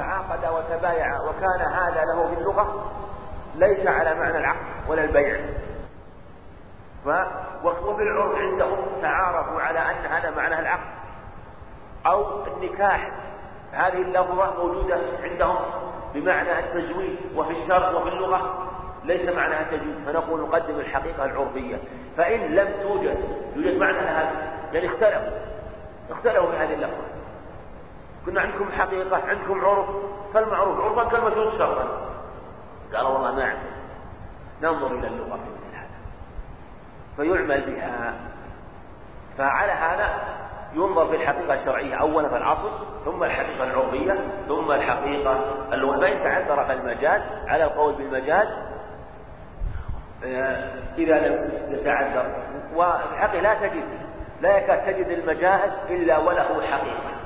تعاقد 0.00 0.54
وتبايع 0.54 1.20
وكان 1.20 1.60
هذا 1.72 2.04
له 2.04 2.34
باللغة 2.34 2.90
ليس 3.54 3.86
على 3.86 4.14
معنى 4.14 4.38
العقد 4.38 4.66
ولا 4.88 5.04
البيع. 5.04 5.40
ف 7.04 7.08
وفي 7.64 8.02
العرف 8.02 8.38
عندهم 8.38 8.78
تعارفوا 9.02 9.60
على 9.60 9.78
أن 9.78 10.12
هذا 10.12 10.30
معناه 10.30 10.60
العقد. 10.60 10.90
أو 12.06 12.46
النكاح. 12.46 13.10
هذه 13.72 14.02
اللفظة 14.02 14.54
موجودة 14.58 15.00
عندهم 15.22 15.56
بمعنى 16.14 16.58
التزويج 16.58 17.16
وفي 17.36 17.50
الشرع 17.50 17.90
وفي 17.90 18.08
اللغة. 18.08 18.68
ليس 19.04 19.36
معناها 19.36 19.60
التجويد. 19.60 20.04
فنقول 20.06 20.40
نقدم 20.40 20.80
الحقيقة 20.80 21.24
العرفية. 21.24 21.76
فإن 22.16 22.40
لم 22.40 22.68
توجد 22.82 23.18
يوجد 23.56 23.78
معنى 23.78 23.98
هذا 23.98 24.32
يعني 24.72 24.86
اختلفوا. 24.86 25.38
اختلفوا 26.10 26.50
في 26.50 26.56
هذه 26.56 26.74
اللفظة. 26.74 27.19
كنا 28.26 28.40
عندكم 28.40 28.72
حقيقة 28.72 29.16
عندكم 29.28 29.64
عرف 29.64 29.86
فالمعروف. 30.34 30.80
عرفا 30.80 31.10
كالمشروط 31.10 31.58
شرعا 31.58 31.86
قال 32.94 33.06
والله 33.06 33.34
ما 33.34 33.44
عندنا 33.44 33.80
ننظر 34.62 34.86
إلى 34.86 35.06
اللغة 35.06 35.36
في 35.36 35.50
مثل 35.50 35.76
هذا. 35.76 35.88
فيعمل 37.16 37.60
بها. 37.60 38.14
فعلى 39.38 39.72
هذا 39.72 40.08
ينظر 40.74 41.06
في 41.06 41.16
الحقيقة 41.16 41.54
الشرعية. 41.54 41.94
أولا 41.94 42.28
في 42.28 42.36
العصر 42.36 42.70
ثم 43.04 43.24
الحقيقة 43.24 43.64
العرفية 43.64 44.24
ثم 44.48 44.72
الحقيقة 44.72 45.54
اللغة. 45.72 46.00
فإن 46.00 46.24
تعذر 46.24 46.72
المجاز؟ 46.72 47.22
على 47.48 47.64
القول 47.64 47.94
بالمجاز. 47.94 48.48
آه، 50.24 50.70
إذا 50.98 51.18
لم 51.18 51.50
يتعذر. 51.68 52.42
والحقيقة 52.74 53.42
لا 53.42 53.54
تجد 53.54 53.84
لا 54.40 54.58
يكاد 54.58 54.94
تجد 54.94 55.06
المجاز 55.06 55.70
إلا 55.90 56.18
وله 56.18 56.62
حقيقة. 56.62 57.19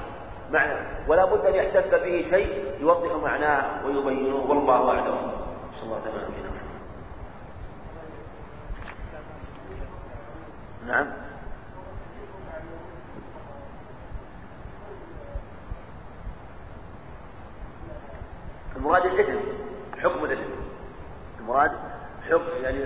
معنى. 0.50 0.74
ولا 1.08 1.24
بد 1.24 1.46
أن 1.46 1.54
يحتف 1.54 1.94
به 1.94 2.26
شيء 2.30 2.74
يوضح 2.80 3.22
معناه 3.22 3.86
ويبينه. 3.86 4.36
والله 4.36 4.90
أعلم. 4.90 5.32
صلى 5.74 5.82
الله 5.82 6.00
عليه 6.00 6.14
وسلم. 6.14 6.54
نعم. 10.86 11.06
المراد 18.76 19.04
الإثم. 19.04 19.38
حكم 20.02 20.24
الإثم. 20.24 20.50
المراد 21.40 21.72
حكم 22.30 22.62
يعني 22.62 22.84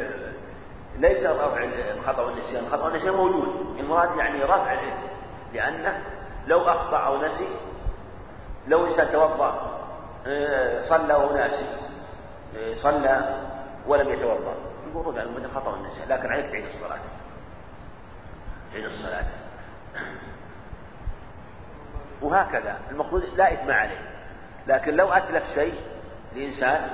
ليس 0.98 1.26
رفع 1.26 1.64
الخطأ 1.94 2.22
والنسيان. 2.22 2.64
الخطأ 2.64 2.84
والنسيان 2.84 3.14
موجود. 3.14 3.76
المراد 3.78 4.18
يعني 4.18 4.42
رفع 4.42 4.72
الإثم. 4.72 5.08
لأنه 5.54 6.02
لو 6.48 6.68
أخطأ 6.68 6.96
أو 6.96 7.22
نسي 7.22 7.48
لو 8.68 8.86
إنسان 8.86 9.12
توضأ 9.12 9.78
آه، 10.26 10.82
صلى 10.82 11.14
وهو 11.14 11.36
ناسي 11.36 11.66
آه، 12.56 12.74
صلى 12.74 13.40
ولم 13.86 14.08
يتوضأ. 14.08 14.54
يقول 14.90 15.06
رجع 15.06 15.24
من 15.24 15.44
الخطأ 15.44 15.70
والنسيان 15.70 16.08
لكن 16.08 16.32
عليك 16.32 16.50
تعيد 16.50 16.64
الصلاة. 16.64 16.98
تعيد 18.72 18.84
الصلاة. 18.84 19.24
وهكذا 22.22 22.76
المقصود 22.90 23.24
لا 23.36 23.52
إثم 23.52 23.70
عليه. 23.70 24.00
لكن 24.66 24.96
لو 24.96 25.12
أتلف 25.12 25.44
شيء 25.54 25.74
لإنسان 26.34 26.90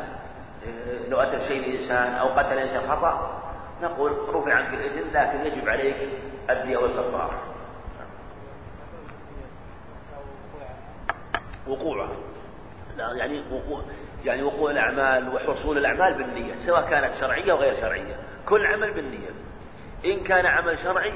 آه، 0.66 1.08
لو 1.08 1.20
أتلف 1.20 1.48
شيء 1.48 1.72
لإنسان 1.72 2.14
أو 2.14 2.28
قتل 2.28 2.58
إنسان 2.58 2.90
خطأ 2.90 3.40
نقول 3.82 4.12
رفع 4.34 4.54
عنك 4.54 4.74
الإثم 4.74 5.18
لكن 5.18 5.46
يجب 5.46 5.68
عليك 5.68 5.96
الدية 6.50 6.76
والكفارة 6.76 7.53
وقوعها 11.68 12.16
يعني 12.98 13.42
وقوع 13.52 13.82
يعني 14.24 14.42
وقوع 14.42 14.70
الأعمال 14.70 15.28
وحصول 15.28 15.78
الأعمال 15.78 16.14
بالنية 16.14 16.54
سواء 16.66 16.90
كانت 16.90 17.14
شرعية 17.20 17.52
أو 17.52 17.56
غير 17.56 17.80
شرعية. 17.80 18.16
كل 18.46 18.66
عمل 18.66 18.92
بالنية. 18.92 19.30
إن 20.04 20.20
كان 20.20 20.46
عمل 20.46 20.78
شرعي 20.78 21.12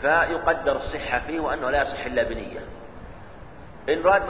فيقدر 0.00 0.76
الصحة 0.76 1.18
فيه 1.26 1.40
وأنه 1.40 1.70
لا 1.70 1.82
يصح 1.82 2.04
إلا 2.04 2.22
بنية. 2.22 2.60
إن 3.88 4.02
راد 4.02 4.22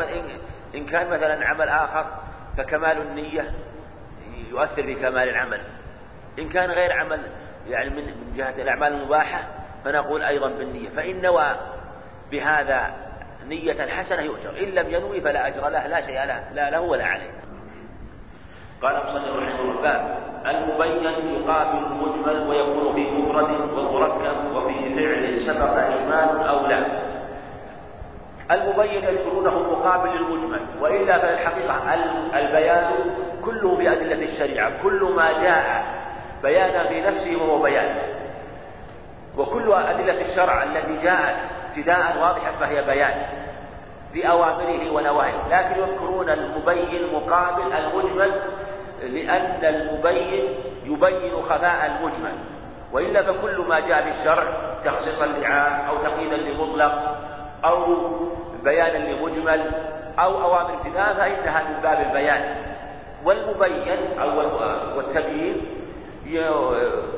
إن 0.75 0.87
كان 0.87 1.11
مثلا 1.11 1.47
عمل 1.49 1.69
آخر 1.69 2.07
فكمال 2.57 2.99
النية 2.99 3.53
يؤثر 4.51 4.83
في 4.83 4.95
كمال 4.95 5.29
العمل. 5.29 5.61
إن 6.39 6.49
كان 6.49 6.71
غير 6.71 6.93
عمل 6.93 7.21
يعني 7.69 7.91
من 7.91 8.05
من 8.05 8.35
جهة 8.37 8.63
الأعمال 8.63 8.93
المباحة 8.93 9.49
فنقول 9.85 10.23
أيضا 10.23 10.49
بالنية. 10.49 10.89
فإن 10.89 11.23
نوى 11.23 11.57
بهذا 12.31 13.10
نية 13.49 13.87
حسنة 13.87 14.23
يؤجر 14.23 14.51
إن 14.61 14.69
لم 14.69 14.95
ينوي 14.95 15.21
فلا 15.21 15.47
أجر 15.47 15.69
له 15.69 15.87
لا 15.87 16.07
شيء 16.07 16.25
له 16.25 16.53
لا 16.55 16.71
له 16.71 16.81
ولا 16.81 17.05
عليه. 17.05 17.31
قال 18.83 18.97
المصنف 18.97 19.37
رحمه 19.37 19.61
الله 19.61 20.17
المبين 20.47 21.05
يقابل 21.35 21.79
المجمل 21.87 22.49
ويكون 22.49 22.95
في 22.95 23.11
مفرد 23.11 23.51
ومركب 23.51 24.55
وفي 24.55 24.95
فعل 24.95 25.41
سبق 25.47 25.79
إجمال 25.79 26.49
أو 26.49 26.67
لا. 26.67 26.87
المبين 28.51 29.05
يذكرونه 29.05 29.59
مقابل 29.59 30.11
للمجمل 30.11 30.61
وإلا 30.81 31.19
فالحقيقة 31.19 31.95
البيان 32.35 32.91
كله 33.45 33.77
بأدلة 33.77 34.25
الشريعة 34.33 34.83
كل 34.83 35.13
ما 35.17 35.33
جاء 35.33 35.85
بيانا 36.43 36.89
في 36.89 37.01
نفسه 37.01 37.43
وهو 37.43 37.63
بيان. 37.63 37.97
وكل 39.39 39.73
أدلة 39.73 40.21
الشرع 40.21 40.63
التي 40.63 41.03
جاءت 41.03 41.37
ابتداء 41.71 42.19
واضحة 42.23 42.53
فهي 42.61 42.83
بيان 42.83 43.23
بأوامره 44.15 44.91
ونواهيه. 44.91 45.49
لكن 45.51 45.81
يذكرون 45.81 46.31
المبين 46.31 47.15
مقابل 47.15 47.73
المجمل 47.73 48.33
لأن 49.03 49.65
المبين 49.65 50.49
يبين 50.85 51.43
خفاء 51.43 51.87
المجمل 51.87 52.33
وإلا 52.93 53.23
فكل 53.23 53.61
ما 53.69 53.81
جاء 53.81 54.05
بالشرع 54.05 54.45
تخصيصا 54.85 55.27
لعام 55.27 55.89
أو 55.89 55.97
تقييدا 55.97 56.37
لمطلق 56.37 57.17
أو 57.65 58.09
بيانا 58.65 58.99
لمجمل 58.99 59.71
أو 60.19 60.43
أوامر 60.43 60.75
ابتداء 60.75 61.15
فإنها 61.15 61.63
من 61.63 61.81
باب 61.83 62.07
البيان. 62.07 62.55
والمبين 63.25 64.19
أو 64.21 64.39
والتبيين 64.97 65.67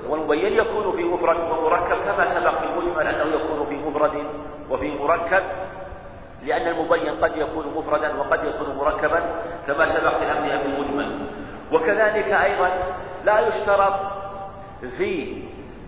والمبين 0.08 0.52
يكون 0.52 0.96
في 0.96 1.04
مفرد 1.04 1.36
ومركب 1.50 1.96
كما 2.04 2.40
سبق 2.40 2.58
في 2.58 2.64
المجمل 2.64 3.06
أنه 3.06 3.34
يكون 3.36 3.66
في 3.66 3.74
مفرد 3.76 4.24
وفي 4.70 4.90
مركب 4.90 5.42
لأن 6.46 6.68
المبين 6.68 7.14
قد 7.24 7.36
يكون 7.36 7.64
مفردا 7.76 8.16
وقد 8.20 8.44
يكون 8.44 8.76
مركبا 8.76 9.22
كما 9.66 9.86
سبق 10.00 10.18
في 10.18 10.24
الأمر 10.24 10.62
بالمجمل 10.62 11.18
وكذلك 11.72 12.32
أيضا 12.32 12.70
لا 13.24 13.40
يشترط 13.40 13.94
فيه 14.98 15.42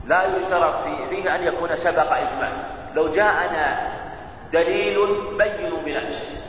لا 0.06 0.24
يشترط 0.24 0.74
فيه, 0.84 1.06
فيه 1.06 1.34
أن 1.34 1.42
يكون 1.42 1.76
سبق 1.76 2.12
إجمال 2.12 2.52
لو 2.94 3.08
جاءنا 3.08 3.88
دليل 4.52 4.98
بين 5.38 5.70
بنفسه 5.84 6.40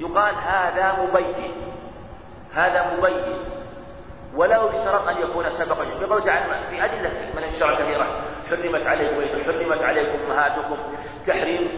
يقال 0.00 0.34
هذا 0.34 0.94
مبين 1.02 1.52
هذا 2.54 2.86
مبين. 2.98 3.38
ولو 4.36 4.68
اشترط 4.68 5.08
أن 5.08 5.16
يكون 5.22 5.50
سبق 5.50 5.76
يقول 6.02 6.24
تعالى 6.24 6.44
في 6.70 6.84
أدلة 6.84 7.10
من 7.36 7.44
الشرع 7.44 7.74
كثيره 7.74 8.06
حرمت 8.50 8.86
عليكم 8.86 9.42
حرمت 9.44 9.82
عليكم 9.82 10.18
أمهاتكم. 10.24 10.76
تحريم 11.26 11.68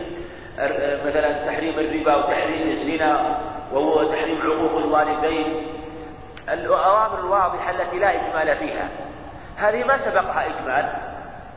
مثلا 1.06 1.46
تحريم 1.46 1.78
الربا 1.78 2.14
وتحريم 2.16 2.70
الزنا 2.70 3.38
وهو 3.72 4.12
تحريم 4.12 4.42
عقوق 4.42 4.78
الوالدين. 4.78 5.66
الأوامر 6.48 7.18
الواضحة 7.18 7.70
التي 7.70 7.98
لا 7.98 8.10
إجمال 8.10 8.56
فيها. 8.56 8.88
هذه 9.56 9.84
ما 9.84 9.98
سبقها 9.98 10.46
إجمال. 10.46 10.92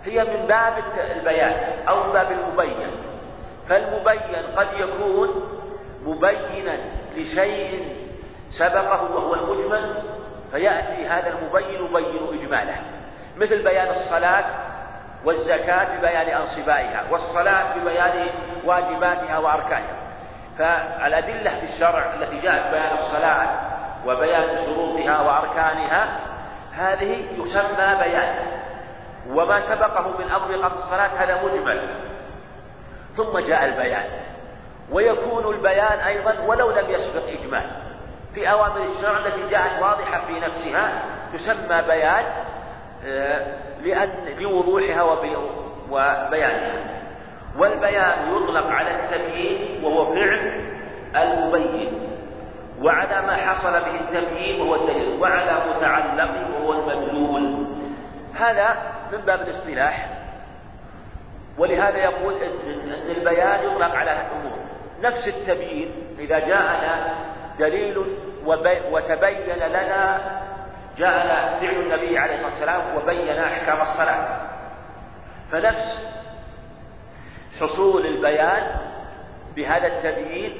هي 0.05 0.23
من 0.23 0.47
باب 0.47 0.73
البيان 1.15 1.87
أو 1.87 2.03
من 2.03 2.13
باب 2.13 2.31
المبين. 2.31 2.91
فالمبين 3.69 4.45
قد 4.55 4.67
يكون 4.77 5.29
مبينا 6.05 6.77
لشيء 7.15 7.95
سبقه 8.49 9.15
وهو 9.15 9.33
المجمل 9.33 10.03
فيأتي 10.51 11.07
هذا 11.07 11.29
المبين 11.29 11.85
يبين 11.85 12.39
إجماله 12.39 12.75
مثل 13.37 13.63
بيان 13.63 13.87
الصلاة 13.89 14.45
والزكاة 15.25 15.97
ببيان 15.97 16.41
أنصبائها 16.41 17.03
والصلاة 17.11 17.77
ببيان 17.77 18.29
واجباتها 18.65 19.37
وأركانها. 19.37 19.95
فالأدلة 20.57 21.59
في 21.59 21.65
الشرع 21.73 22.13
التي 22.13 22.39
جاءت 22.39 22.71
بيان 22.71 22.93
الصلاة 22.93 23.47
وبيان 24.05 24.65
شروطها 24.65 25.21
وأركانها 25.21 26.19
هذه 26.77 27.25
يسمى 27.37 27.95
بيان. 27.99 28.35
وما 29.29 29.61
سبقه 29.75 30.17
من 30.19 30.31
أمر 30.31 30.55
قبل 30.55 30.77
الصلاة 30.77 31.23
هذا 31.23 31.43
مجمل. 31.43 31.89
ثم 33.17 33.39
جاء 33.39 33.65
البيان 33.65 34.05
ويكون 34.91 35.55
البيان 35.55 35.99
أيضا 35.99 36.35
ولو 36.47 36.71
لم 36.71 36.89
يسبق 36.89 37.23
إجمال. 37.39 37.90
في 38.33 38.51
أوامر 38.51 38.83
الشرع 38.83 39.17
التي 39.17 39.49
جاءت 39.49 39.81
واضحة 39.81 40.25
في 40.27 40.39
نفسها 40.39 41.03
تسمى 41.33 41.81
بيان 41.81 42.25
آه، 43.05 43.45
لأن 43.81 44.09
لوضوحها 44.39 45.01
وبيانها. 45.91 47.01
والبيان 47.57 48.35
يطلق 48.35 48.67
على 48.67 48.89
التبيين 48.91 49.83
وهو 49.83 50.15
فعل 50.15 50.61
المبين. 51.15 51.93
وعلى 52.81 53.27
ما 53.27 53.35
حصل 53.35 53.71
به 53.71 53.99
التبيين 53.99 54.61
وهو 54.61 54.75
الدليل. 54.75 55.21
وعلى 55.21 55.63
متعلق 55.69 56.31
وهو 56.53 56.73
المدلول. 56.73 57.67
هذا 58.39 58.75
من 59.11 59.17
باب 59.17 59.41
الاصطلاح. 59.41 60.07
ولهذا 61.57 61.97
يقول 61.97 62.33
إن 62.33 63.11
البيان 63.17 63.65
يطلق 63.65 63.95
على 63.95 64.11
الأمور. 64.11 64.57
نفس 65.01 65.27
التبيين 65.27 65.91
إذا 66.19 66.39
جاءنا 66.39 67.15
دليل 67.61 67.97
وتبين 68.91 69.55
لنا 69.55 70.19
جاءنا 70.97 71.59
فعل 71.59 71.75
النبي 71.75 72.17
عليه 72.17 72.35
الصلاة 72.35 72.49
والسلام 72.49 72.81
وبين 72.97 73.37
أحكام 73.37 73.81
الصلاة. 73.81 74.27
فنفس 75.51 76.07
حصول 77.59 78.05
البيان 78.05 78.63
بهذا 79.55 79.87
التبيين 79.87 80.53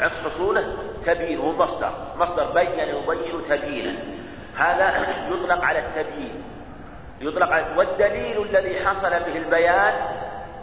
عكس 0.00 0.16
حصوله 0.16 0.76
تبيين 1.06 1.38
هو 1.38 1.52
مصدر 1.52 1.92
مصدر 2.16 2.50
بين 2.52 2.78
يبين 2.78 3.42
تبيينا 3.48 3.94
هذا 4.58 5.06
يطلق 5.28 5.64
على 5.64 5.78
التبيين. 5.78 6.42
يطلق 7.20 7.52
على 7.52 7.64
والدليل 7.76 8.42
الذي 8.42 8.86
حصل 8.86 9.10
به 9.10 9.36
البيان 9.36 9.94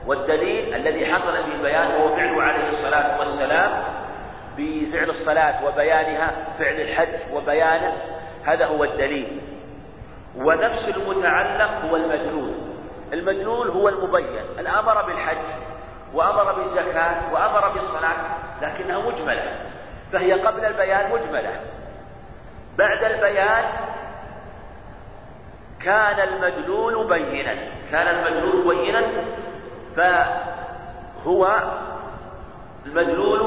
والدليل 0.06 0.76
الذي 0.76 1.14
حصل 1.14 1.34
به 1.34 1.56
البيان 1.56 1.92
هو 1.92 2.16
فعله 2.16 2.44
عليه 2.44 2.70
الصلاة 2.70 3.20
والسلام 3.20 4.03
بفعل 4.58 5.10
الصلاة 5.10 5.66
وبيانها 5.66 6.32
فعل 6.60 6.82
الحج 6.82 7.34
وبيانه 7.34 7.94
هذا 8.46 8.66
هو 8.66 8.84
الدليل. 8.84 9.42
ونفس 10.36 10.98
المتعلق 10.98 11.86
هو 11.86 11.96
المدلول 11.96 12.54
المدلول 13.14 13.70
هو 13.70 13.90
المبين. 13.90 14.60
الأمر 14.60 15.02
بالحج 15.02 15.38
وأمر 16.14 16.54
بالزكاة 16.54 17.34
وأمر 17.34 17.70
بالصلاة 17.70 18.18
لكنها 18.62 19.00
مجملة. 19.00 19.44
فهي 20.12 20.34
قبل 20.34 20.66
البيان 20.66 21.12
مجملة. 21.12 21.60
بعد 22.78 23.04
البيان 23.04 23.66
كان 25.84 26.20
المدلول 26.20 27.08
بينا. 27.08 27.56
كان 27.92 28.08
المدلول 28.08 28.76
بينا 28.76 29.04
فهو 29.96 31.62
المدلول 32.86 33.42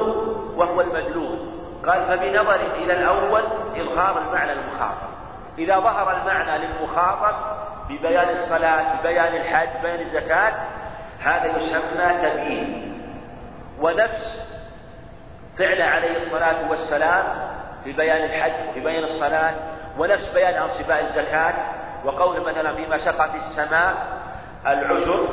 وهو 0.56 0.80
المدلول 0.80 1.38
قال 1.86 2.04
فبنظر 2.04 2.54
إلى 2.54 2.92
الأول 2.92 3.42
إظهار 3.76 4.18
المعنى 4.18 4.52
المخاطب. 4.52 5.08
إذا 5.58 5.78
ظهر 5.78 6.16
المعنى 6.16 6.66
للمخاطب 6.66 7.34
ببيان 7.88 8.28
الصلاة 8.28 9.00
ببيان 9.00 9.36
الحج 9.36 9.68
ببيان 9.80 10.00
الزكاة 10.00 10.52
هذا 11.20 11.56
يسمى 11.56 12.30
تبيين. 12.30 13.02
ونفس 13.80 14.56
فعل 15.58 15.82
عليه 15.82 16.16
الصلاة 16.16 16.70
والسلام 16.70 17.24
في 17.84 17.92
بيان 17.92 18.24
الحج 18.24 18.68
وفي 18.68 18.80
بيان 18.80 19.04
الصلاة. 19.04 19.54
ونفس 19.98 20.34
بيان 20.34 20.54
أنصباء 20.54 21.00
الزكاة. 21.00 21.54
وقول 22.04 22.40
مثلا 22.40 22.74
فيما 22.74 22.98
سقط 22.98 23.34
السماء 23.34 23.94
العشر 24.66 25.28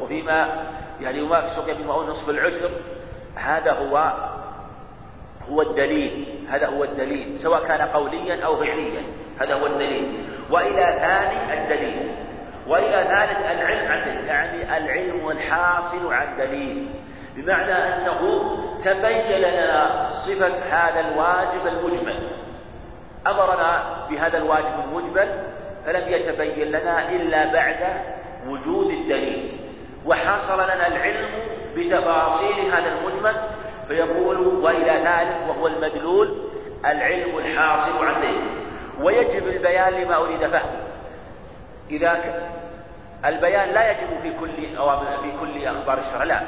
وفيما 0.00 0.64
يعني 1.00 1.22
وما 1.22 1.56
سقي 1.56 1.74
بما 1.74 1.94
نصف 1.94 2.28
العشر 2.28 2.70
هذا 3.36 3.72
هو 3.72 4.12
هو 5.50 5.62
الدليل 5.62 6.26
هذا 6.50 6.66
هو 6.66 6.84
الدليل 6.84 7.38
سواء 7.38 7.66
كان 7.66 7.80
قوليا 7.80 8.44
أو 8.44 8.56
فعليا 8.56 9.02
هذا 9.40 9.54
هو 9.54 9.66
الدليل. 9.66 10.24
وإلى 10.50 10.98
ثاني 11.00 11.62
الدليل 11.62 12.10
وإلى 12.66 13.04
ثالث 13.04 13.50
العلم 13.50 13.92
عن 13.92 14.26
يعني 14.26 14.76
العلم 14.76 15.30
الحاصل 15.30 16.12
عن 16.12 16.36
دليل. 16.38 16.88
بمعنى 17.36 17.72
أنه 17.72 18.20
تبين 18.84 19.38
لنا 19.38 20.08
صفة 20.08 20.58
هذا 20.70 21.00
الواجب 21.00 21.66
المجمل. 21.66 22.28
أمرنا 23.26 24.06
بهذا 24.10 24.38
الواجب 24.38 24.74
المجمل 24.84 25.28
فلم 25.86 26.08
يتبين 26.08 26.68
لنا 26.68 27.08
إلا 27.08 27.52
بعد 27.52 27.76
وجود 28.46 28.90
الدليل. 28.90 29.58
وحصل 30.06 30.54
لنا 30.54 30.86
العلم 30.86 31.28
بتفاصيل 31.76 32.72
هذا 32.72 32.98
المجمل 32.98 33.36
فيقول 33.88 34.38
وإلى 34.38 34.92
ذلك 34.92 35.48
وهو 35.48 35.66
المدلول 35.66 36.50
العلم 36.84 37.38
الحاصل 37.38 38.06
عن 38.06 38.22
ذلك. 38.22 38.42
ويجب 39.00 39.48
البيان 39.48 39.92
لما 39.92 40.16
أريد 40.16 40.46
فهمه. 40.46 40.80
إذا 41.90 42.18
البيان 43.24 43.68
لا 43.68 43.90
يجب 43.90 44.20
في 44.22 44.32
كل 44.40 44.76
أوامر 44.76 45.16
في 45.22 45.32
كل 45.40 45.66
أخبار 45.66 45.98
الشرع 45.98 46.24
لا. 46.24 46.42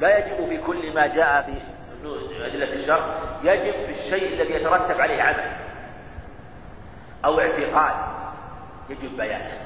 لا 0.00 0.18
يجب 0.18 0.48
في 0.48 0.58
كل 0.58 0.94
ما 0.94 1.06
جاء 1.06 1.42
في 1.42 1.52
أدلة 2.46 2.72
الشرع. 2.72 3.04
يجب 3.42 3.72
في 3.72 3.92
الشيء 3.92 4.32
الذي 4.32 4.54
يترتب 4.54 5.00
عليه 5.00 5.22
عمل 5.22 5.52
أو 7.24 7.40
اعتقاد. 7.40 7.94
يجب 8.90 9.16
بيانه. 9.16 9.58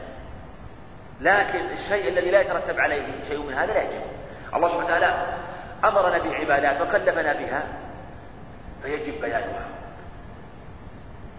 لكن 1.20 1.60
الشيء 1.72 2.08
الذي 2.08 2.30
لا 2.30 2.40
يترتب 2.40 2.80
عليه 2.80 3.02
شيء 3.28 3.38
من 3.38 3.54
هذا 3.54 3.72
لا 3.72 3.82
يجب. 3.82 4.02
الله 4.54 4.68
سبحانه 4.68 4.86
وتعالى 4.86 5.14
أمرنا 5.84 6.18
بعبادات 6.18 6.80
وكلفنا 6.80 7.32
بها 7.32 7.62
فيجب 8.82 9.20
بيانها. 9.20 9.64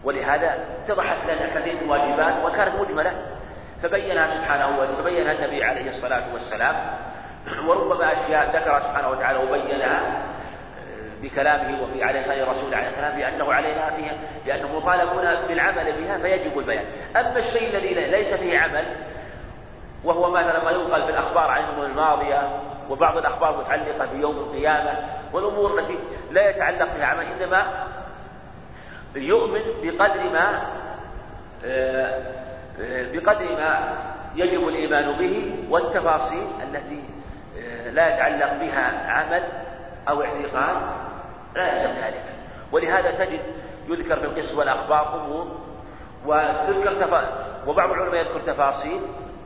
ولهذا 0.04 0.58
اتضحت 0.86 1.18
لنا 1.26 1.60
كثير 1.60 1.74
من 1.74 1.82
الواجبات 1.82 2.34
وكانت 2.46 2.76
مجملة. 2.82 3.12
فبينها 3.84 4.38
سبحانه 4.38 4.80
وتبينها 4.80 5.32
النبي 5.32 5.64
عليه 5.64 5.90
الصلاة 5.90 6.34
والسلام. 6.34 6.76
وربما 7.68 8.14
أشياء 8.14 8.50
ذكر 8.56 8.80
سبحانه 8.80 9.10
وتعالى 9.10 9.40
وبينها 9.40 10.24
بكلامه 11.22 11.84
وفي 11.84 12.04
على 12.04 12.20
لسان 12.20 12.40
الرسول 12.40 12.74
عليه 12.74 12.88
السلام 12.88 13.16
بأنه 13.16 13.54
علينا 13.54 13.90
فيها 13.90 14.14
لأنه 14.46 14.78
مطالبون 14.78 15.48
بالعمل 15.48 15.92
بها 15.92 16.18
فيجب 16.18 16.60
البيان. 16.60 16.86
أما 17.16 17.40
الشيء 17.40 17.78
الذي 17.78 17.94
ليس 17.94 18.34
فيه 18.34 18.60
عمل 18.60 18.86
وهو 20.04 20.32
مثلا 20.32 20.64
ما 20.64 20.72
ينقل 20.72 21.04
في 21.04 21.10
الأخبار 21.10 21.52
عن 21.52 21.64
الماضية 21.64 22.42
وبعض 22.90 23.18
الأخبار 23.18 23.58
متعلقة 23.58 24.06
بيوم 24.14 24.38
القيامة 24.38 25.10
والأمور 25.34 25.80
التي 25.80 25.98
لا 26.32 26.50
يتعلق 26.50 26.96
بها 26.98 27.06
عمل 27.06 27.26
إنما 27.26 27.88
يؤمن 29.16 29.62
بقدر 29.84 30.24
ما 30.34 30.62
آه، 31.66 32.22
آه، 32.82 33.12
بقدر 33.14 33.56
ما 33.56 33.98
يجب 34.36 34.68
الإيمان 34.68 35.12
به 35.12 35.66
والتفاصيل 35.70 36.48
التي 36.64 37.04
آه، 37.60 37.90
لا 37.90 38.16
يتعلق 38.16 38.54
بها 38.54 39.12
عمل 39.12 39.44
أو 40.10 40.22
اعتقاد 40.22 40.76
لا 41.56 41.72
يلزم 41.72 42.06
ذلك 42.06 42.24
ولهذا 42.72 43.12
تجد 43.12 43.42
يذكر 43.88 44.16
في 44.16 44.26
القصص 44.26 44.54
والأخبار 44.54 45.26
أمور 45.26 45.48
وتذكر. 46.26 47.28
وبعض 47.68 47.92
العلماء 47.92 48.16
يذكر 48.16 48.40
تفاصيل 48.40 49.02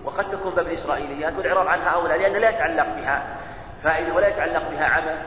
وقد 0.06 0.32
تكون 0.32 0.54
باب 0.54 0.68
الإسرائيليات 0.68 1.34
والإعراض 1.38 1.68
عنها 1.68 1.90
أولى 1.90 2.18
لأن 2.18 2.34
لا 2.34 2.50
يتعلق 2.50 2.86
بها 2.96 3.24
فائدة 3.84 4.14
ولا 4.14 4.28
يتعلق 4.28 4.70
بها 4.70 4.86
عمل. 4.86 5.18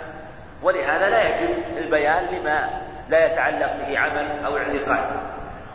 ولهذا 0.63 1.09
لا 1.09 1.29
يجب 1.29 1.55
البيان 1.79 2.25
لما 2.25 2.69
لا 3.09 3.27
يتعلق 3.27 3.77
به 3.77 3.99
عمل 3.99 4.45
أو 4.45 4.57
اعتقاد. 4.57 5.21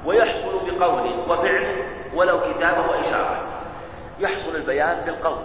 ويحصل 0.05 0.79
بقول 0.79 1.29
وفعل 1.29 1.83
ولو 2.13 2.39
كتابة 2.39 2.87
وإشارة. 2.89 3.47
يحصل 4.19 4.55
البيان 4.55 5.01
بالقول. 5.05 5.37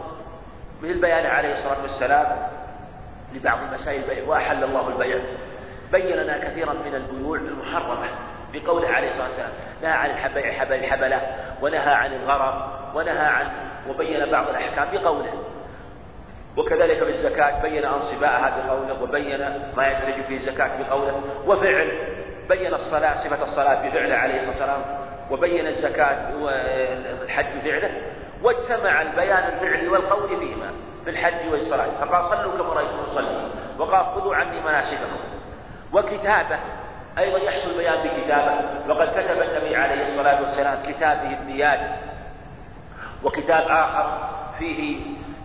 مثل 0.82 0.92
البيان 0.92 1.26
عليه 1.26 1.58
الصلاة 1.58 1.82
والسلام 1.82 2.26
لبعض 3.34 3.58
المسائل 3.68 4.02
البيع 4.02 4.28
وأحل 4.28 4.64
الله 4.64 4.88
البيع. 4.88 5.20
بين 5.92 6.16
لنا 6.16 6.38
كثيرا 6.38 6.72
من 6.72 6.94
البيوع 6.94 7.38
المحرمة. 7.38 8.06
بقوله 8.52 8.88
عليه 8.88 9.08
الصلاة 9.08 9.28
والسلام 9.28 9.50
نهى 9.82 9.92
عن 9.92 10.10
الحبيع 10.10 10.52
حبل 10.52 10.74
الحبلة 10.74 11.20
ونهى 11.62 11.94
عن 11.94 12.12
الغرر 12.12 12.68
ونهى 12.94 13.26
عن 13.26 13.46
وبين 13.88 14.30
بعض 14.30 14.48
الأحكام 14.48 14.88
بقوله. 14.92 15.32
وكذلك 16.56 17.02
بالزكاة 17.02 17.62
بين 17.62 17.84
أنصباءها 17.84 18.66
بقوله 18.66 19.02
وبين 19.02 19.38
ما 19.76 19.88
يدرج 19.88 20.22
فيه 20.28 20.36
الزكاة 20.36 20.70
بقوله 20.82 21.20
وفعل 21.46 21.90
بين 22.48 22.74
الصلاة 22.74 23.24
صفة 23.24 23.42
الصلاة 23.42 23.88
بفعله 23.88 24.14
عليه 24.14 24.34
الصلاة 24.34 24.50
والسلام 24.50 24.82
وبين 25.30 25.66
الزكاة 25.66 26.36
والحج 26.36 27.46
بفعله 27.64 27.90
واجتمع 28.42 29.02
البيان 29.02 29.52
الفعلي 29.52 29.88
والقول 29.88 30.28
فيهما 30.28 30.70
في 31.04 31.10
الحج 31.10 31.52
والصلاة. 31.52 32.04
فقال 32.04 32.24
صلوا 32.24 32.58
كما 32.58 32.74
رأيتم 32.74 33.06
صلوا 33.14 33.48
وقال 33.78 34.06
خذوا 34.06 34.34
عني 34.34 34.60
مناسككم. 34.60 35.18
وكتابة 35.92 36.58
أيضا 37.18 37.38
يحصل 37.38 37.78
بيان 37.78 38.08
بكتابة 38.08 38.52
وقد 38.88 39.08
كتب 39.08 39.42
النبي 39.42 39.76
عليه 39.76 40.02
الصلاة 40.02 40.42
والسلام 40.42 40.92
كتاب 40.92 41.18
فيه 41.46 41.98
وكتاب 43.24 43.64
آخر 43.68 44.28
فيه 44.58 45.00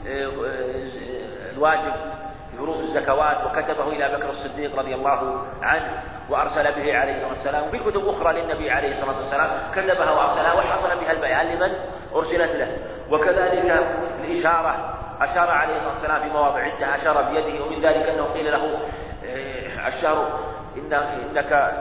آه، 0.08 0.26
آه، 0.26 1.52
الواجب 1.54 1.94
فروض 2.58 2.80
الزكوات. 2.80 3.38
وكتبه 3.46 3.88
إلى 3.88 4.18
بكر 4.18 4.30
الصديق 4.30 4.80
رضي 4.80 4.96
الله 4.96 5.46
عنه 5.62 6.04
وأرسل 6.30 6.64
به 6.64 6.98
عليه 6.98 7.16
الصلاة 7.16 7.34
والسلام. 7.34 7.68
وفي 7.68 7.80
كتب 7.80 8.08
أخرى 8.08 8.42
للنبي 8.42 8.72
عليه 8.72 8.92
الصلاة 8.92 9.18
والسلام. 9.18 9.50
كتبها 9.76 10.12
وأرسلها 10.12 10.54
وحصل 10.54 11.00
بها 11.00 11.12
البيان 11.12 11.46
لمن 11.46 11.76
أرسلت 12.16 12.56
له. 12.56 12.78
وكذلك 13.12 13.86
الإشارة 14.24 14.96
أشار 15.22 15.50
عليه 15.50 15.76
الصلاة 15.76 15.94
والسلام 15.94 16.22
في 16.22 16.30
مواضع 16.30 16.60
عدة 16.60 16.96
أشار 16.96 17.22
بيده 17.22 17.66
ومن 17.66 17.82
ذلك 17.82 18.10
أنه 18.10 18.24
قيل 18.24 18.52
له 18.52 18.80
آه، 19.26 19.88
الشهر 19.88 20.40
إن 20.78 20.94
إنك 20.94 21.74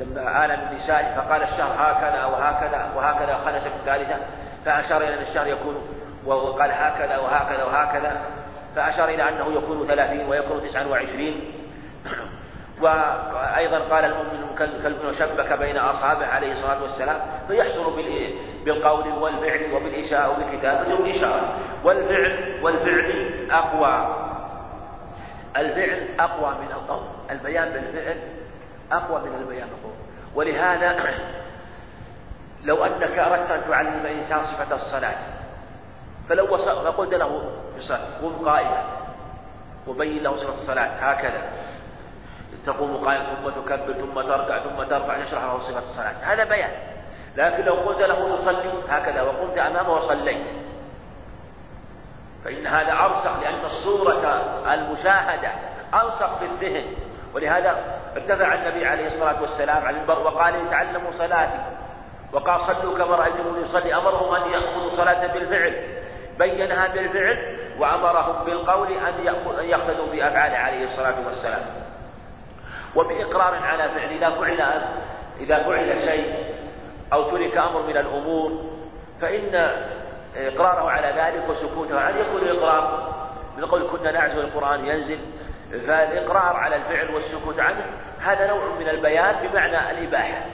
لما 0.00 0.44
آل 0.44 0.50
من 0.50 0.78
فقال 1.16 1.42
الشهر 1.42 1.74
هكذا 1.78 2.24
وهكذا 2.24 2.92
وهكذا 2.96 3.36
خنس 3.44 3.66
الثالثة 3.66 4.16
فأشار 4.64 5.02
إلى 5.02 5.14
أن 5.14 5.22
الشهر 5.22 5.46
يكون 5.46 5.76
وقال 6.26 6.70
هكذا 6.70 7.18
وهكذا 7.18 7.64
وهكذا 7.64 8.20
فأشار 8.76 9.08
إلى 9.08 9.28
أنه 9.28 9.52
يكون 9.52 9.86
ثلاثين 9.86 10.28
ويكون 10.28 10.62
تسعا 10.68 10.86
وعشرين. 10.86 11.52
وأيضا 12.82 13.78
قال 13.78 14.04
المؤمن 14.04 14.54
كلب 14.58 15.04
وشبك 15.04 15.52
بين 15.58 15.76
أصحابه 15.76 16.26
عليه 16.26 16.52
الصلاة 16.52 16.82
والسلام 16.82 17.16
فيحصل 17.48 17.96
بالقول 18.64 19.08
والفعل 19.08 19.72
وبالإشاءة 19.72 20.30
وبالكتابة 20.30 20.94
والإشارة 20.94 21.58
والفعل 21.84 22.60
والفعل 22.62 23.48
أقوى. 23.50 24.16
الفعل 25.56 26.20
أقوى 26.20 26.54
من 26.54 26.72
القول. 26.72 27.02
البيان 27.30 27.70
بالفعل 27.70 28.16
أقوى 28.92 29.20
من 29.20 29.36
البيان 29.40 29.68
بالقول. 29.68 29.94
ولهذا 30.34 31.14
لو 32.64 32.84
أنك 32.84 33.18
أردت 33.18 33.50
أن 33.50 33.70
تعلم 33.70 34.06
الإنسان 34.06 34.44
صفة 34.46 34.74
الصلاة 34.74 35.16
فلو 36.28 36.56
فقلت 36.56 37.14
له 37.14 37.42
الصلاة 37.76 38.22
قم 38.22 38.48
قائما. 38.48 38.84
وبين 39.86 40.22
له 40.22 40.36
صفة 40.36 40.54
الصلاة. 40.54 40.88
هكذا. 40.88 41.42
تقوم 42.66 42.96
قائما 42.96 43.24
ثم 43.34 43.48
تكبر 43.48 43.92
ثم 43.92 44.20
تركع 44.20 44.58
ثم 44.58 44.82
ترفع 44.82 45.24
تشرح 45.24 45.42
له 45.42 45.58
صفة 45.58 45.78
الصلاة. 45.78 46.14
هذا 46.22 46.44
بيان. 46.44 46.70
لكن 47.36 47.64
لو 47.64 47.74
قلت 47.74 48.00
له 48.00 48.36
تصلي 48.36 48.72
هكذا. 48.88 49.22
وقمت 49.22 49.58
أمامه 49.58 49.90
وصليت. 49.90 50.59
فإن 52.44 52.66
هذا 52.66 52.92
أرسخ 52.92 53.42
لأن 53.42 53.64
الصورة 53.64 54.26
المشاهدة 54.74 55.50
ألصق 55.94 56.38
في 56.38 56.44
الذهن. 56.44 56.84
ولهذا 57.34 57.76
ارتفع 58.16 58.54
النبي 58.54 58.86
عليه 58.86 59.06
الصلاة 59.06 59.42
والسلام 59.42 59.86
على 59.86 59.96
المنبر 59.96 60.18
وقال 60.18 60.70
تعلموا 60.70 61.10
صلاتي 61.18 61.58
وقال 62.32 62.60
صلوا 62.60 62.98
كما 62.98 63.16
رأيتموني 63.16 63.62
يصلي 63.62 63.94
أمرهم 63.94 64.34
أن 64.34 64.50
يأخذوا 64.50 64.90
صلاة 64.90 65.26
بالفعل. 65.26 66.00
بينها 66.38 66.88
بالفعل 66.88 67.58
وأمرهم 67.78 68.44
بالقول 68.44 68.88
أن 68.92 69.14
يقتدوا 69.60 70.06
بأفعاله 70.12 70.56
عليه 70.56 70.84
الصلاة 70.84 71.14
والسلام. 71.26 71.62
وبإقرار 72.96 73.54
على 73.54 73.88
فعل. 73.88 74.08
إذا 74.08 74.30
فعل 74.30 74.82
إذا 75.40 75.62
فعل 75.62 76.00
شيء 76.00 76.34
أو 77.12 77.30
ترك 77.30 77.56
أمر 77.56 77.82
من 77.82 77.96
الأمور 77.96 78.64
فإن 79.20 79.70
إقراره 80.36 80.90
على 80.90 81.06
ذلك 81.06 81.48
وسكوته. 81.48 82.00
عنه 82.00 82.18
يكون 82.18 82.42
الإقرار 82.42 83.10
من 83.58 83.64
قول 83.64 83.88
كنا 83.92 84.10
نعزو 84.10 84.40
القرآن 84.40 84.86
ينزل؟ 84.86 85.18
فالإقرار 85.70 86.56
على 86.56 86.76
الفعل 86.76 87.14
والسكوت 87.14 87.60
عنه 87.60 87.84
هذا 88.20 88.46
نوع 88.46 88.60
من 88.80 88.88
البيان 88.88 89.34
بمعنى 89.48 89.90
الإباحة. 89.90 90.44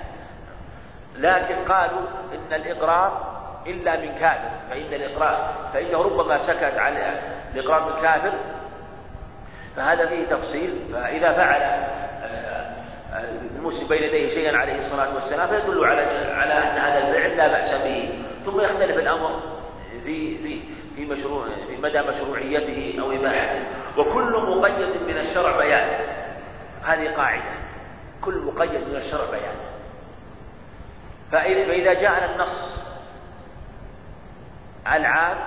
لكن 1.19 1.55
قالوا 1.69 2.01
إن 2.35 2.55
الإقرار 2.55 3.37
إلا 3.67 3.97
من 3.97 4.19
كافر 4.19 4.51
فإن 4.71 4.95
الإقرار 4.95 5.55
فإنه 5.73 6.03
ربما 6.03 6.39
سكت 6.39 6.79
على 6.79 7.19
الإقرار 7.55 7.93
من 7.93 8.03
كافر. 8.03 8.33
فهذا 9.77 10.07
فيه 10.07 10.27
تفصيل. 10.27 10.89
فإذا 10.93 11.33
فعل 11.33 11.63
آه، 11.63 13.25
المسلم 13.57 13.89
بين 13.89 14.03
يديه 14.03 14.35
شيئا 14.35 14.59
عليه 14.59 14.79
الصلاة 14.79 15.15
والسلام 15.15 15.49
فيدل 15.49 15.85
على 15.85 16.03
على 16.33 16.55
أن 16.55 16.79
هذا 16.79 16.99
الفعل 16.99 17.37
لا 17.37 17.49
بأس 17.49 17.83
به. 17.85 18.25
ثم 18.47 18.61
يختلف 18.61 18.99
الأمر. 18.99 19.56
في 20.07 20.39
في 20.39 20.61
في 20.97 21.07
مشروع 21.07 21.47
في 21.69 21.77
مدى 21.77 22.03
مشروعيته 22.03 23.01
أو 23.01 23.13
إباحته. 23.13 23.63
وكل 23.99 24.57
مقيد 24.57 25.03
من 25.03 25.19
الشرع 25.19 25.59
بيان. 25.59 26.01
هذه 26.83 27.09
قاعدة. 27.17 27.55
كل 28.25 28.39
مقيد 28.39 28.89
من 28.89 28.97
الشرع 28.97 29.31
بيان. 29.31 29.55
فإذا 31.33 31.93
جاءنا 31.93 32.35
النص 32.35 32.87
العام 34.87 35.39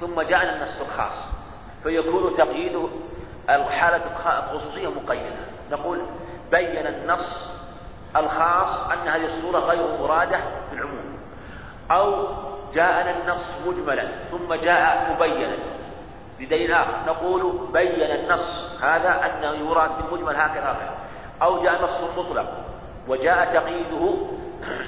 ثم 0.00 0.20
جاءنا 0.20 0.56
النص 0.56 0.80
الخاص 0.80 1.34
فيكون 1.82 2.36
تقييد 2.36 2.88
الحالة 3.50 4.02
الخصوصية 4.52 4.88
مقيدة. 4.88 5.36
نقول 5.70 6.02
بين 6.50 6.86
النص 6.86 7.58
الخاص 8.16 8.90
أن 8.90 9.08
هذه 9.08 9.24
الصورة 9.24 9.58
غير 9.58 9.98
مرادة 9.98 10.40
في 10.70 10.76
العموم. 10.76 11.18
أو 11.90 12.28
جاءنا 12.74 13.10
النص 13.10 13.66
مجملا 13.66 14.08
ثم 14.30 14.54
جاء 14.54 15.12
مبينا. 15.12 15.56
بدليل 16.38 16.72
آخر 16.72 16.94
نقول 17.06 17.68
بين 17.72 18.02
النص. 18.02 18.78
هذا 18.82 19.20
أنه 19.26 19.70
يراد 19.70 19.90
بالمجمل 19.98 20.36
هكذا. 20.36 20.76
أو 21.42 21.62
جاء 21.62 21.82
نص 21.82 22.18
مطلق 22.18 22.46
وجاء 23.08 23.44
تقييده. 23.54 24.16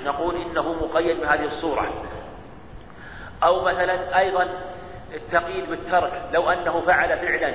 نقول 0.04 0.36
إنه 0.36 0.72
مقيد 0.72 1.20
بهذه 1.20 1.44
الصورة. 1.44 1.86
أو 3.42 3.64
مثلا 3.64 4.18
أيضا 4.18 4.48
التقييد 5.14 5.70
بالترك 5.70 6.12
لو 6.32 6.50
أنه 6.50 6.80
فعل 6.86 7.18
فعلا 7.18 7.54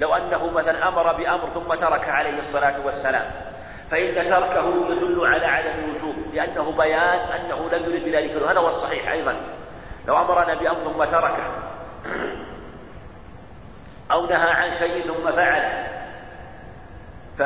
لو 0.00 0.14
أنه 0.14 0.50
مثلا 0.50 0.88
أمر 0.88 1.12
بأمر 1.12 1.48
ثم 1.54 1.74
ترك 1.74 2.08
عليه 2.08 2.38
الصلاة 2.38 2.86
والسلام. 2.86 3.51
فإن 3.92 4.14
تركه 4.14 4.92
يدل 4.92 5.26
على 5.26 5.46
عدم 5.46 5.84
الوجوب 5.84 6.14
لأنه 6.34 6.72
بيان 6.76 7.18
أنه 7.18 7.68
لم 7.72 7.90
يرد 7.90 8.04
بذلك 8.04 8.30
هذا 8.30 8.60
هو 8.60 8.68
الصحيح 8.68 9.10
أيضا. 9.10 9.36
لو 10.08 10.18
أمرنا 10.18 10.54
بأمر 10.54 10.78
ثم 10.78 11.04
تركه 11.04 11.44
أو 14.10 14.26
نهى 14.26 14.50
عن 14.50 14.78
شيء 14.78 15.02
ثم 15.02 15.32
فعله 15.32 15.86
ف 17.38 17.42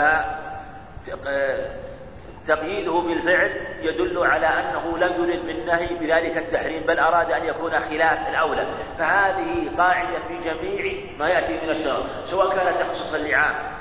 تقييده 2.48 2.92
بالفعل 2.92 3.50
يدل 3.80 4.26
على 4.26 4.46
أنه 4.46 4.98
لم 4.98 5.24
يرد 5.24 5.46
بالنهي 5.46 5.86
بذلك 5.86 6.36
التحريم 6.36 6.82
بل 6.82 6.98
أراد 6.98 7.32
أن 7.32 7.44
يكون 7.44 7.80
خلاف 7.80 8.28
الأولى. 8.28 8.66
فهذه 8.98 9.70
قاعدة 9.78 10.18
في 10.28 10.38
جميع 10.44 10.94
ما 11.18 11.28
يأتي 11.28 11.66
من 11.66 11.70
الشرع 11.70 12.00
سواء 12.30 12.56
كان 12.56 12.74
تخصيصا 12.80 13.18
لعام 13.18 13.75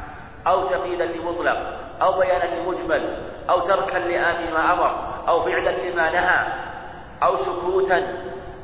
أو 0.48 0.68
تقييدا 0.68 1.06
لمطلق 1.06 1.58
أو 2.02 2.20
بيانا 2.20 2.56
لمجمل 2.56 3.18
أو 3.50 3.60
تركا 3.60 3.98
لآن 3.98 4.54
ما 4.54 4.74
أمر 4.74 5.14
أو 5.28 5.44
فعلا 5.44 5.70
لما 5.70 6.12
نهى 6.12 6.48
أو 7.24 7.38
سكوتا 7.38 8.08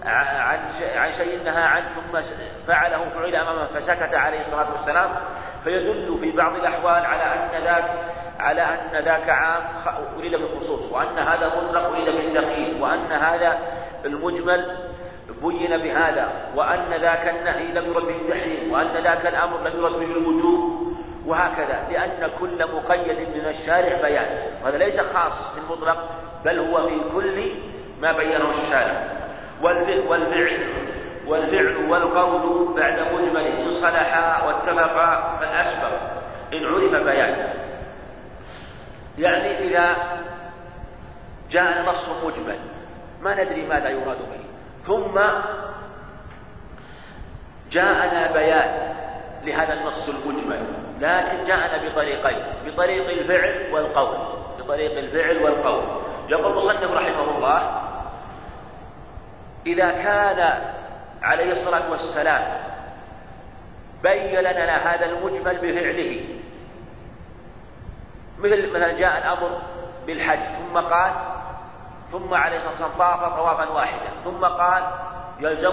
عن 0.06 0.60
عن 0.96 1.14
شيء 1.18 1.44
نهى 1.44 1.64
عنه 1.64 1.86
ثم 1.96 2.22
فعله 2.68 3.10
فعل 3.10 3.36
امامه 3.36 3.66
فسكت 3.66 4.16
عليه 4.16 4.40
الصلاة 4.40 4.72
والسلام. 4.72 5.10
فيدل 5.64 6.18
في 6.22 6.32
بعض 6.32 6.56
الأحوال 6.56 7.06
على 7.06 7.24
أن 7.24 7.64
ذاك 7.64 7.84
على 8.40 8.62
أن 8.62 9.04
ذاك 9.04 9.30
عام 9.30 9.62
أريد 10.18 10.36
بالخصوص 10.36 10.92
وأن 10.92 11.18
هذا 11.18 11.48
مطلق 11.48 11.88
أريد 11.88 12.06
بالتقييد 12.06 12.82
وأن 12.82 13.12
هذا 13.12 13.60
المجمل 14.06 14.78
بين 15.42 15.78
بهذا 15.78 16.28
وأن 16.56 16.94
ذاك 17.02 17.28
النهي 17.28 17.72
لم 17.72 17.92
يرد 17.92 18.04
به 18.06 18.16
التحريم 18.16 18.72
وأن 18.72 19.04
ذاك 19.04 19.26
الأمر 19.26 19.58
لم 19.60 19.80
يرد 19.80 19.94
به 19.94 20.06
الوجوب. 20.06 20.91
وهكذا 21.26 21.88
لأن 21.92 22.32
كل 22.40 22.66
مقيد 22.76 23.30
من 23.30 23.46
الشارع 23.48 24.02
بيان. 24.02 24.26
وهذا 24.64 24.78
ليس 24.78 25.00
خاص 25.00 25.56
بالمطلق 25.56 26.10
بل 26.46 26.60
هو 26.60 26.88
في 26.88 27.02
كل 27.14 27.52
ما 28.02 28.12
بينه 28.12 28.50
الشارع 28.50 29.04
والفعل 29.62 30.00
والفعل 31.28 31.90
والقول 31.90 32.76
بعد 32.76 33.00
مجمل 33.14 33.42
إن 33.42 33.72
صلحا 33.72 34.44
واتفقا 34.46 35.38
فالأسبق. 35.40 36.00
إن 36.54 36.66
عرف 36.66 37.04
بيان. 37.04 37.54
يعني 39.18 39.60
إذا 39.60 39.96
جاء 41.52 41.80
النص 41.80 42.26
مجمل 42.26 42.60
ما 43.22 43.44
ندري 43.44 43.66
ماذا 43.66 43.90
يراد 43.90 44.18
به. 44.18 44.42
ثم 44.88 45.20
جاءنا 47.72 48.32
بيان 48.32 48.94
لهذا 49.44 49.74
النص 49.74 50.10
المجمل. 50.10 50.81
لكن 51.02 51.46
جاءنا 51.48 51.90
بطريقين 51.90 52.44
بطريق 52.66 53.10
الفعل 53.10 53.74
والقول 53.74 54.18
بطريق 54.60 54.98
الفعل 54.98 55.38
والقول. 55.44 55.84
يقول 56.30 56.52
المصنف 56.52 56.92
رحمه 56.92 57.38
الله 57.38 57.82
إذا 59.66 59.92
كان 59.92 60.62
عليه 61.22 61.52
الصلاة 61.52 61.92
والسلام 61.92 62.42
بين 64.04 64.36
لنا 64.40 64.94
هذا 64.94 65.06
المجمل 65.06 65.56
بفعله 65.58 66.26
مثل 68.40 68.70
مثلا 68.70 68.92
جاء 68.92 69.18
الأمر 69.18 69.62
بالحج 70.08 70.40
ثم 70.40 70.78
قال 70.78 71.12
ثم 72.12 72.34
عليه 72.34 72.58
الصلاة 72.58 72.72
والسلام 72.72 72.98
طاف 72.98 73.36
طوافا 73.36 73.70
واحدا 73.70 74.10
ثم 74.24 74.46
قال 74.46 74.84
يلزم 75.40 75.72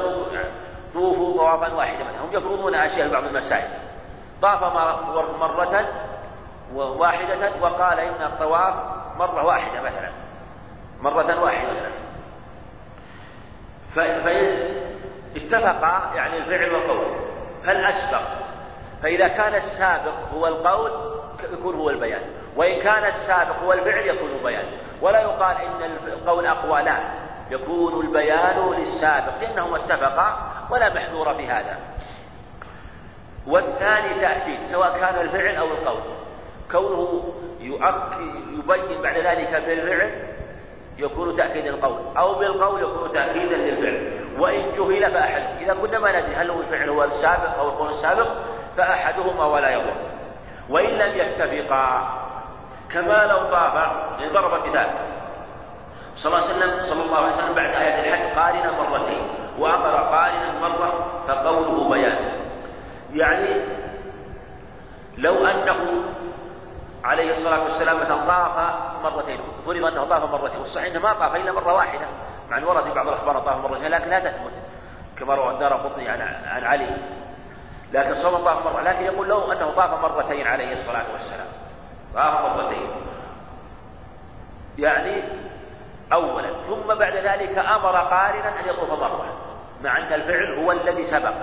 طوفوا 0.94 1.36
طوافا 1.36 1.74
واحدا 1.74 2.04
هم 2.04 2.28
يفرضون 2.32 2.74
أشياء 2.74 3.06
في 3.06 3.12
بعض 3.12 3.24
المسائل. 3.24 3.87
طاف 4.42 4.62
مرة 5.40 5.84
واحدة 6.74 7.50
وقال 7.60 8.00
إن 8.00 8.22
الطواف 8.22 8.74
مرة 9.18 9.44
واحدة 9.44 9.80
مثلا. 9.82 10.10
مرة 11.00 11.42
واحدة 11.42 11.70
مثلا. 11.70 11.98
فاتفقا 15.34 16.14
يعني 16.14 16.36
الفعل 16.36 16.74
والقول. 16.74 17.06
فالأسبق 17.64 18.22
فإذا 19.02 19.28
كان 19.28 19.54
السابق 19.54 20.14
هو 20.34 20.46
القول 20.46 20.90
يكون 21.52 21.74
هو 21.74 21.90
البيان. 21.90 22.22
وإن 22.56 22.80
كان 22.80 23.04
السابق 23.04 23.56
هو 23.64 23.72
الفعل 23.72 24.06
يكون 24.06 24.30
بيان 24.44 24.64
ولا 25.00 25.20
يقال 25.20 25.56
إن 25.56 25.82
القول 26.06 26.46
أقوى 26.46 26.82
لا. 26.82 26.98
يكون 27.50 28.06
البيان 28.06 28.70
للسابق. 28.70 29.40
لأنهما 29.40 29.76
اتفقا 29.76 30.52
ولا 30.70 30.94
محذور 30.94 31.34
في 31.34 31.48
هذا. 31.48 31.78
والثاني 33.48 34.20
تأكيد 34.20 34.58
سواء 34.72 34.98
كان 35.00 35.20
الفعل 35.20 35.56
أو 35.56 35.66
القول. 35.66 36.00
كونه 36.70 37.34
يبين 37.60 39.02
بعد 39.02 39.16
ذلك 39.18 39.62
بالفعل 39.66 40.10
يكون 40.98 41.36
تأكيدا 41.36 41.70
القول. 41.70 42.16
أو 42.16 42.34
بالقول 42.34 42.82
يكون 42.82 43.12
تأكيدا 43.12 43.56
للفعل. 43.56 44.20
وإن 44.38 44.72
جهل 44.78 45.12
فأحد. 45.12 45.42
إذا 45.60 45.74
كنا 45.74 45.98
ما 45.98 46.20
ندري 46.20 46.36
هل 46.36 46.50
هو 46.50 46.60
الفعل 46.60 46.88
هو 46.88 47.04
السابق 47.04 47.58
أو 47.58 47.68
القول 47.68 47.90
السابق 47.90 48.28
فأحدهما 48.76 49.46
ولا 49.46 49.70
يضر. 49.70 49.94
وإن 50.68 50.90
لم 50.90 51.18
يتفقا 51.18 52.08
كما 52.92 53.24
لو 53.26 53.38
طاف 53.38 53.74
يعني 54.18 54.32
ضرب 54.32 54.66
مثال 54.66 54.90
صلى 56.16 56.36
الله 56.36 56.48
عليه 56.48 56.56
وسلم 56.56 56.86
صلى 56.86 57.02
الله 57.04 57.18
عليه 57.18 57.36
وسلم 57.36 57.54
بعد 57.54 57.70
آية 57.70 58.00
الحج 58.00 58.38
قارنا 58.38 58.70
مرتين. 58.72 59.22
وأمر 59.58 59.94
قارنا 59.96 60.58
مرة 60.60 61.22
فقوله 61.28 61.88
بيان. 61.88 62.18
يعني 63.12 63.60
لو 65.18 65.46
أنه 65.46 66.04
عليه 67.04 67.30
الصلاة 67.30 67.62
والسلام 67.64 67.96
مثلا 67.96 68.26
طاف 68.26 68.74
مرتين 69.02 69.40
فرض 69.66 69.84
أنه 69.84 70.04
طاف 70.04 70.30
مرتين 70.30 70.60
والصحيح 70.60 70.86
أنه 70.86 71.00
ما 71.00 71.12
طاف 71.12 71.36
إلا 71.36 71.52
مرة 71.52 71.72
واحدة. 71.72 72.06
مع 72.50 72.58
أن 72.58 72.64
ورد 72.64 72.84
في 72.84 72.90
بعض 72.90 73.08
الأخبار 73.08 73.40
طاف 73.40 73.56
مرتين 73.56 73.90
لكن 73.90 74.10
لا 74.10 74.20
تثبت. 74.20 74.52
كما 75.18 75.34
روى 75.34 75.50
الدار 75.50 75.74
قطني 75.74 76.08
عن, 76.08 76.20
عن 76.46 76.64
علي. 76.64 76.96
لكن 77.92 78.12
الله 78.12 78.44
طاف 78.44 78.66
مرة 78.66 78.82
لكن 78.82 79.04
يقول 79.04 79.28
له 79.28 79.52
أنه 79.52 79.70
طاف 79.70 80.02
مرتين 80.02 80.46
عليه 80.46 80.72
الصلاة 80.72 81.12
والسلام. 81.12 81.46
طاف 82.14 82.56
مرتين. 82.56 82.90
يعني 84.78 85.22
أولا 86.12 86.50
ثم 86.68 86.94
بعد 86.94 87.16
ذلك 87.16 87.58
أمر 87.58 87.96
قارنا 87.96 88.60
أن 88.60 88.68
يطوف 88.68 88.90
مرة 88.90 89.36
مع 89.82 89.98
أن 89.98 90.12
الفعل 90.12 90.64
هو 90.64 90.72
الذي 90.72 91.06
سبق. 91.06 91.34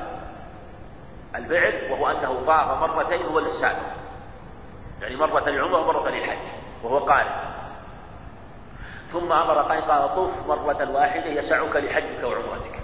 الفعل 1.35 1.91
وهو 1.91 2.11
أنه 2.11 2.43
طاف 2.47 2.89
مرتين 2.89 3.21
هو 3.21 3.39
للسابق. 3.39 3.77
يعني 5.01 5.15
مرة 5.15 5.49
للعمرة 5.49 5.79
ومرة 5.79 6.09
للحج 6.09 6.37
وهو 6.83 6.97
قارن 6.97 7.31
ثم 9.11 9.31
أمر 9.31 9.61
قال 9.61 9.81
قال 9.81 10.15
طوف 10.15 10.31
مرة 10.47 10.91
واحدة 10.91 11.25
يسعك 11.25 11.75
لحجك 11.75 12.23
وعمرتك. 12.23 12.79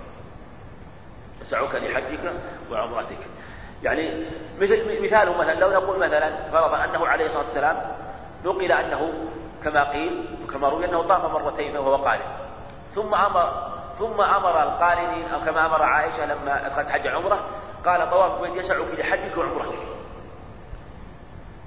يسعك 1.41 1.75
لحجك 1.75 2.33
وعمرتك. 2.71 3.17
يعني 3.83 4.25
مثل 4.59 5.03
مثاله 5.03 5.37
مثلا 5.37 5.53
لو 5.53 5.71
نقول 5.71 5.99
مثلا 5.99 6.31
فرض 6.51 6.73
أنه 6.73 7.07
عليه 7.07 7.25
الصلاة 7.25 7.43
والسلام 7.43 7.77
نقل 8.45 8.71
أنه 8.71 9.13
كما 9.63 9.91
قيل 9.91 10.37
وكما 10.43 10.69
روي 10.69 10.85
أنه 10.85 11.01
طاف 11.01 11.25
مرتين 11.25 11.77
وهو 11.77 11.95
قارن 11.95 12.21
ثم 12.95 13.15
أمر 13.15 13.71
ثم 13.99 14.21
أمر 14.21 14.63
القارنين 14.63 15.25
أو 15.33 15.39
كما 15.45 15.65
أمر 15.65 15.83
عائشة 15.83 16.25
لما 16.25 16.77
قد 16.77 16.89
حج 16.89 17.07
عمرة 17.07 17.39
قال 17.85 18.09
طواف 18.11 18.43
البيت 18.43 18.65
يسعك 18.65 18.99
لحجك 18.99 19.37
وعمرتك 19.37 19.91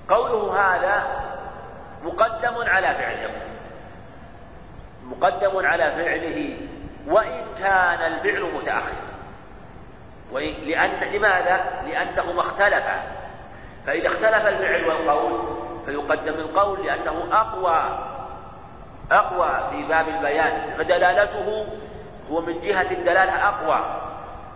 قوله 0.09 0.61
هذا 0.61 1.25
مقدم 2.05 2.55
على 2.69 2.87
فعله. 2.87 3.31
مقدم 5.05 5.67
على 5.67 5.91
فعله. 5.91 6.57
وإن 7.07 7.45
كان 7.59 8.13
الفعل 8.13 8.43
متأخر. 8.43 8.97
لأن 10.63 11.13
لماذا؟ 11.13 11.61
لأنهما 11.87 12.41
اختلفا. 12.41 13.03
فإذا 13.87 14.09
اختلف 14.09 14.47
الفعل 14.47 14.85
والقول 14.85 15.41
فيقدم 15.87 16.35
القول 16.35 16.87
لأنه 16.87 17.29
أقوى 17.33 17.99
أقوى 19.11 19.71
في 19.71 19.89
باب 19.89 20.09
البيان. 20.09 20.75
فدلالته 20.79 21.67
هو 22.31 22.41
من 22.41 22.61
جهة 22.61 22.91
الدلالة 22.91 23.49
أقوى. 23.49 24.04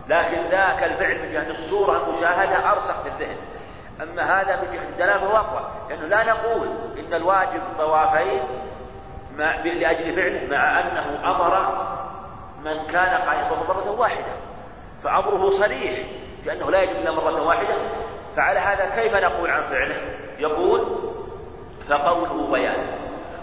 لكن 0.09 0.37
ذاك 0.51 0.83
الفعل 0.83 1.19
من 1.19 1.33
جهة 1.33 1.51
الصورة 1.51 2.07
المشاهدة 2.07 2.71
أرسخ 2.71 3.01
في 3.03 3.09
الذهن. 3.09 3.37
أما 4.01 4.41
هذا 4.41 4.55
من 4.55 4.73
جهة 4.73 4.89
الدلالة 4.89 5.17
فهو 5.19 5.37
أقوى 5.37 5.71
لأنه 5.89 6.07
لا 6.07 6.23
نقول 6.23 6.67
إن 6.99 7.13
الواجب 7.13 7.61
طوافين 7.77 8.41
لأجل 9.63 10.15
فعله 10.15 10.47
مع 10.49 10.79
أنه 10.79 11.31
أمر 11.31 11.83
من 12.63 12.91
كان 12.91 13.21
قائما 13.21 13.63
مرة 13.67 13.91
واحدة. 13.99 14.31
فأمره 15.03 15.49
صريح 15.59 16.05
لأنه 16.45 16.71
لا 16.71 16.81
يجب 16.81 16.95
إلا 16.95 17.11
مرة 17.11 17.47
واحدة. 17.47 17.75
فعلى 18.35 18.59
هذا 18.59 18.85
كيف 18.95 19.15
نقول 19.15 19.49
عن 19.49 19.63
فعله؟ 19.63 19.95
يقول 20.39 20.87
فقوله 21.89 22.51
بيان. 22.51 22.87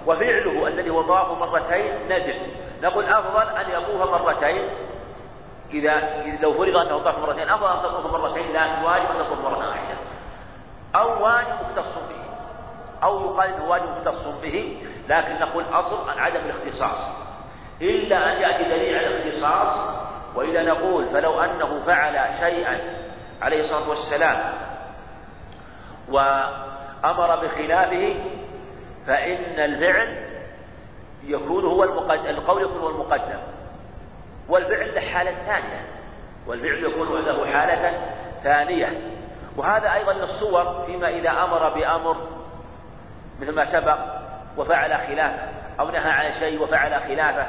وفعله 0.07 0.67
الذي 0.67 0.91
هو 0.91 1.03
مرتين 1.35 1.93
نزل. 2.09 2.37
نقول 2.83 3.05
أفضل 3.05 3.57
أن 3.57 3.71
يطوف 3.71 4.11
مرتين. 4.11 4.69
إذا 5.71 6.23
لو 6.43 6.53
فرض 6.53 6.77
أنه 6.77 6.99
طاف 6.99 7.19
مرتين 7.19 7.49
أفضل 7.49 7.67
أن 7.67 7.83
تطوف 7.83 8.13
مرتين 8.13 8.53
لكن 8.53 8.85
واجب 8.85 9.07
أن 9.11 9.27
تطوف 9.27 9.39
مرة 9.41 9.69
واحدة. 9.69 9.97
أو 10.95 11.25
واجب 11.25 11.49
مختص 11.49 11.95
به. 11.95 12.27
أو 13.05 13.21
يقال 13.21 13.55
أنه 13.55 13.69
واجب 13.69 13.85
مختص 13.85 14.27
به 14.43 14.87
لكن 15.09 15.41
نقول 15.41 15.65
أصل 15.73 16.21
عدم 16.21 16.41
الاختصاص. 16.41 17.27
إلا 17.83 18.33
أن 18.33 18.43
يأتي 18.43 18.65
دليل 18.65 18.97
على 18.97 19.07
الاختصاص 19.07 20.07
وإذا 20.37 20.63
نقول 20.63 21.07
فلو 21.09 21.41
أنه 21.41 21.83
فعل 21.87 22.39
شيئا 22.41 22.81
عليه 23.43 23.61
الصلاة 23.61 23.89
والسلام 23.89 24.53
وأمر 26.09 27.47
بخلافه 27.47 28.17
فإن 29.07 29.61
الفعل 29.61 30.27
يكون 31.25 31.65
هو 31.65 31.85
المقدم 31.85 32.27
القول 32.27 32.63
يكون 32.63 32.81
هو 32.81 32.89
المقدم. 32.89 33.39
والفعل 34.49 34.95
له 34.95 35.01
حالة 35.01 35.35
ثانية. 35.47 35.81
والفعل 36.47 36.85
يكون 36.85 37.25
له 37.25 37.47
حالة 37.47 38.01
ثانية. 38.43 39.01
وهذا 39.57 39.95
أيضا 39.95 40.13
الصور 40.13 40.85
فيما 40.87 41.09
إذا 41.09 41.31
أمر 41.31 41.69
بأمر 41.69 42.17
مثل 43.41 43.53
ما 43.53 43.65
سبق 43.65 43.99
وفعل 44.57 44.91
خلافه 44.91 45.49
أو 45.81 45.91
نهى 45.91 46.11
عن 46.11 46.33
شيء 46.41 46.63
وفعل 46.63 47.03
خلافه. 47.03 47.47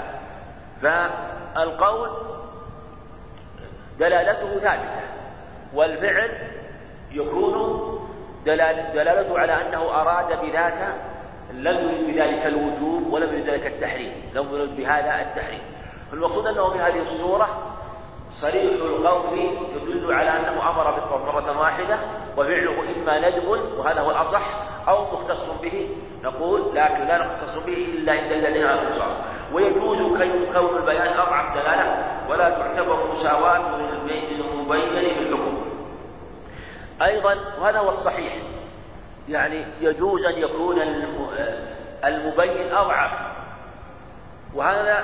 فالقول 0.82 2.10
دلالته 4.00 4.60
ثابتة. 4.60 5.02
والفعل 5.74 6.32
يكون 7.12 7.98
دلالته 8.46 9.40
على 9.40 9.62
أنه 9.62 10.02
أراد 10.02 10.42
بذاك 10.42 10.94
لم 11.54 11.78
يرد 11.78 12.08
بذلك 12.08 12.46
الوجوب 12.46 13.14
ولم 13.14 13.34
يرد 13.34 13.46
بذلك 13.46 13.68
التحريم. 13.68 14.14
لم 14.36 14.56
يرد 14.56 14.78
بهذا 14.78 15.22
التحريم. 15.22 15.62
المقصود 16.13 16.48
أنه 16.48 16.70
في 16.70 16.80
هذه 16.80 17.02
الصورة 17.02 17.48
صريح 18.41 18.63
القول 18.63 19.39
يدل 19.76 20.13
على 20.13 20.30
أنه 20.30 20.70
أمر 20.70 20.91
بالطواف 20.91 21.22
مرة 21.22 21.60
واحدة 21.60 21.98
وفعله 22.38 22.84
إما 22.96 23.30
ندب 23.30 23.48
وهذا 23.78 24.02
هو 24.02 24.12
الأصح 24.12 24.41
أو 24.88 25.04
مختص 25.13 25.50
به. 25.62 25.89
نقول 26.24 26.76
لكن 26.76 27.08
لا 27.08 27.17
نختص 27.17 27.58
به 27.65 27.74
إلا 27.74 28.12
عند 28.12 28.32
الذين 28.32 28.65
على 28.65 28.82
الاختصاص 28.82 29.17
ويجوز 29.54 29.98
كون 30.54 30.78
البيان 30.78 31.20
أضعف 31.20 31.54
دلالة 31.54 32.08
ولا 32.30 32.50
تعتبر 32.50 33.12
مساواة 33.13 33.78
للمبين 33.78 34.89
بالحكم. 35.17 35.58
أيضا 37.02 37.36
وهذا 37.62 37.80
هو 37.80 37.89
الصحيح. 37.89 38.34
يعني 39.30 39.65
يجوز 39.82 40.26
أن 40.26 40.38
يكون 40.38 40.82
المبين 42.06 42.74
أضعف. 42.74 43.12
وهذا 44.56 45.04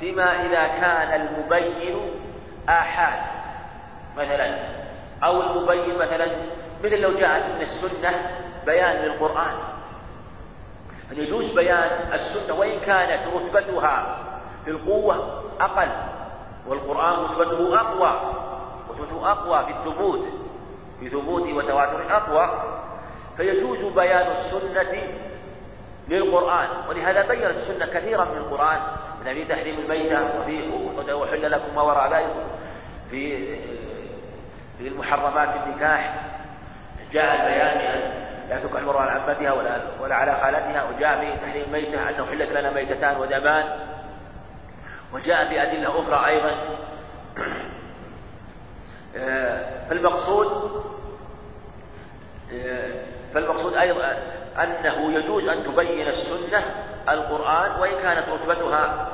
فيما 0.00 0.46
إذا 0.46 0.66
كان 0.66 1.20
المبين 1.20 2.10
آحاد 2.68 3.18
مثلا 4.16 4.58
أو 5.24 5.42
المبين 5.42 5.98
مثلا 5.98 6.26
مثل 6.84 7.00
لو 7.00 7.12
جاءت 7.12 7.42
من 7.44 7.62
السنة 7.62 8.30
بيان 8.66 8.96
للقرآن. 8.96 9.54
فيجوز 11.08 11.54
بيان 11.54 12.12
السنة 12.12 12.54
وإن 12.58 12.80
كانت 12.80 13.20
رتبتها 13.34 14.18
في 14.64 14.70
القوة 14.70 15.42
أقل 15.60 15.88
والقرآن 16.66 17.24
رتبته 17.24 17.80
أقوى 17.80 18.20
رتبته 18.90 19.30
أقوى 19.32 19.64
في 19.64 19.70
الثبوت 19.70 20.24
في 21.00 21.08
ثبوت 21.08 21.42
وتواتر 21.42 22.16
أقوى 22.16 22.62
فيجوز 23.36 23.92
بيان 23.94 24.26
السنة 24.30 25.02
للقرآن. 26.08 26.68
ولهذا 26.88 27.28
بين 27.28 27.42
السنة 27.42 27.86
كثيرا 27.86 28.24
من 28.24 28.36
القرآن. 28.36 28.80
من 29.26 29.34
في 29.34 29.44
تحريم 29.44 29.78
الميتة 29.78 30.40
وفي 30.40 31.12
وحل 31.12 31.50
لكم 31.50 31.74
ما 31.74 31.82
وراء 31.82 32.12
ذلك. 32.12 32.34
في 33.10 33.46
في 34.78 34.88
المحرمات 34.88 35.48
النكاح 35.66 36.14
جاء 37.12 37.34
البيان 37.34 37.78
بأن 37.78 38.26
لا 38.48 38.60
تنكح 38.60 38.78
المرأة 38.78 39.00
على 39.00 39.10
عمتها 39.10 39.52
ولا 39.52 39.80
ولا 40.00 40.14
على 40.14 40.34
خالتها 40.42 40.84
وجاء 40.84 41.20
في 41.20 41.46
تحريم 41.46 41.64
الميتة 41.66 42.08
أنه 42.08 42.26
حلت 42.26 42.52
لنا 42.52 42.70
ميتتان 42.70 43.16
ودمان. 43.16 43.64
وجاء 45.12 45.48
في 45.48 45.62
أدلة 45.62 46.00
أخرى 46.00 46.26
أيضا. 46.26 46.56
فالمقصود 49.88 50.82
فالمقصود 53.34 53.74
أيضا 53.74 54.16
أنه 54.62 55.12
يجوز 55.18 55.48
أن 55.48 55.64
تبين 55.64 56.08
السنة 56.08 56.64
القرآن 57.08 57.80
وإن 57.80 58.02
كانت 58.02 58.28
رتبتها 58.28 59.05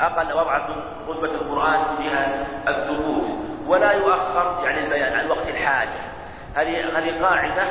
أقل 0.00 0.34
من 0.74 0.82
رتبة 1.08 1.34
القرآن 1.34 1.80
جهة 2.00 2.46
الثبوت 2.68 3.24
ولا 3.66 3.92
يؤخر 3.92 4.64
يعني 4.64 4.84
البيان 4.84 5.12
عن 5.12 5.30
وقت 5.30 5.48
الحاجة 5.48 6.16
هذه 6.54 6.98
هذه 6.98 7.22
قاعدة. 7.22 7.64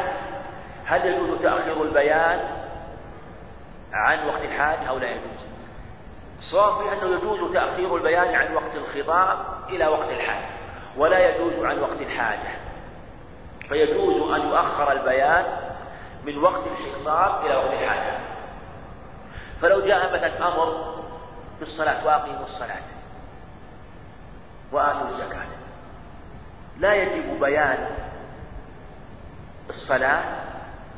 هل 0.85 1.05
يجوز 1.05 1.41
تأخير 1.41 1.83
البيان 1.83 2.39
عن 3.93 4.27
وقت 4.27 4.41
الحاجة 4.43 4.89
أو 4.89 4.97
لا 4.97 5.09
يجوز؟ 5.09 5.45
الصواب 6.39 6.87
أنه 6.87 7.15
يجوز 7.15 7.53
تأخير 7.53 7.95
البيان 7.95 8.35
عن 8.35 8.55
وقت 8.55 8.75
الخطاب 8.75 9.37
إلى 9.69 9.87
وقت 9.87 10.09
الحاجة 10.09 10.45
ولا 10.97 11.29
يجوز 11.29 11.65
عن 11.65 11.79
وقت 11.79 12.01
الحاجة 12.01 12.49
فيجوز 13.69 14.31
أن 14.31 14.41
يؤخر 14.41 14.91
البيان 14.91 15.45
من 16.25 16.37
وقت 16.37 16.61
الخطاب 16.67 17.45
إلى 17.45 17.55
وقت 17.55 17.73
الحاجة 17.73 18.17
فلو 19.61 19.81
جاء 19.81 20.13
مثلا 20.13 20.47
أمر 20.47 20.94
بالصلاة 21.59 22.05
وأقيموا 22.05 22.45
الصلاة 22.45 22.81
وآتوا 24.71 25.09
الزكاة. 25.09 25.45
لا 26.79 26.93
يجب 26.93 27.39
بيان 27.39 27.87
الصلاة 29.69 30.23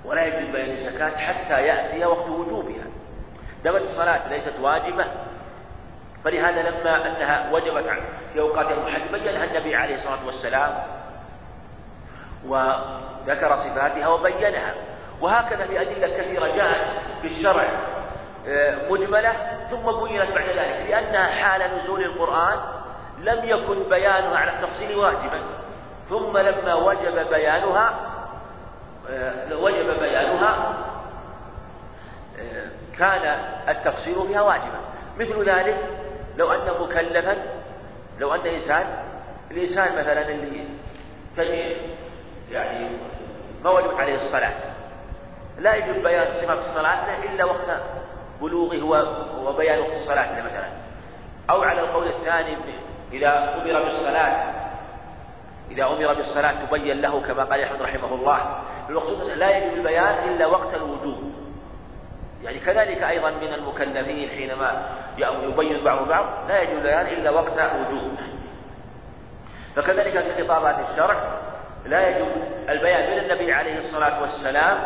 ولا 0.05 0.25
يجب 0.25 0.51
بيان 0.51 0.77
الزكاة 0.77 1.17
حتى 1.17 1.61
يأتي 1.61 2.05
وقت 2.05 2.29
وجوبها. 2.29 2.85
دمت 3.63 3.81
الصلاة 3.81 4.29
ليست 4.29 4.59
واجبة 4.61 5.05
فلهذا 6.23 6.61
لما 6.61 7.07
أنها 7.07 7.51
وجبت 7.51 7.85
في 8.33 8.39
أوقات 8.39 8.71
المحددة 8.71 9.17
بينها 9.17 9.43
النبي 9.43 9.75
عليه 9.75 9.95
الصلاة 9.95 10.25
والسلام 10.25 10.83
وذكر 12.45 13.57
صفاتها 13.57 14.07
وبينها. 14.07 14.73
وهكذا 15.21 15.67
في 15.67 15.81
أدلة 15.81 16.17
كثيرة 16.17 16.55
جاءت 16.55 16.87
في 17.21 17.27
الشرع 17.27 17.69
آه، 18.47 18.89
مجملة 18.89 19.33
ثم 19.71 20.03
بينت 20.03 20.31
بعد 20.31 20.49
ذلك 20.49 20.89
لأنها 20.89 21.25
حال 21.27 21.61
نزول 21.77 22.03
القرآن 22.03 22.59
لم 23.19 23.45
يكن 23.45 23.89
بيانها 23.89 24.37
على 24.37 24.51
التفصيل 24.51 24.97
واجبا. 24.97 25.41
ثم 26.09 26.37
لما 26.37 26.73
وجب 26.73 27.29
بيانها 27.29 27.93
آه، 29.09 29.55
وجب 29.57 29.99
بيانها 29.99 30.73
آه، 32.39 32.67
كان 32.97 33.39
التفصيل 33.69 34.27
فيها 34.27 34.41
واجبا. 34.41 34.79
مثل 35.19 35.49
ذلك 35.49 35.77
لو 36.37 36.51
أن 36.51 36.81
مكلفا 36.81 37.37
لو 38.19 38.33
أن 38.35 38.47
إنسان 38.47 38.85
الإنسان 39.51 39.97
مثلا 39.99 40.29
اللي 40.29 41.77
يعني 42.51 42.89
ما 43.63 43.69
وجبت 43.69 43.99
عليه 43.99 44.15
الصلاة 44.15 44.53
لا 45.59 45.75
يجب 45.75 46.03
بيان 46.03 46.33
صفة 46.33 46.53
الصلاة 46.53 47.23
إلا 47.23 47.45
وقت 47.45 47.81
بلوغه 48.41 48.83
وبيان 49.45 49.79
وقت 49.79 49.91
الصلاة 49.91 50.41
مثلا. 50.41 50.67
أو 51.49 51.61
على 51.61 51.81
القول 51.81 52.07
الثاني 52.07 52.57
إذا 53.13 53.53
أمر 53.55 53.83
بالصلاة 53.83 54.53
إذا 55.71 55.85
أمر 55.85 56.13
بالصلاة 56.13 56.65
تبين 56.65 57.01
له 57.01 57.21
كما 57.21 57.43
قال 57.43 57.61
أحمد 57.61 57.81
رحمه 57.81 58.15
الله. 58.15 58.61
المقصود 58.89 59.29
لا 59.29 59.57
يجب 59.57 59.73
البيان 59.73 60.29
إلا 60.29 60.45
وقت 60.45 60.73
الوجوب. 60.73 61.33
يعني 62.43 62.59
كذلك 62.59 63.03
أيضا 63.03 63.29
من 63.29 63.53
المكلفين 63.53 64.29
حينما 64.29 64.89
يبين 65.17 65.83
بعض 65.83 66.07
بعض 66.07 66.25
لا 66.49 66.61
يجب 66.61 66.77
البيان 66.77 67.05
إلا 67.05 67.29
وقت 67.29 67.59
وجوب. 67.59 68.17
فكذلك 69.75 70.19
في 70.19 70.43
خطابات 70.43 70.75
الشرع 70.89 71.15
لا 71.85 72.09
يجب 72.09 72.27
البيان 72.69 73.11
من 73.11 73.17
النبي 73.17 73.53
عليه 73.53 73.79
الصلاة 73.79 74.21
والسلام 74.21 74.77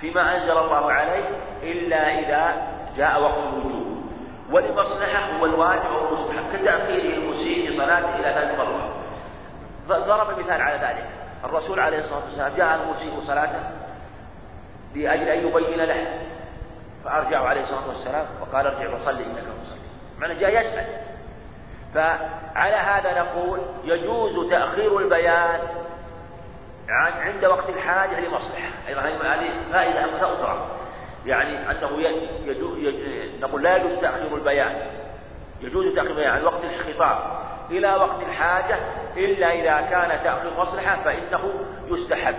فيما 0.00 0.36
أنزل 0.36 0.58
الله 0.58 0.92
عليه 0.92 1.24
إلا 1.62 2.18
إذا 2.18 2.71
جاء 2.96 3.22
وقت 3.22 3.38
الوجوب. 3.38 4.02
ولمصلحة 4.50 5.38
هو 5.40 5.46
الواجب 5.46 5.86
أو 5.86 6.08
المستحب 6.08 6.56
كتأخيره 6.56 7.14
المسيء 7.14 7.70
في 7.70 7.76
صلاته 7.76 8.16
إلى 8.16 8.28
ذلك 8.28 8.58
ضرورة 8.58 8.94
ضرب 9.88 10.38
مثال 10.38 10.60
على 10.62 10.86
ذلك. 10.86 11.08
الرسول 11.44 11.80
عليه 11.80 11.98
الصلاة 11.98 12.24
والسلام 12.24 12.52
جاء 12.56 12.80
المسيء 12.82 13.20
صلاته 13.20 13.70
لأجل 14.94 15.28
أن 15.28 15.48
يبين 15.48 15.84
له. 15.84 16.06
فأرجع 17.04 17.44
عليه 17.44 17.60
الصلاة 17.60 17.88
والسلام 17.88 18.26
وقال 18.40 18.66
ارجع 18.66 18.94
وصلي 18.94 19.24
إنك 19.24 19.44
مصلي. 19.60 19.80
معنى 20.18 20.34
جاء 20.34 20.60
يسأل. 20.60 20.86
فعلى 21.94 22.76
هذا 22.76 23.22
نقول 23.22 23.60
يجوز 23.84 24.50
تأخير 24.50 24.98
البيان 24.98 25.60
عن 26.88 27.12
عند 27.12 27.44
وقت 27.44 27.68
الحاجة 27.68 28.20
لمصلحة. 28.20 28.70
أيضا 28.88 29.00
هذه 29.00 29.50
فائدة 29.72 30.04
أخرى. 30.04 30.66
يعني 31.26 31.70
أنه 31.70 32.02
يجوز 32.46 32.78
نقول 33.40 33.62
لا 33.62 33.76
يجوز 33.76 34.00
تأخير 34.00 34.36
البيان. 34.36 34.76
يجوز 35.60 35.94
تأخير 35.94 36.10
البيان. 36.10 36.30
عن 36.30 36.44
وقت 36.44 36.64
الخطاب. 36.64 37.42
إلى 37.70 37.94
وقت 37.94 38.22
الحاجة 38.22 38.76
إلا 39.16 39.50
إذا 39.50 39.90
كان 39.90 40.24
تأخير 40.24 40.52
مصلحة 40.58 41.02
فإنه 41.02 41.54
يستحب. 41.86 42.34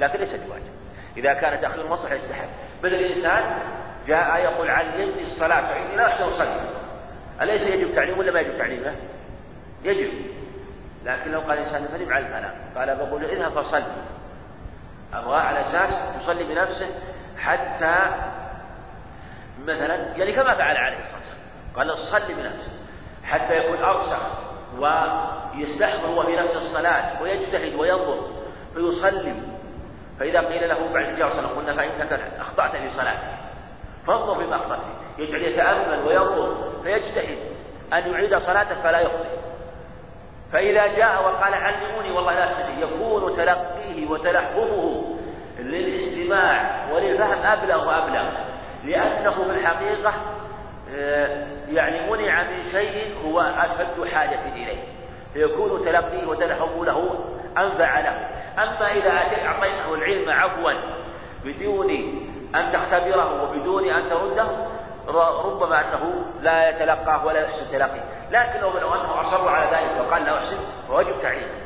لكن 0.00 0.18
ليس 0.18 0.34
بواجب. 0.34 0.72
إذا 1.16 1.32
كان 1.32 1.60
تأخير 1.60 1.88
مصلحة 1.88 2.14
يستحب. 2.14 2.48
بدل 2.82 2.94
الإنسان 2.94 3.58
جاء 4.06 4.36
يقول 4.36 4.70
علمني 4.70 5.22
الصلاة 5.22 5.60
فإني 5.60 5.96
لا 5.96 6.06
أحسن 6.06 6.24
أصلي. 6.24 6.60
أليس 7.42 7.62
يجب 7.62 7.94
تعليمه 7.94 8.18
ولا 8.18 8.32
ما 8.32 8.40
يجب 8.40 8.58
تعليمه؟ 8.58 8.94
يجب. 9.84 10.10
لكن 11.04 11.32
لو 11.32 11.40
قال 11.40 11.58
الإنسان 11.58 11.88
ماني 11.92 12.04
معلم 12.04 12.26
أنا. 12.26 12.54
قال 12.76 12.96
بقول 12.96 13.24
اذهب 13.24 13.52
فصل 13.52 13.82
أبغى 15.14 15.36
على 15.36 15.60
أساس 15.60 16.22
تصلي 16.22 16.44
بنفسه 16.44 16.86
حتى 17.38 17.96
مثلا 19.62 20.16
يعني 20.16 20.32
كما 20.32 20.54
فعل 20.54 20.76
عليه 20.76 20.96
الصلاة 20.98 21.18
والسلام. 21.18 21.42
قال 21.76 21.98
صلي 21.98 22.34
بنفسه 22.34 22.72
حتى 23.24 23.56
يكون 23.56 23.84
أرسخ 23.84 24.22
ويستحضر 24.78 26.06
هو 26.06 26.22
في 26.22 26.36
نفس 26.36 26.56
الصلاة 26.56 27.22
ويجتهد 27.22 27.74
وينظر 27.74 28.30
فيصلي. 28.74 29.34
فإذا 30.20 30.40
قيل 30.40 30.68
له 30.68 30.92
بعد 30.92 31.08
الجار 31.08 31.30
صلى 31.30 31.46
قلنا 31.46 31.76
فإنك 31.76 32.20
أخطأت 32.40 32.76
في 32.76 32.90
صلاتك. 32.90 33.34
فانظر 34.06 34.44
بما 34.44 34.56
أخطأت 34.56 34.80
يجعل 35.18 35.42
يتأمل 35.42 36.06
وينظر 36.06 36.72
فيجتهد. 36.82 37.38
أن 37.92 38.12
يعيد 38.12 38.38
صلاته 38.38 38.82
فلا 38.82 39.00
يخطئ. 39.00 39.42
فإذا 40.52 40.86
جاء 40.86 41.22
وقال 41.22 41.54
علموني 41.54 42.10
والله 42.10 42.34
لا 42.34 42.50
أستطيع 42.50 42.78
يكون 42.78 43.36
تلقيه 43.36 44.06
وتلحظه 44.10 45.01
للاستماع 45.62 46.86
وللفهم 46.92 47.42
أبلغ 47.46 47.88
وأبلغ. 47.88 48.24
لأنه 48.84 49.44
في 49.44 49.50
الحقيقة 49.50 50.12
آه، 50.96 51.46
يعني 51.68 52.10
منع 52.10 52.42
من 52.42 52.70
شيء 52.72 53.14
هو 53.24 53.40
أشد 53.40 54.14
حاجة 54.14 54.38
إليه. 54.54 54.78
فيكون 55.32 55.84
تلقيه 55.84 56.26
وتلحظه 56.26 56.84
له 56.84 57.18
أنفع 57.58 58.00
له. 58.00 58.28
أما 58.58 58.92
إذا 58.92 59.10
أعطيته 59.46 59.94
العلم 59.94 60.30
عفوا 60.30 60.72
بدون 61.44 61.90
أن 62.54 62.72
تختبره 62.72 63.42
وبدون 63.42 63.88
أن 63.88 64.10
ترده 64.10 64.46
ربما 65.44 65.80
أنه 65.80 66.24
لا 66.40 66.68
يتلقاه 66.68 67.26
ولا 67.26 67.40
يحسن 67.40 67.72
تلقيه. 67.72 68.02
لكن 68.30 68.60
لو 68.60 68.94
أنه 68.94 69.20
أصر 69.20 69.48
على 69.48 69.76
ذلك 69.76 70.06
وقال 70.06 70.24
لا 70.24 70.38
أحسن 70.38 70.58
فواجب 70.88 71.22
تعليمه 71.22 71.61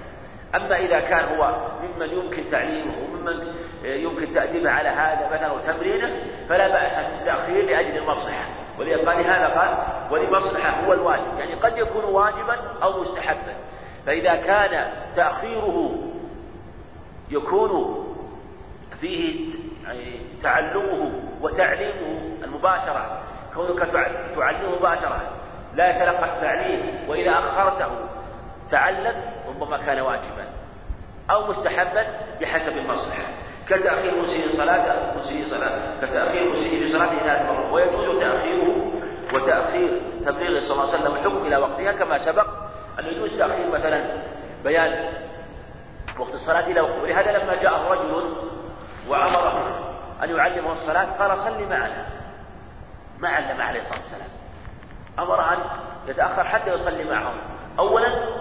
أما 0.55 0.79
إذا 0.79 1.01
كان 1.01 1.39
هو 1.39 1.55
ممن 1.83 2.09
يمكن 2.11 2.51
تعليمه 2.51 2.95
وممن 3.03 3.55
يمكن 3.85 4.35
تأديبه 4.35 4.71
على 4.71 4.89
هذا 4.89 5.31
مثلا 5.33 5.53
وتمرينه 5.53 6.11
فلا 6.49 6.69
بأس 6.69 7.07
بالتأخير 7.07 7.65
لأجل 7.65 7.97
المصلحة. 7.97 8.45
ولقال 8.79 9.27
هذا 9.27 9.47
قال 9.47 9.79
ولمصلحة 10.11 10.87
هو 10.87 10.93
الواجب. 10.93 11.39
يعني 11.39 11.55
قد 11.55 11.79
يكون 11.79 12.05
واجبا 12.05 12.57
أو 12.83 13.01
مستحبا. 13.01 13.55
فإذا 14.07 14.35
كان 14.35 14.93
تأخيره 15.17 15.99
يكون 17.31 18.03
فيه 19.01 19.55
تعلمه 20.43 21.13
وتعليمه 21.41 22.21
المباشرة 22.45 23.21
كونك 23.55 23.79
تعلمه 24.37 24.77
مباشرة 24.79 25.21
لا 25.75 25.91
يتلقى 25.91 26.25
التعليم 26.25 26.99
وإذا 27.09 27.31
أخرته 27.31 27.89
تعلم 28.71 29.15
ربما 29.61 29.79
كان 29.79 30.01
واجبا 30.01 30.45
أو 31.31 31.47
مستحبا 31.47 32.07
بحسب 32.41 32.77
المصلحة. 32.79 33.23
كتأخير 33.69 34.23
مسيء 34.23 34.57
صلاة 34.57 35.17
مسيء 35.19 35.47
صلاة. 35.47 36.01
كتأخير 36.03 36.53
مسيء 36.53 36.93
صلاته 36.93 37.19
ثلاث 37.19 37.51
مرات 37.51 37.73
ويجوز 37.73 38.21
تأخيره 38.21 38.93
وتأخير 39.35 40.01
تبليغ 40.27 40.61
صلى 40.61 40.73
الله 40.73 40.93
عليه 40.93 41.03
وسلم 41.03 41.15
الحكم 41.15 41.47
إلى 41.47 41.57
وقتها 41.57 41.93
كما 41.93 42.19
سبق. 42.19 42.47
أن 42.99 43.05
يجوز 43.05 43.39
تأخير 43.39 43.71
مثلا 43.71 44.05
بيان 44.65 45.13
وقت 46.19 46.35
الصلاة 46.35 46.67
إلى 46.67 46.81
وقت 46.81 47.03
ولهذا 47.03 47.39
لما 47.39 47.55
جاء 47.55 47.93
رجل 47.93 48.37
وأمره 49.09 49.79
أن 50.23 50.37
يعلمه 50.37 50.73
الصلاة 50.73 51.07
قال 51.19 51.39
صل 51.39 51.69
معنا. 51.69 52.07
ما 53.19 53.29
علم 53.29 53.61
عليه 53.61 53.81
الصلاة 53.81 53.99
والسلام. 53.99 54.29
أمر 55.19 55.53
أن 55.53 55.59
يتأخر 56.09 56.45
حتى 56.45 56.71
يصلي 56.71 57.05
معهم. 57.05 57.35
أولا 57.79 58.37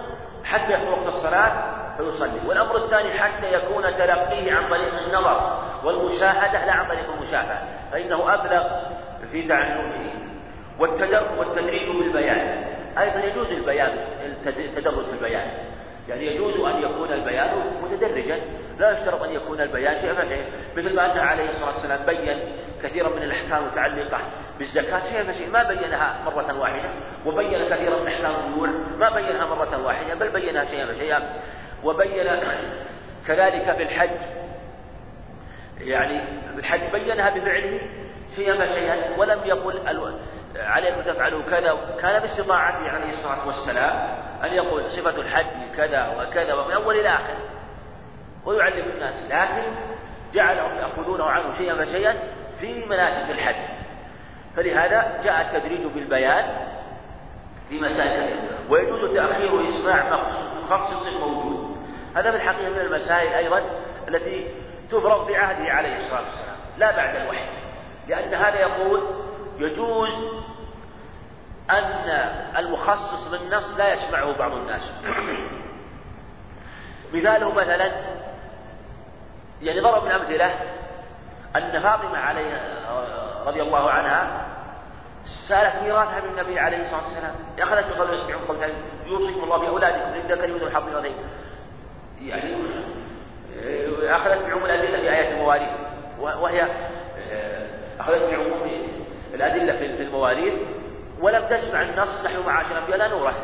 حتى 0.46 0.72
يحضر 0.72 0.90
وقت 0.90 1.06
الصلاة 1.06 1.52
فيصلي. 1.96 2.48
والأمر 2.48 2.76
الثاني 2.76 3.10
حتى 3.10 3.52
يكون 3.52 3.82
تلقيه 3.82 4.54
عن 4.54 4.68
طريق 4.70 4.94
النظر 4.98 5.58
والمشاهدة 5.84 6.66
لا 6.66 6.72
عن 6.72 6.88
طريق 6.88 7.10
المشاهدة 7.12 7.58
فإنه 7.92 8.34
أبلغ 8.34 8.68
في 9.32 9.48
تعلمه. 9.48 10.10
والتدريج 11.38 11.88
بالبيان. 11.88 12.64
أيضا 12.98 13.24
يجوز 13.24 13.52
البيان 13.52 13.98
التدرج 14.46 15.04
في 15.04 15.12
البيان 15.12 15.50
يعني 16.08 16.26
يجوز 16.26 16.60
أن 16.60 16.82
يكون 16.82 17.12
البيان 17.12 17.50
متدرجا 17.82 18.40
لا 18.78 18.90
يشترط 18.90 19.22
أن 19.22 19.32
يكون 19.32 19.60
البيان 19.60 20.00
شيئا 20.00 20.14
فشيء 20.14 20.44
مثل 20.76 20.94
ما 20.94 21.12
أن 21.12 21.18
عليه 21.18 21.50
الصلاة 21.50 21.74
والسلام 21.74 22.06
بين 22.06 22.38
كثيرا 22.82 23.08
من 23.08 23.22
الأحكام 23.22 23.62
المتعلقة 23.62 24.18
بالزكاة. 24.58 25.10
شيئا 25.10 25.32
فشيء 25.32 25.50
ما 25.50 25.62
بينها 25.62 26.18
مرة 26.26 26.60
واحدة 26.60 26.88
وبين 27.26 27.68
كثيرا 27.68 28.00
من 28.00 28.06
أحكام 28.06 28.34
البيوع 28.46 28.68
ما 28.98 29.10
بينها 29.10 29.46
مرة 29.46 29.86
واحدة 29.86 30.14
بل 30.14 30.28
بينها 30.28 30.64
شيئا 30.64 30.86
فشيئا 30.86 31.40
وبين 31.84 32.26
كذلك 33.26 33.76
في 33.76 33.82
الحج 33.82 34.10
يعني 35.80 36.20
الحج 36.58 36.80
بينها 36.92 37.30
بفعله 37.30 37.80
شيئا 38.36 38.66
فشيئا 38.66 39.18
ولم 39.18 39.40
يقل 39.44 39.88
عليكم 40.60 41.00
تفعلوا 41.00 41.42
كذا 41.42 41.76
كان 42.00 42.20
باستطاعته 42.20 42.90
عليه 42.90 43.10
الصلاة 43.10 43.46
والسلام 43.46 44.08
أن 44.44 44.52
يقول 44.52 44.90
صفة 44.90 45.20
الحج 45.20 45.46
كذا 45.76 46.08
وكذا 46.08 46.54
ومن 46.54 46.72
أول 46.72 47.00
إلى 47.00 47.08
آخر. 47.08 47.34
ويعلم 48.44 48.90
الناس 48.94 49.14
لكن 49.30 49.72
جعلهم 50.34 50.76
يأخذونه 50.78 51.24
عنه 51.24 51.58
شيئا 51.58 51.84
فشيئا 51.84 52.16
في 52.60 52.84
مناسك 52.84 53.30
الحج. 53.30 53.76
فلهذا 54.56 55.20
جاء 55.24 55.40
التدريج 55.40 55.86
بالبيان 55.86 56.44
في 57.68 57.80
مسائل 57.80 58.38
ويجوز 58.70 59.16
تأخير 59.16 59.68
إسماع 59.68 60.30
مخصص 60.62 61.20
موجود. 61.20 61.76
هذا 62.16 62.30
في 62.30 62.36
الحقيقة 62.36 62.70
من 62.70 62.80
المسائل 62.80 63.32
أيضا 63.32 63.62
التي 64.08 64.48
تفرض 64.90 65.26
في 65.26 65.36
عهده 65.36 65.72
عليه 65.72 65.96
الصلاة 65.96 66.20
والسلام 66.20 66.56
لا 66.78 66.96
بعد 66.96 67.16
الوحي. 67.16 67.44
لأن 68.08 68.34
هذا 68.34 68.60
يقول 68.60 69.02
يجوز 69.58 70.10
أن 71.70 72.08
المخصص 72.56 73.30
بالنص 73.30 73.78
لا 73.78 73.92
يسمعه 73.92 74.38
بعض 74.38 74.52
الناس. 74.52 74.92
مثاله 77.12 77.52
مثلا 77.52 77.92
يعني 79.62 79.80
ضرب 79.80 80.04
من 80.04 80.10
الأمثلة 80.10 80.54
أن 81.56 81.82
فاطمة 81.82 82.18
عليه 82.18 82.60
رضي 83.46 83.62
الله 83.62 83.90
عنها 83.90 84.46
سألت 85.48 85.82
ميراثها 85.82 86.20
من 86.20 86.28
النبي 86.28 86.58
عليه 86.58 86.82
الصلاة 86.82 87.04
والسلام. 87.04 87.34
أخذت 87.58 87.96
بقول 87.96 88.44
قولها 88.48 88.68
يوصيكم 89.06 89.44
الله 89.44 89.58
بأولادكم 89.58 90.12
إن 90.12 90.32
ذكر 90.32 90.48
يد 90.48 90.62
الحظ 90.62 91.04
يعني 92.20 92.56
أخذت 94.02 94.46
بعموم 94.46 94.64
الأدلة 94.64 95.00
في 95.00 95.10
آيات 95.10 95.32
المواريث 95.32 95.70
وهي 96.20 96.66
أخذت 98.00 98.30
بعموم 98.30 98.65
الأدلة 99.36 99.76
في 99.76 100.02
المواريث 100.02 100.54
ولم 101.20 101.44
تسمع 101.44 101.82
النص 101.82 102.24
نحن 102.24 102.46
معاشر 102.46 102.72
الأنبياء 102.72 102.98
لا 102.98 103.08
نورث. 103.08 103.36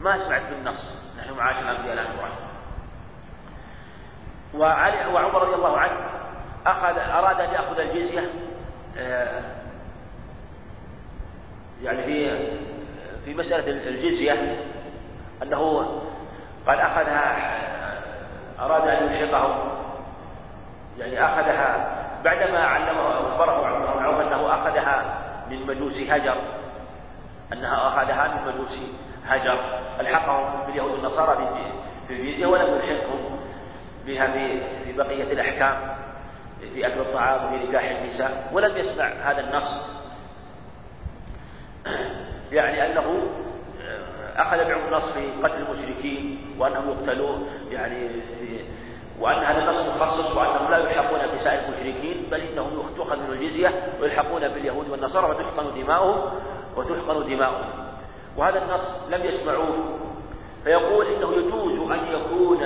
ما 0.00 0.18
سمعت 0.18 0.42
بالنص 0.50 0.98
نحن 1.18 1.36
معاشر 1.36 1.70
الأنبياء 1.70 1.94
لا 1.94 2.02
نورث. 2.02 2.32
وعلي 4.54 5.06
وعمر 5.14 5.42
رضي 5.42 5.54
الله 5.54 5.78
عنه 5.78 5.96
أخذ 6.66 6.98
أراد 6.98 7.40
أن 7.40 7.54
يأخذ 7.54 7.78
الجزية 7.78 8.30
آه، 8.98 9.42
يعني 11.82 12.02
في 12.02 12.48
في 13.24 13.34
مسألة 13.34 13.88
الجزية 13.88 14.64
أنه 15.42 15.82
قد 16.66 16.78
أخذها 16.78 17.36
أراد 18.60 18.88
أن 18.88 19.12
يلحقه. 19.12 19.72
يعني 20.98 21.24
أخذها 21.24 21.96
بعدما 22.24 22.58
علمه 22.58 23.28
أخبره 23.28 23.66
عمر 23.66 23.95
أنه 24.20 24.54
أخذها 24.54 25.18
من 25.50 25.66
مجوس 25.66 26.10
هجر. 26.10 26.36
أنها 27.52 27.88
أخذها 27.88 28.28
من 28.28 28.52
مجوس 28.52 28.78
هجر. 29.26 29.60
ألحقهم 30.00 30.66
باليهود 30.66 30.90
والنصارى 30.90 31.48
في 32.08 32.14
الجزية 32.14 32.46
ولم 32.46 32.74
يلحقهم 32.74 33.40
بها 34.06 34.26
في 34.84 34.92
بقية 34.92 35.32
الأحكام 35.32 35.96
في 36.74 36.86
أكل 36.86 37.00
الطعام 37.00 37.44
وفي 37.44 37.66
نكاح 37.66 37.84
النساء. 37.84 38.50
ولم 38.52 38.76
يسمع 38.76 39.04
هذا 39.04 39.40
النص. 39.40 39.86
يعني 42.52 42.86
أنه 42.86 43.22
أخذ 44.36 44.56
بعض 44.56 44.86
النص 44.86 45.12
في 45.12 45.30
قتل 45.42 45.62
المشركين 45.62 46.38
وأنهم 46.58 46.90
يقتلون 46.90 47.48
يعني 47.70 48.08
وأن 49.20 49.44
هذا 49.44 49.58
النص 49.58 49.96
مخصص 49.96 50.36
وأنهم 50.36 50.70
لا 50.70 50.78
يلحقون 50.78 51.20
بسائر 51.34 51.60
المشركين 51.64 52.28
بل 52.30 52.40
إنهم 52.40 52.94
تؤخذ 52.96 53.16
من 53.16 53.32
الجزية 53.32 53.92
ويلحقون 54.00 54.48
باليهود 54.48 54.90
والنصارى 54.90 55.30
وتحقن 55.30 55.82
دماؤهم 55.82 56.32
وتحقن 56.76 57.26
دماؤهم. 57.28 57.68
وهذا 58.36 58.62
النص 58.62 59.08
لم 59.10 59.24
يسمعوه. 59.24 59.98
فيقول 60.64 61.06
إنه 61.06 61.32
يجوز 61.32 61.90
أن 61.90 62.06
يكون 62.06 62.62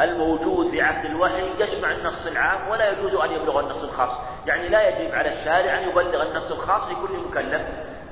الموجود 0.00 0.70
في 0.70 0.82
عهد 0.82 1.04
الوحي 1.04 1.42
يسمع 1.58 1.90
النص 1.90 2.26
العام 2.26 2.70
ولا 2.70 2.90
يجوز 2.90 3.14
أن 3.14 3.32
يبلغ 3.32 3.60
النص 3.60 3.84
الخاص. 3.84 4.10
يعني 4.46 4.68
لا 4.68 4.88
يجب 4.88 5.14
على 5.14 5.28
الشارع 5.28 5.78
أن 5.78 5.88
يبلغ 5.88 6.22
النص 6.22 6.52
الخاص 6.52 6.90
لكل 6.90 7.18
مكلف 7.30 7.62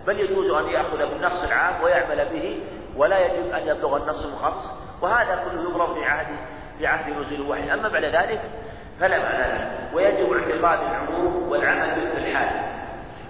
بل 0.07 0.21
يجوز 0.21 0.51
أن 0.51 0.69
يأخذ 0.69 0.99
بالنص 0.99 1.45
العام 1.45 1.83
ويعمل 1.83 2.29
به 2.33 2.63
ولا 2.97 3.19
يجب 3.19 3.53
أن 3.55 3.69
يبلغ 3.69 3.97
النص 3.97 4.25
الخاص. 4.25 4.71
وهذا 5.03 5.45
كله 5.45 5.63
يضرب 5.63 5.95
في 5.95 6.05
عهد 6.05 6.37
في 6.79 6.87
عهد 6.87 7.13
نزول 7.13 7.41
الوحي. 7.41 7.75
أما 7.75 7.89
بعد 7.89 8.05
ذلك 8.05 8.41
فلا 9.01 9.19
معنى 9.19 9.53
له. 9.53 9.71
ويجب 9.95 10.33
اعتقاد 10.33 10.81
العموم 10.81 11.49
والعمل 11.49 12.01
به 12.01 12.11
في 12.11 12.19
الحال. 12.19 12.49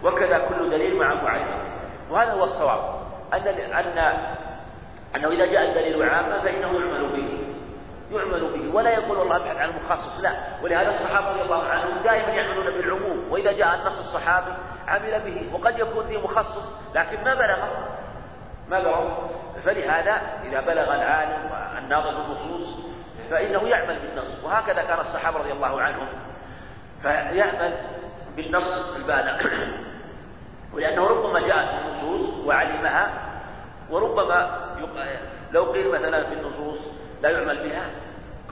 وكذا 0.05 0.39
كل 0.39 0.71
دليل 0.71 0.97
مع 0.97 1.15
معين 1.15 1.47
وهذا 2.11 2.33
هو 2.33 2.45
الصواب. 2.45 2.99
أن 3.33 3.41
أن 3.49 4.19
أنه 5.17 5.29
إذا 5.29 5.47
جاء 5.47 5.69
الدليل 5.69 6.09
عاما 6.09 6.41
فإنه 6.41 6.81
يعمل 6.81 7.09
به. 7.09 7.39
يعمل 8.17 8.41
به. 8.41 8.75
ولا 8.77 8.91
يقول 8.91 9.19
والله 9.19 9.37
أبحث 9.37 9.57
عن 9.57 9.69
المخصص 9.69 10.21
لا. 10.21 10.33
ولهذا 10.63 10.91
الصحابة 10.91 11.31
رضي 11.31 11.43
الله 11.43 11.63
عنهم 11.63 12.03
دائما 12.03 12.29
يعملون 12.29 12.65
بالعموم. 12.65 13.33
وإذا 13.33 13.53
جاء 13.53 13.75
النص 13.75 13.99
الصحابي 13.99 14.53
عمل 14.89 15.21
به. 15.21 15.51
وقد 15.53 15.79
يكون 15.79 16.07
فيه 16.07 16.19
مخصص. 16.19 16.95
لكن 16.95 17.25
ما 17.25 17.35
بلغ 17.35 17.59
ما 18.69 18.81
بلغ 18.81 19.09
فلهذا 19.65 20.21
إذا 20.45 20.61
بلغ 20.61 20.95
العالم 20.95 21.51
الناظر 21.79 22.11
بالنصوص 22.11 22.89
فإنه 23.31 23.69
يعمل 23.69 23.99
بالنص. 23.99 24.45
وهكذا 24.45 24.83
كان 24.83 25.01
الصحابة 25.01 25.39
رضي 25.39 25.53
الله 25.53 25.81
عنهم. 25.81 26.07
فيعمل 27.03 27.75
بالنص 28.37 28.97
البالغ. 28.97 29.43
ولأنه 30.75 31.07
ربما 31.07 31.41
جاءت 31.41 31.69
النصوص 31.85 32.47
وعلمها 32.47 33.11
وربما 33.91 34.51
لو 35.53 35.65
قيل 35.65 35.89
مثلا 35.89 36.25
في 36.25 36.35
النصوص 36.35 36.79
لا 37.23 37.31
يعمل 37.31 37.69
بها 37.69 37.83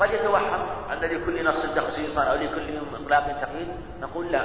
قد 0.01 0.11
يتوهم 0.11 0.67
أن 0.93 0.99
لكل 0.99 1.45
نص 1.45 1.75
تخصيصا 1.75 2.23
أو 2.23 2.35
لكل 2.35 2.79
إطلاق 2.95 3.41
تقييد 3.43 3.69
نقول 4.01 4.33
لا. 4.33 4.45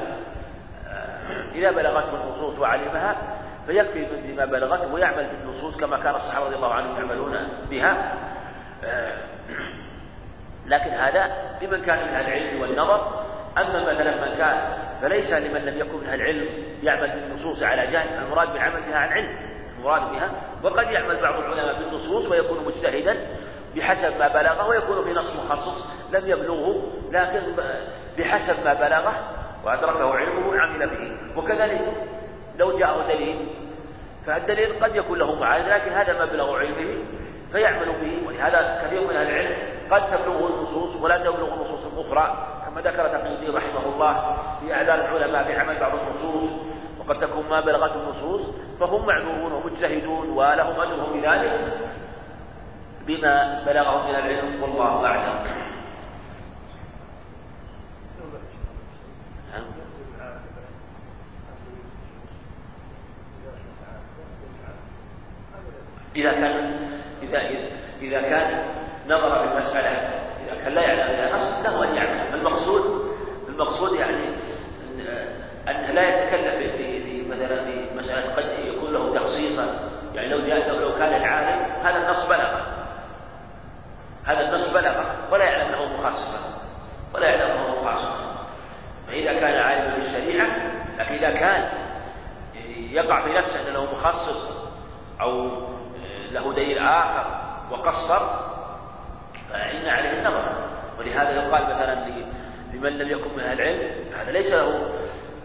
إذا 1.55 1.71
بلغته 1.71 2.23
النصوص 2.23 2.59
وعلمها 2.59 3.15
فيكفي 3.67 4.07
بما 4.23 4.45
بلغته 4.45 4.93
ويعمل 4.93 5.27
بالنصوص 5.27 5.77
كما 5.77 5.97
كان 5.97 6.15
الصحابة 6.15 6.45
رضي 6.45 6.55
الله 6.55 6.73
عنهم 6.73 6.97
يعملون 6.97 7.47
بها. 7.69 8.13
لكن 10.67 10.89
هذا 10.89 11.31
لمن 11.61 11.81
كان 11.81 11.97
من 11.97 12.15
العلم 12.15 12.61
والنظر. 12.61 13.21
أما 13.57 13.93
مثلا 13.93 14.25
من 14.25 14.37
كان 14.37 14.57
فليس 15.01 15.31
لمن 15.31 15.61
لم 15.65 15.79
يكن 15.79 15.97
من 15.97 16.13
العلم 16.13 16.49
يعمل 16.83 17.09
بالنصوص 17.09 17.63
على 17.63 17.87
جهل 17.87 18.23
المراد 18.23 18.53
بالعمل 18.53 18.81
بها 18.81 18.97
عن 18.97 19.09
علم 19.09 19.37
المراد 19.77 20.01
بها. 20.01 20.29
وقد 20.63 20.91
يعمل 20.91 21.21
بعض 21.21 21.35
العلماء 21.39 21.79
بالنصوص 21.79 22.31
ويكون 22.31 22.65
مجتهدا 22.65 23.17
بحسب 23.75 24.19
ما 24.19 24.27
بلغه 24.27 24.67
ويكون 24.67 25.03
في 25.03 25.13
نص 25.13 25.35
مخصص 25.35 25.87
لم 26.13 26.29
يبلغه 26.29 26.91
لكن 27.11 27.41
بحسب 28.17 28.65
ما 28.65 28.73
بلغه 28.73 29.13
وأدركه 29.65 30.15
علمه 30.15 30.61
عمل 30.61 30.89
به. 30.89 31.39
وكذلك 31.39 31.81
لو 32.57 32.79
جاءه 32.79 33.07
دليل 33.07 33.47
فالدليل 34.25 34.83
قد 34.83 34.95
يكون 34.95 35.19
له 35.19 35.35
معارض 35.35 35.67
لكن 35.67 35.91
هذا 35.91 36.25
مبلغ 36.25 36.57
علمه 36.57 37.03
فيعمل 37.51 37.85
به. 37.85 38.27
ولهذا 38.27 38.81
كثير 38.85 39.01
من 39.01 39.15
العلم 39.15 39.55
قد 39.91 40.11
تبلغه 40.11 40.47
النصوص 40.47 40.95
ولا 40.95 41.17
تبلغ 41.17 41.53
النصوص 41.53 41.79
الأخرى 41.85 42.47
كما 42.65 42.81
ذكر 42.81 43.07
تقي 43.07 43.47
رحمه 43.47 43.85
الله 43.93 44.37
في 44.59 44.73
اعذار 44.73 44.95
العلماء 44.95 45.47
بعمل 45.47 45.79
بعض 45.79 45.91
النصوص 45.95 46.49
وقد 46.99 47.19
تكون 47.19 47.49
ما 47.49 47.61
بلغته 47.61 47.95
النصوص 48.03 48.41
فهم 48.79 49.05
معذورون 49.05 49.51
ومجتهدون 49.51 50.29
ولهم 50.29 50.81
أجرهم 50.81 51.21
بذلك 51.21 51.77
بما 53.07 53.63
بلغهم 53.65 54.09
من 54.09 54.15
العلم 54.15 54.63
والله 54.63 55.05
أعلم. 55.05 55.61
إذا 66.15 66.31
كان 66.31 66.73
إذا 67.21 67.39
إذا 68.01 68.21
كان 68.21 68.63
نظر 69.07 69.47
في 69.47 69.53
المسألة. 69.53 69.89
إذا 70.45 70.63
كان 70.63 70.73
لا 70.73 70.81
يعلم 70.81 71.15
بها 71.15 71.37
نص 71.37 71.65
له 71.65 71.83
أن 71.83 71.95
يعمل 71.95 72.35
المقصود 72.35 73.11
المقصود 73.49 73.93
يعني 73.93 74.29
أنه 75.67 75.91
لا 75.91 76.09
يتكلف 76.09 76.75
في 76.75 77.25
مثلا 77.29 77.65
في 77.65 77.85
مسألة 77.95 78.35
قد 78.35 78.65
يكون 78.65 78.93
له 78.93 79.15
تخصيصا. 79.15 79.91
يعني 80.15 80.27
لو 80.27 80.47
جاء 80.47 80.69
لو 80.69 80.93
كان 80.97 81.13
العالم 81.13 81.85
هذا 81.85 81.97
النص 81.97 82.25
بلغه 82.25 82.81
هذا 84.25 84.39
النص 84.39 84.69
بلغه 84.69 85.15
ولا 85.31 85.43
يعلم 85.43 85.73
أنه 85.73 85.97
مخصصا 85.97 86.61
ولا 87.13 87.27
يعلم 87.27 87.51
أنه 87.51 87.81
مخصصا 87.81 88.45
فإذا 89.07 89.33
كان 89.33 89.55
عالما 89.55 89.95
بالشريعة 89.95 90.47
لكن 90.97 91.13
إذا 91.13 91.31
كان 91.31 91.69
يقع 92.75 93.23
في 93.23 93.33
نفسه 93.33 93.69
أنه 93.69 93.87
مخصص 93.93 94.71
أو 95.21 95.49
له 96.31 96.53
دليل 96.53 96.77
آخر 96.77 97.25
وقصر 97.71 98.50
فإن 99.53 99.89
عليه 99.89 100.19
النظر. 100.19 100.71
ولهذا 100.99 101.31
يقال 101.31 101.63
مثلا 101.63 102.05
لمن 102.73 102.97
لم 102.97 103.09
يكن 103.09 103.37
من 103.37 103.43
أهل 103.43 103.61
العلم 103.61 103.89
هذا 104.19 104.31
ليس 104.31 104.53
له 104.53 104.89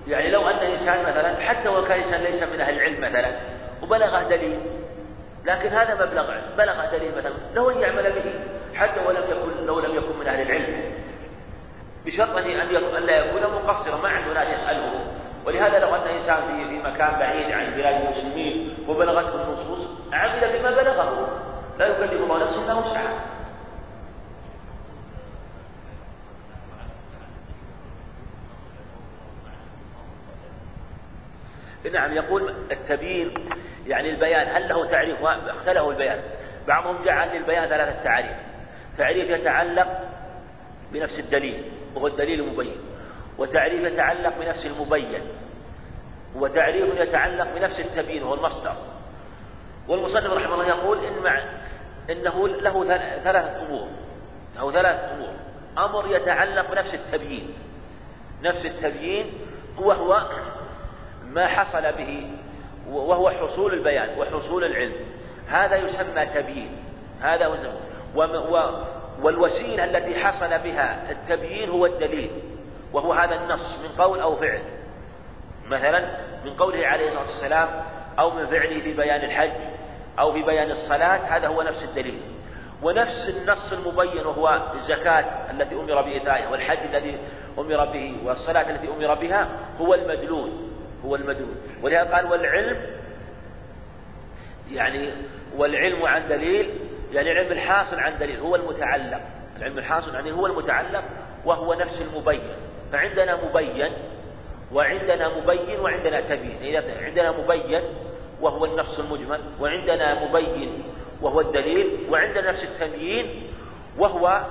يعني 0.07 0.31
لو 0.31 0.49
أن 0.49 0.57
إنسان 0.57 1.01
مثلا 1.01 1.37
حتى 1.40 1.69
وكان 1.69 2.01
إنسان 2.01 2.21
ليس 2.21 2.42
من 2.42 2.61
أهل 2.61 2.75
العلم 2.75 3.01
مثلا 3.01 3.33
وبلغه 3.83 4.23
دليل 4.23 4.61
لكن 5.45 5.69
هذا 5.69 6.07
مبلغ 6.07 6.31
علم 6.31 6.42
بلغ 6.59 6.90
دليل 6.92 7.12
مثلا 7.19 7.33
له 7.55 7.73
أن 7.73 7.81
يعمل 7.81 8.12
به 8.12 8.35
حتى 8.75 9.01
ولم 9.07 9.23
يكن 9.31 9.66
لو 9.66 9.81
لم 9.81 9.97
يكن 9.97 10.19
من 10.21 10.29
أهل 10.29 10.40
العلم. 10.40 10.92
بشرط 12.07 12.37
ان 12.37 13.03
لا 13.07 13.16
يكون 13.16 13.42
مقصرا 13.42 14.03
ما 14.03 14.09
عنده 14.09 14.33
ناس 14.33 14.49
يساله 14.49 14.92
ولهذا 15.47 15.79
لو 15.79 15.95
أن 15.95 16.01
إنسان 16.01 16.37
في 16.37 16.69
في 16.69 16.79
مكان 16.79 17.19
بعيد 17.19 17.53
عن 17.53 17.75
بلاد 17.75 18.01
المسلمين 18.05 18.77
وبلغته 18.88 19.42
النصوص 19.42 19.88
عمل 20.12 20.59
بما 20.59 20.71
بلغه. 20.71 21.29
لا 21.79 21.87
يكلف 21.87 22.12
الله 22.12 22.45
نفسا 22.45 22.62
إلا 22.62 22.75
وسعها. 22.75 23.36
نعم 31.92 32.12
يقول 32.12 32.55
التبيين 32.72 33.35
يعني 33.87 34.11
البيان 34.11 34.57
هل 34.57 34.68
له 34.68 34.90
تعريف؟ 34.90 35.25
اختلفوا 35.25 35.92
البيان. 35.92 36.20
بعضهم 36.68 37.05
جعل 37.05 37.37
للبيان 37.37 37.68
ثلاثة 37.68 38.05
تعريف 38.05 38.37
تعريف 38.99 39.31
يتعلق 39.31 40.01
بنفس 40.92 41.18
الدليل 41.18 41.64
وهو 41.94 42.07
الدليل 42.07 42.40
المبين. 42.40 42.77
وتعريف 43.38 43.92
يتعلق 43.92 44.33
بنفس 44.40 44.66
المبين. 44.66 45.22
وتعريف 46.37 47.01
يتعلق 47.01 47.55
بنفس 47.55 47.81
التبيين 47.81 48.22
وهو 48.22 48.35
المصدر. 48.35 48.77
والمصنف 49.88 50.33
رحمه 50.33 50.55
الله 50.55 50.68
يقول 50.68 51.05
إن 51.05 51.22
مع 51.22 51.42
إنه 52.11 52.49
له 52.49 52.85
ثلاثة 53.25 53.62
أمور. 53.66 53.88
له 54.57 54.72
ثلاثة 54.72 55.14
أمور. 55.14 55.35
أمر 55.79 56.16
يتعلق 56.16 56.70
بنفس 56.70 56.94
التبيين. 56.94 57.55
نفس 58.42 58.66
التبيين 58.66 59.33
وهو 59.79 60.29
ما 61.37 61.46
حصل 61.46 61.92
به 61.92 62.27
وهو 62.90 63.31
حصول 63.31 63.75
البيان 63.75 64.18
وحصول 64.18 64.64
العلم. 64.64 64.92
هذا 65.49 65.77
يسمى 65.77 66.27
تبيين. 66.27 66.70
هذا 67.20 67.46
هو 68.16 68.85
والوسيلة 69.22 69.85
التي 69.85 70.25
حصل 70.25 70.59
بها 70.59 71.11
التبيين 71.11 71.70
هو 71.70 71.87
الدليل 71.87 72.31
وهو 72.92 73.12
هذا 73.12 73.35
النص 73.35 73.79
من 73.79 74.05
قول 74.05 74.20
أو 74.20 74.37
فعل. 74.37 74.61
مثلا 75.66 76.16
من 76.44 76.51
قوله 76.51 76.87
عليه 76.87 77.09
الصلاة 77.09 77.27
والسلام 77.27 77.68
أو 78.18 78.31
من 78.31 78.46
فعله 78.46 78.81
في 78.81 78.92
بيان 78.94 79.25
الحج 79.25 79.51
أو 80.18 80.33
في 80.33 80.42
بيان 80.42 80.70
الصلاة 80.70 81.37
هذا 81.37 81.49
هو 81.49 81.62
نفس 81.62 81.83
الدليل. 81.83 82.20
ونفس 82.83 83.29
النص 83.29 83.72
المبين 83.72 84.27
وهو 84.27 84.61
الزكاة 84.75 85.51
التي 85.51 85.75
أمر 85.75 86.03
بإيتائها 86.03 86.49
والحج 86.49 86.79
الذي 86.94 87.18
أمر 87.59 87.85
به 87.85 88.16
والصلاة 88.25 88.70
التي 88.70 88.88
أمر 88.88 89.14
بها 89.14 89.49
هو 89.81 89.94
المدلول. 89.94 90.51
هو 91.05 91.17
المدلول 91.17 91.55
ولهذا 91.83 92.15
قال 92.15 92.27
والعلم 92.27 92.77
يعني 94.71 95.11
والعلم 95.57 96.07
عن 96.07 96.29
دليل 96.29 96.71
يعني 97.13 97.33
العلم 97.33 97.53
الحاصل 97.53 98.01
عن 98.01 98.19
دليل 98.19 98.41
هو 98.41 98.57
المتعلق. 98.57 99.21
العلم 99.57 99.79
الحاصل 99.79 100.17
عن 100.17 100.29
هو 100.29 100.47
المتعلق 100.47 101.05
وهو 101.45 101.75
نفس 101.75 102.03
المبين. 102.03 102.43
فعندنا 102.93 103.45
مبين 103.45 103.93
وعندنا 104.73 105.39
مبين 105.39 105.81
وعندنا 105.81 106.21
تبيين 106.21 106.83
عندنا 107.05 107.33
مبين 107.33 107.83
وهو 108.41 108.65
النص 108.65 108.99
المجمل 108.99 109.41
وعندنا 109.61 110.25
مبين 110.25 110.83
وهو 111.23 111.41
الدليل 111.41 112.07
وعندنا 112.11 112.51
نفس 112.51 112.65
التبيين 112.65 113.53
وهو 113.99 114.45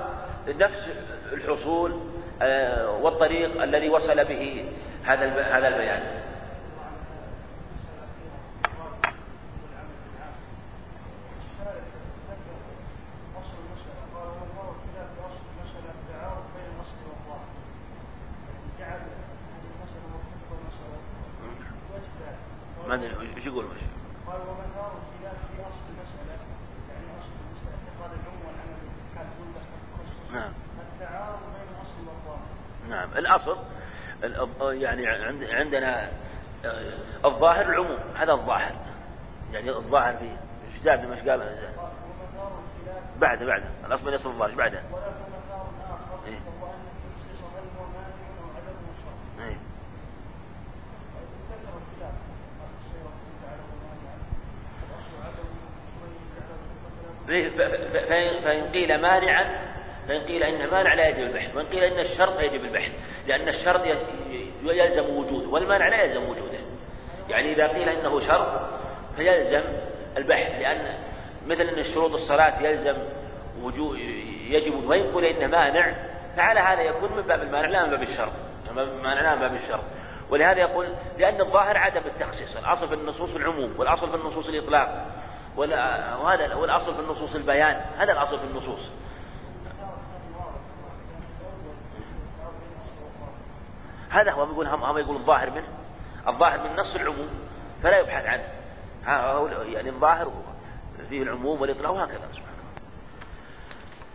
نفس 0.48 0.90
الحصول 1.34 2.00
آه، 2.42 2.92
والطريق 2.92 3.62
الذي 3.62 3.90
وصل 3.90 4.26
به 4.26 4.66
هذا 5.04 5.42
هذا 5.42 5.68
البيان 5.68 6.26
ما 22.88 22.96
ادري 22.96 23.08
إيش 23.38 23.46
يقول 23.46 23.66
ماشي 23.66 23.86
قال 24.28 24.42
ومثار 24.42 24.92
الخلاف 24.98 25.38
في 25.52 25.62
اصل 25.62 25.82
المساله 25.90 26.38
يعني 26.90 27.06
اصل 27.20 27.30
المساله 27.42 27.78
اعتقاد 27.88 28.12
العلم 28.20 28.40
والعمل 28.46 28.80
كان 29.16 29.28
نعم 30.34 30.54
التعارض 30.94 31.40
بين 31.40 31.68
الاصل 31.76 32.08
والظاهر 32.08 32.48
نعم 32.90 33.10
الاصل 33.18 33.58
يعني 34.82 35.08
عندنا 35.54 36.10
آه، 36.66 36.94
الظاهر 37.26 37.70
العموم 37.70 38.00
هذا 38.16 38.32
الظاهر. 38.34 38.72
يعني 39.54 39.70
الظاهر 39.70 40.18
في 40.18 40.26
إيش 40.26 40.84
زاد 40.84 41.06
مش 41.06 41.20
قال 41.20 41.56
بعد 43.18 43.44
بعد. 43.44 43.64
الأصل 43.86 44.14
يصل 44.14 44.30
الظاهر 44.30 44.56
بعده؟ 44.56 44.80
إيه؟ 46.28 46.40
فإن 58.44 58.72
قيل 58.72 59.02
مانعا 59.02 59.46
فإن 60.08 60.22
قيل 60.22 60.44
إن 60.44 60.70
مانع 60.70 60.94
لا 60.94 61.08
يجب 61.08 61.20
البحث 61.20 61.56
وإن 61.56 61.65
قيل 61.65 61.84
إن 61.84 62.00
الشرط 62.00 62.39
يجب 62.39 62.65
البحث 62.65 62.91
لأن 63.28 63.48
الشرط 63.48 63.82
يلزم 64.63 65.15
وجوده 65.15 65.50
والمانع 65.50 65.88
لا 65.88 66.04
يلزم 66.04 66.24
وجوده. 66.24 66.60
يعني 67.30 67.54
إذا 67.54 67.68
قيل 67.68 67.89
إنه 67.89 68.20
شرط 68.28 68.48
فيلزم 69.15 69.62
البحث 70.18 70.62
لأن 70.62 70.94
مثل 71.48 71.62
أن 71.62 71.80
الشروط 71.80 72.12
الصلاة 72.12 72.62
يلزم 72.62 72.96
وجود 73.62 73.98
يجب 74.50 74.89
وإن 74.89 75.15
قيل 75.15 75.26
إنه 75.26 75.48
مانع 75.48 75.96
فعلى 76.38 76.60
هذا 76.60 76.82
يكون 76.82 77.12
من 77.15 77.22
باب 77.22 77.41
المانع 77.41 77.70
لا 77.70 77.86
من 77.86 77.89
باب 77.89 78.02
الشرط. 78.02 78.32
مانع 78.76 79.22
لا 79.22 79.36
من 79.36 79.41
باب 79.41 79.56
الشرط. 79.63 79.84
ولهذا 80.30 80.60
يقول 80.60 80.88
لأن 81.18 81.41
الظاهر 81.41 81.78
عدم 81.78 82.02
التخصيص 82.06 82.58
الأصل 82.58 82.88
في 82.88 82.94
النصوص 82.94 83.36
العموم 83.36 83.76
والأصل 83.78 84.10
في 84.10 84.15
النصوص 84.15 84.48
الإطلاق 84.48 85.06
وهذا 85.58 86.56
والأصل 86.56 86.94
في 86.94 87.00
النصوص 87.00 87.36
البيان 87.36 87.82
هذا 87.98 88.12
الأصل 88.12 88.39
في 88.39 88.46
النصوص. 88.46 88.91
هذا 94.15 94.32
هو 94.32 94.43
يقول 94.43 94.67
هم 94.67 94.97
يقول 94.97 95.15
الظاهر 95.15 95.49
منه. 95.49 95.67
الظاهر 96.28 96.60
من 96.60 96.75
نص 96.75 96.95
العموم. 96.95 97.30
فلا 97.84 97.99
يبحث 97.99 98.25
عنه. 98.25 98.43
يعني 99.73 99.89
الظاهر 99.89 100.32
فيه 101.10 101.23
العموم 101.23 101.62
والإطلاق 101.62 101.91
وهكذا. 101.91 102.19
سبحانه 102.34 102.56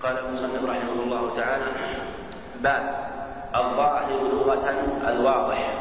قال 0.02 0.18
المصنف 0.18 0.70
رحمه 0.70 1.03
الله 1.03 1.36
تعالى 1.36 1.64
باب 2.61 3.11
الظاهر 3.55 4.11
لغة 4.32 4.70
الواضح. 5.09 5.74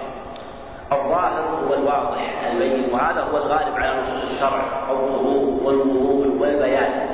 الظاهر 0.91 1.65
هو 1.67 1.73
الواضح 1.73 2.43
البين. 2.51 2.93
وهذا 2.93 3.21
هو 3.21 3.37
الغالب 3.37 3.75
على 3.75 4.01
نصوص 4.01 4.23
الشرع. 4.31 4.91
الظهور 4.91 5.63
والوضوح 5.63 6.41
والبيان. 6.41 7.09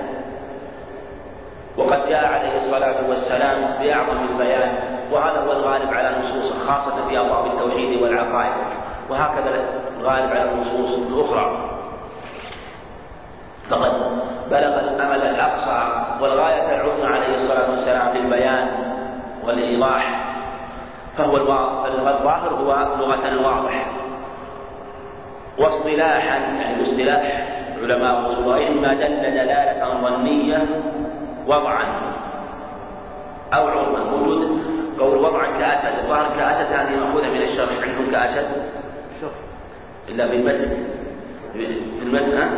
وقد 1.77 2.09
جاء 2.09 2.25
عليه 2.25 2.57
الصلاة 2.57 3.09
والسلام 3.09 3.83
بأعظم 3.83 4.27
البيان 4.27 4.94
وهذا 5.11 5.39
هو 5.47 5.51
الغالب 5.51 5.93
على 5.93 6.17
نصوص 6.19 6.67
خاصة 6.67 7.07
في 7.09 7.19
أبواب 7.19 7.45
التوحيد 7.45 8.01
والعقائد. 8.01 8.53
وهكذا 9.09 9.65
الغالب 9.99 10.31
على 10.31 10.51
النصوص 10.51 10.97
الأخرى. 10.97 11.75
فقد 13.69 13.91
بلغ 14.51 14.79
الأمل 14.79 15.21
الأقصى 15.21 16.05
والغاية 16.21 16.75
العظمى 16.75 17.05
عليه 17.05 17.35
الصلاة 17.35 17.71
والسلام 17.71 18.11
في 18.11 18.17
البيان 18.17 18.67
والإيضاح 19.45 20.25
فهو 21.17 21.37
الظاهر 21.37 22.53
هو 22.53 22.87
لغة 22.99 23.27
الواضح 23.27 23.85
واصطلاحا 25.59 26.37
يعني 26.37 26.75
الاصطلاح 26.75 27.47
علماء 27.81 28.19
الأصول 28.19 28.81
ما 28.81 28.93
دل 28.93 29.21
دلالة 29.21 30.01
ظنية 30.01 30.65
وضعا 31.47 31.85
أو 33.53 33.67
عرفا 33.67 34.03
موجود 34.03 34.61
قول 34.99 35.17
وضعا 35.17 35.59
كأسد 35.59 36.03
الظاهر 36.03 36.37
كأسد 36.37 36.73
هذه 36.73 36.99
مأخوذة 36.99 37.29
من 37.29 37.41
الشرع 37.41 37.67
عندهم 37.81 38.11
كأسد؟ 38.11 38.63
إلا 40.09 40.27
في 40.27 40.35
المتن 40.35 40.77
في 41.99 42.03
المتن 42.03 42.49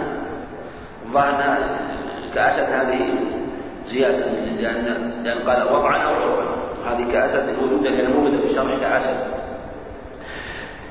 الظاهر 1.06 1.58
كأسد 2.36 2.74
هذه 2.74 3.14
زيادة 3.86 4.26
لأن 4.62 4.86
لأن 5.24 5.50
قال 5.50 5.74
وضعا 5.74 5.98
أو 6.04 6.14
عرفا. 6.14 6.58
هذه 6.86 7.12
كأسد 7.12 7.56
موجودة 7.62 7.90
لأن 7.90 8.12
موجودة 8.12 8.42
في 8.42 8.50
الشرع 8.50 8.76
كأسد. 8.78 9.28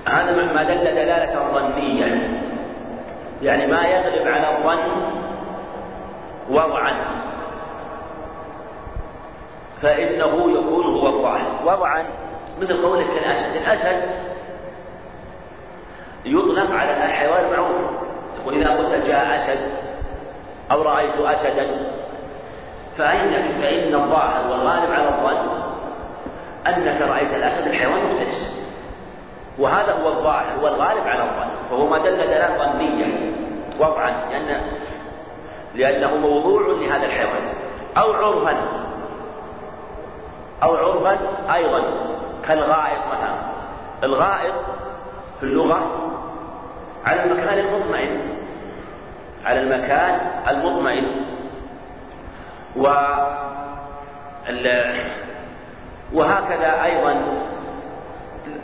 هذا 0.08 0.52
ما 0.52 0.62
دل 0.62 0.84
دلالة 0.84 1.52
ظنية 1.52 2.40
يعني 3.42 3.66
ما 3.66 3.82
يغلب 3.82 4.28
على 4.28 4.58
الظن 4.58 5.12
وضعا. 6.50 7.25
فإنه 9.82 10.50
يكون 10.58 10.84
هو 10.84 11.06
الظاهر 11.06 11.60
وضعا 11.64 12.06
مثل 12.60 12.82
قولك 12.82 13.10
الأسد 13.10 13.56
الأسد 13.56 14.10
يطلق 16.24 16.70
على 16.74 16.90
الحيوان 16.90 17.44
المعروف. 17.44 17.90
تقول 18.36 18.54
إذا 18.54 18.70
قلت 18.70 19.06
جاء 19.06 19.36
أسد 19.36 19.60
أو 20.72 20.82
رأيت 20.82 21.20
أسدا 21.20 21.66
فإن 22.98 23.32
فإن 23.62 23.94
الظاهر 23.94 24.50
والغالب 24.50 24.92
على 24.92 25.08
الظن 25.08 25.66
أنك 26.66 27.02
رأيت 27.02 27.34
الأسد 27.34 27.66
الحيوان 27.66 28.04
مفترس. 28.04 28.66
وهذا 29.58 29.92
هو 29.92 30.08
الظاهر. 30.08 30.58
والغالب 30.62 31.06
على 31.06 31.22
الظن. 31.22 31.68
فهو 31.70 31.86
ما 31.86 31.98
دل 31.98 32.16
دلالة 32.16 32.58
ظنية 32.58 33.06
وضعا. 33.80 34.10
لأن 34.30 34.60
لأنه 35.74 36.16
موضوع 36.16 36.62
لهذا 36.62 37.06
الحيوان. 37.06 37.54
أو 37.96 38.12
عرفا. 38.12 38.85
أو 40.62 40.76
عرفا 40.76 41.18
أيضا 41.54 41.82
كالغائط 42.48 43.00
مثلا. 43.12 43.36
الغائط 44.04 44.54
في 45.40 45.46
اللغة 45.46 46.10
على 47.06 47.24
المكان 47.24 47.58
المطمئن 47.58 48.20
على 49.44 49.60
المكان 49.60 50.20
المطمئن. 50.48 51.06
و 52.76 52.86
وهكذا 56.12 56.84
أيضا 56.84 57.22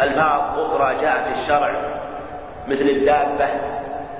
ألفاظ 0.00 0.40
أخرى 0.58 0.94
جاءت 1.00 1.24
في 1.24 1.42
الشرع 1.42 1.72
مثل 2.68 2.82
الدابة 2.82 3.48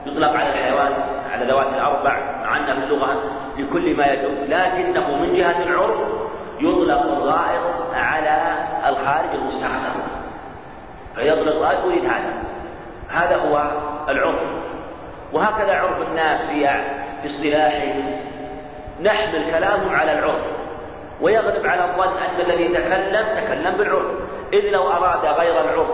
يطلق 0.06 0.36
على 0.36 0.48
الحيوان 0.48 0.92
على 1.32 1.46
ذوات 1.46 1.66
الأربع 1.66 2.42
مع 2.42 2.56
أن 2.56 2.64
في 2.64 2.84
اللغة 2.84 3.22
لكل 3.58 3.96
ما 3.96 4.06
يدل 4.06 4.50
لكنه 4.50 5.16
من 5.16 5.34
جهة 5.34 5.62
العرف 5.62 5.98
يطلق 6.62 7.02
الغائط 7.02 7.94
على 7.94 8.54
الخارج 8.88 9.34
المستخدم. 9.34 10.02
فيطلق 11.14 11.84
يريد 11.84 12.04
هذا. 12.04 12.42
هذا 13.08 13.36
هو 13.36 13.70
العرف 14.08 14.40
وهكذا 15.32 15.74
عرف 15.74 16.08
الناس 16.08 16.40
في 16.46 16.68
في 17.22 17.28
اصطلاحهم 17.28 18.04
نحمل 19.02 19.50
كلامهم 19.50 19.94
على 19.94 20.12
العرف 20.12 20.42
ويغلب 21.20 21.66
على 21.66 21.84
الظن 21.84 22.18
أن 22.18 22.40
الذي 22.40 22.68
تكلم 22.68 23.26
تكلم 23.36 23.76
بالعرف 23.76 24.10
إذ 24.52 24.60
لو 24.60 24.88
أراد 24.88 25.26
غير 25.26 25.60
العرف 25.60 25.88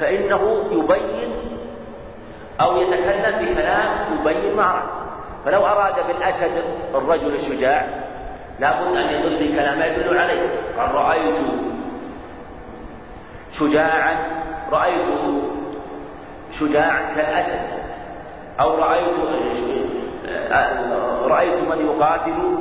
فإنه 0.00 0.64
يبين 0.70 1.32
أو 2.60 2.76
يتكلم 2.76 3.44
بكلام 3.44 4.18
يبين 4.20 4.56
ما 4.56 4.62
أراد. 4.62 4.88
فلو 5.44 5.66
أراد 5.66 5.94
بالأسد 6.06 6.64
الرجل 6.94 7.34
الشجاع 7.34 7.86
لابد 8.60 8.96
أن 8.96 9.14
يدل 9.14 9.52
بكلام 9.52 9.82
يدل 9.82 10.18
عليه. 10.18 10.48
قال 10.78 10.94
رأيت 10.94 11.36
شجاعا 13.58 14.16
رأيت 14.72 15.06
شجاع 16.60 17.14
كالأسد 17.14 17.82
أو 18.60 18.74
رأيت 18.74 19.14
رأيت 21.22 21.68
من 21.68 21.86
يقاتل 21.86 22.58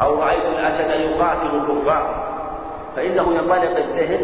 أو 0.00 0.14
رأيت 0.14 0.44
الأسد 0.44 1.00
يقاتل 1.00 1.56
الكفار. 1.56 2.30
فإنه 2.96 3.34
ينطلق 3.34 3.76
الذهن 3.76 4.20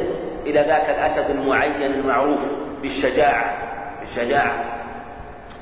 إلى 0.47 0.61
ذاك 0.61 0.91
الأسد 0.91 1.31
المعين 1.31 1.83
المعروف 1.83 2.41
بالشجاعة 2.83 3.55
بالشجاعة. 4.01 4.65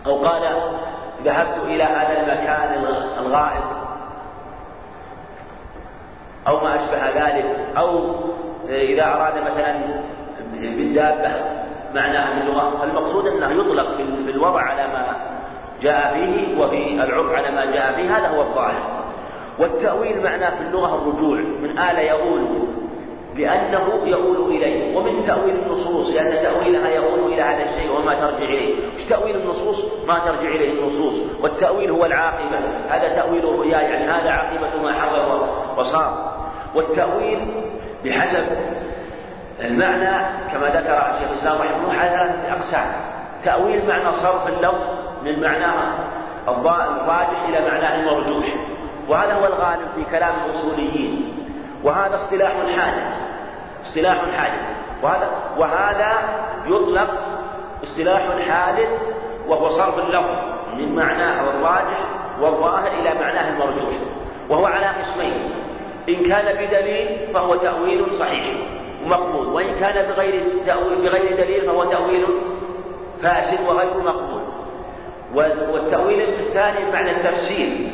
أو 0.07 0.27
قال 0.27 0.43
ذهبت 1.25 1.65
إلى 1.67 1.83
هذا 1.83 2.21
المكان 2.21 2.85
الغائط 3.19 3.74
أو 6.49 6.61
ما 6.61 6.75
أشبه 6.75 7.27
ذلك 7.27 7.45
أو 7.77 8.15
إذا 8.69 9.05
أراد 9.05 9.35
مثلا 9.35 9.75
بالدابة 10.61 11.31
معناها 11.95 12.35
من 12.35 12.43
اللغة 12.43 12.85
المقصود 12.85 13.27
أنه 13.27 13.53
يطلق 13.53 13.97
في 14.25 14.31
الوضع 14.31 14.61
على 14.61 14.93
ما 14.93 15.17
جاء 15.83 16.15
فيه 16.15 16.61
وفي 16.61 17.05
العرف 17.05 17.35
على 17.35 17.51
ما 17.51 17.65
جاء 17.65 17.93
فيه 17.93 18.17
هذا 18.17 18.29
هو 18.29 18.43
الظاهر. 18.43 19.05
والتأويل 19.59 20.23
معناه 20.23 20.51
في 20.51 20.63
اللغة 20.63 20.95
الرجوع 20.95 21.39
من 21.39 21.79
آل 21.79 21.99
يؤول 21.99 22.65
لأنه 23.37 24.01
يؤول 24.05 24.51
إليه 24.51 24.97
ومن 24.97 25.27
تأويل 25.27 25.55
النصوص 25.55 26.15
لأن 26.15 26.43
تأويلها 26.43 26.89
يؤول 26.89 27.33
إلى 27.33 27.43
هذا 27.43 27.63
الشيء 27.63 27.93
وما 27.97 28.15
ترجع 28.15 28.45
إليه. 28.45 28.75
مش 28.97 29.09
تأويل 29.09 29.37
النصوص؟ 29.37 29.85
ما 30.07 30.19
ترجع 30.19 30.49
إليه 30.49 30.73
النصوص. 30.73 31.15
والتأويل 31.43 31.91
هو 31.91 32.05
العاقبة 32.05 32.59
هذا 32.89 33.09
تأويل 33.09 33.49
الرؤيا 33.49 33.79
يعني 33.79 34.05
هذا 34.05 34.31
عاقبة 34.31 34.83
ما 34.83 34.93
حصل 34.93 35.47
وصار. 35.77 36.34
والتأويل 36.75 37.65
بحسب 38.05 38.47
المعنى 39.61 40.27
كما 40.53 40.67
ذكر 40.67 41.11
الشيخ 41.15 41.31
الإسلام 41.31 41.59
رحمه 41.59 41.77
الله 41.77 41.99
على 42.01 42.11
ثلاثة 42.11 42.53
أقسام 42.53 42.87
تأويل 43.45 43.89
معنى 43.89 44.17
صرف 44.17 44.47
اللفظ 44.49 45.05
من 45.23 45.41
معناه 45.41 45.75
الراجح 46.49 47.49
إلى 47.49 47.71
معناه 47.71 48.01
المرجوح 48.01 48.45
وهذا 49.09 49.35
هو 49.35 49.47
الغالب 49.47 49.89
في 49.95 50.05
كلام 50.11 50.35
الأصوليين. 50.45 51.35
وهذا 51.85 52.15
اصطلاح 52.15 52.53
حادث. 52.53 53.05
اصطلاح 53.87 54.17
حادث. 54.37 54.61
وهذا 55.03 55.29
وهذا 55.59 56.13
يطلق 56.67 57.11
اصطلاح 57.85 58.23
حادث 58.49 58.89
وهو 59.49 59.69
صرف 59.69 59.99
اللفظ 59.99 60.37
من 60.77 60.95
معناه 60.95 61.41
الراجح 61.41 61.99
والظاهر 62.41 62.87
إلى 62.87 63.21
معناه 63.21 63.49
المرجوح 63.49 63.95
وهو 64.49 64.67
على 64.67 64.87
قسمين. 64.87 65.64
إن 66.09 66.23
كان 66.29 66.67
بدليل 66.67 67.33
فهو 67.35 67.57
تأويل 67.57 68.13
صحيح 68.13 68.45
ومقبول 69.05 69.47
وإن 69.47 69.75
كان 69.75 70.09
بغير 70.09 70.43
تأويل 70.67 70.99
بغير 71.03 71.37
دليل 71.37 71.67
فهو 71.67 71.85
تأويل 71.85 72.27
فاسد 73.23 73.69
وغير 73.69 74.03
مقبول. 74.05 74.43
والتأويل 75.73 76.21
الثاني 76.23 76.93
معنى 76.93 77.11
التفسير 77.11 77.91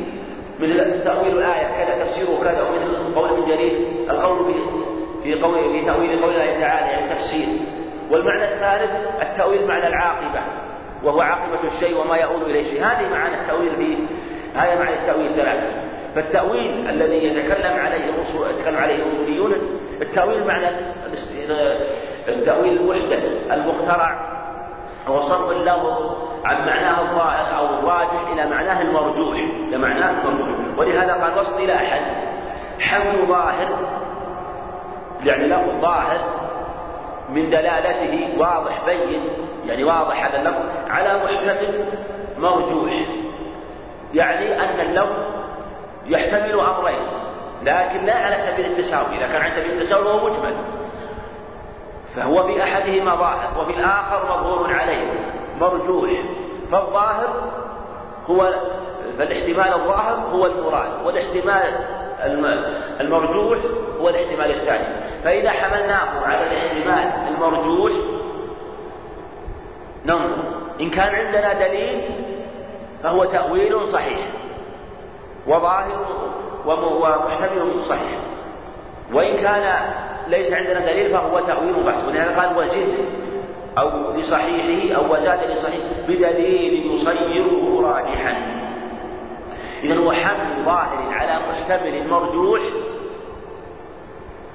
مثل 0.59 1.03
تأويل 1.03 1.37
الآية 1.37 1.67
كذا 1.67 2.03
تفسيره 2.03 2.43
كذا 2.43 2.61
ومثل 2.61 3.15
قول 3.15 3.29
ابن 3.29 3.45
جرير 3.45 3.87
القول 4.09 4.53
في 4.53 4.59
في 5.23 5.41
قول 5.41 5.71
في 5.71 5.85
تأويل 5.85 6.21
قول 6.21 6.33
الله 6.33 6.59
تعالى 6.59 6.91
يعني 6.91 7.15
تفسير. 7.15 7.47
والمعنى 8.11 8.43
الثالث 8.43 8.91
التأويل 9.21 9.67
معنى 9.67 9.87
العاقبة 9.87 10.41
وهو 11.03 11.21
عاقبة 11.21 11.67
الشيء 11.75 11.97
وما 11.97 12.15
يؤول 12.15 12.43
إليه 12.43 12.63
شيء. 12.63 12.83
هذه 12.83 13.09
معنى 13.11 13.41
التأويل 13.41 13.75
في 13.75 13.97
هذا 14.55 14.75
معنى 14.75 14.95
التأويل 14.95 15.29
ثلاثة. 15.35 15.90
فالتأويل 16.15 16.89
الذي 16.89 17.25
يتكلم 17.25 17.79
عليه 17.79 18.05
يتكلم 18.49 18.77
عليه 18.77 18.95
الأصوليون 18.95 19.55
التأويل 20.01 20.47
معنى 20.47 20.67
التأويل 22.27 22.77
المحدث 22.77 23.51
المخترع. 23.51 24.31
هو 25.07 25.21
صرف 25.21 25.51
اللفظ 25.51 26.17
عن 26.45 26.65
معناه 26.65 27.01
الظاهر 27.01 27.57
أو 27.57 27.65
الراجح 27.65 28.31
إلى 28.33 28.45
معناه 28.45 28.81
المرجوح 28.81 29.37
إلى 29.67 29.77
معناه 29.77 30.09
المرجوح. 30.09 30.77
ولهذا 30.77 31.13
قال 31.13 31.37
واصطلاحا 31.37 31.99
حمل 32.79 33.25
ظاهر 33.27 33.79
يعني 35.23 35.47
له 35.47 35.79
ظاهر 35.81 36.19
من 37.29 37.49
دلالته 37.49 38.33
واضح 38.37 38.85
بين 38.85 39.29
يعني 39.65 39.83
واضح 39.83 40.25
هذا 40.25 40.39
اللفظ 40.39 40.89
على 40.89 41.23
محتمل 41.23 41.85
مرجوح. 42.37 42.91
يعني 44.13 44.63
أن 44.63 44.79
اللفظ 44.79 45.40
يحتمل 46.05 46.59
أمرين 46.59 47.07
لكن 47.63 48.05
لا 48.05 48.13
على 48.13 48.35
سبيل 48.37 48.65
التساوي 48.65 49.17
إذا 49.17 49.27
كان 49.27 49.41
على 49.41 49.51
سبيل 49.51 49.71
التساوي 49.71 50.03
فهو 50.03 50.29
مجمل. 50.29 50.55
فهو 52.15 52.47
في 52.47 52.63
أحدهما 52.63 53.15
ظاهر 53.15 53.61
وفي 53.61 53.79
الآخر 53.79 54.25
مظهور 54.25 54.73
عليه 54.73 55.13
مرجوح. 55.61 56.09
فالظاهر 56.71 57.51
هو 58.29 58.53
فالاحتمال 59.17 59.73
الظاهر 59.73 60.15
هو 60.15 60.45
المراد 60.45 61.05
والاحتمال 61.05 61.73
المرجوح 62.99 63.57
هو 63.99 64.09
الاحتمال 64.09 64.51
الثاني. 64.51 64.87
فإذا 65.23 65.51
حملناه 65.51 66.25
على 66.25 66.47
الاحتمال 66.47 67.27
المرجوح 67.27 67.91
ننظر. 70.05 70.43
إن 70.81 70.89
كان 70.89 71.15
عندنا 71.15 71.53
دليل 71.67 72.09
فهو 73.03 73.25
تأويل 73.25 73.87
صحيح. 73.87 74.19
وظاهر 75.47 76.05
ومحتمل 76.65 77.83
صحيح. 77.89 78.19
وإن 79.13 79.37
كان 79.37 79.93
ليس 80.27 80.53
عندنا 80.53 80.79
دليل 80.79 81.09
فهو 81.09 81.39
تأويل 81.39 81.83
بحث. 81.83 82.07
ولهذا 82.07 82.41
قال 82.41 82.57
وزد 82.57 82.95
أو 83.77 84.13
لصحيحه 84.13 84.95
أو 84.95 85.13
وزاد 85.13 85.51
لصحيح 85.51 85.83
بدليل 86.07 86.91
يصيره 86.91 87.81
راجحا 87.81 88.35
إذا 89.83 89.97
هو 89.97 90.11
حمل 90.11 90.65
ظاهر 90.65 91.13
على 91.13 91.39
محتمل 91.49 92.07
مرجوح. 92.07 92.61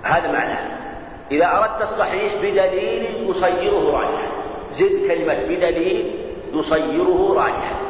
هذا 0.02 0.32
معناه 0.32 0.86
إذا 1.30 1.46
أردت 1.46 1.82
الصحيح 1.82 2.36
بدليل 2.36 3.30
يصيره 3.30 3.90
راجحا 3.90 4.28
زد 4.72 5.08
كلمة 5.08 5.34
بدليل 5.34 6.14
يصيره 6.52 7.34
راجحا 7.34 7.85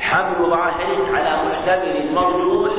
حمل 0.00 0.50
ظاهر 0.50 1.16
على 1.16 1.48
محتمل 1.48 2.12
مرجوح 2.12 2.72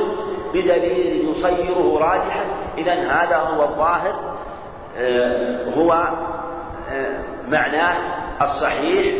بدليل 0.54 1.28
يصيره 1.28 1.98
راجحا. 1.98 2.44
إذا 2.78 2.94
هذا 2.94 3.36
هو 3.36 3.62
الظاهر 3.62 4.34
آه، 4.96 5.64
هو 5.76 5.92
آه، 5.92 7.18
معناه 7.48 7.96
الصحيح 8.42 9.14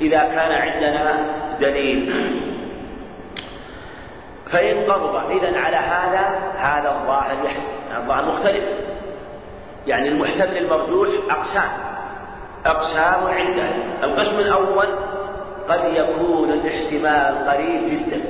إذا 0.00 0.18
كان 0.18 0.52
عندنا 0.52 1.26
دليل. 1.60 2.26
فإن 4.52 4.90
قرب 4.90 5.30
إذا 5.30 5.58
على 5.58 5.76
هذا 5.76 6.52
هذا 6.56 6.88
الظاهر 6.90 7.36
الظاهر 7.98 8.24
مختلف. 8.24 8.64
يعني 9.86 10.08
المحتمل 10.08 10.56
المرجوح 10.56 11.08
أقسام 11.30 11.70
أقسام 12.66 13.26
عدة 13.26 13.68
القسم 14.02 14.38
الأول 14.38 14.86
قد 15.68 15.80
يكون 15.94 16.52
الاحتمال 16.52 17.48
قريب 17.48 17.88
جدا. 17.88 18.20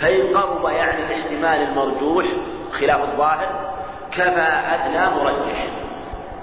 فإن 0.00 0.36
قرب 0.36 0.68
يعني 0.72 1.06
الاحتمال 1.06 1.68
المرجوح 1.68 2.24
خلاف 2.80 3.00
الظاهر 3.10 3.74
كفى 4.12 4.48
أدنى 4.74 5.16
مرجح. 5.16 5.66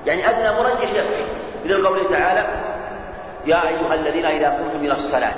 يعني 0.05 0.29
أدنى 0.29 0.51
مرجح 0.51 0.93
يكفي. 0.93 1.23
مثل 1.65 1.87
قوله 1.87 2.09
تعالى 2.09 2.45
يا 3.45 3.67
أيها 3.67 3.93
الذين 3.93 4.25
إذا 4.25 4.49
قمتم 4.49 4.85
إلى 4.85 4.93
الصلاة 4.93 5.33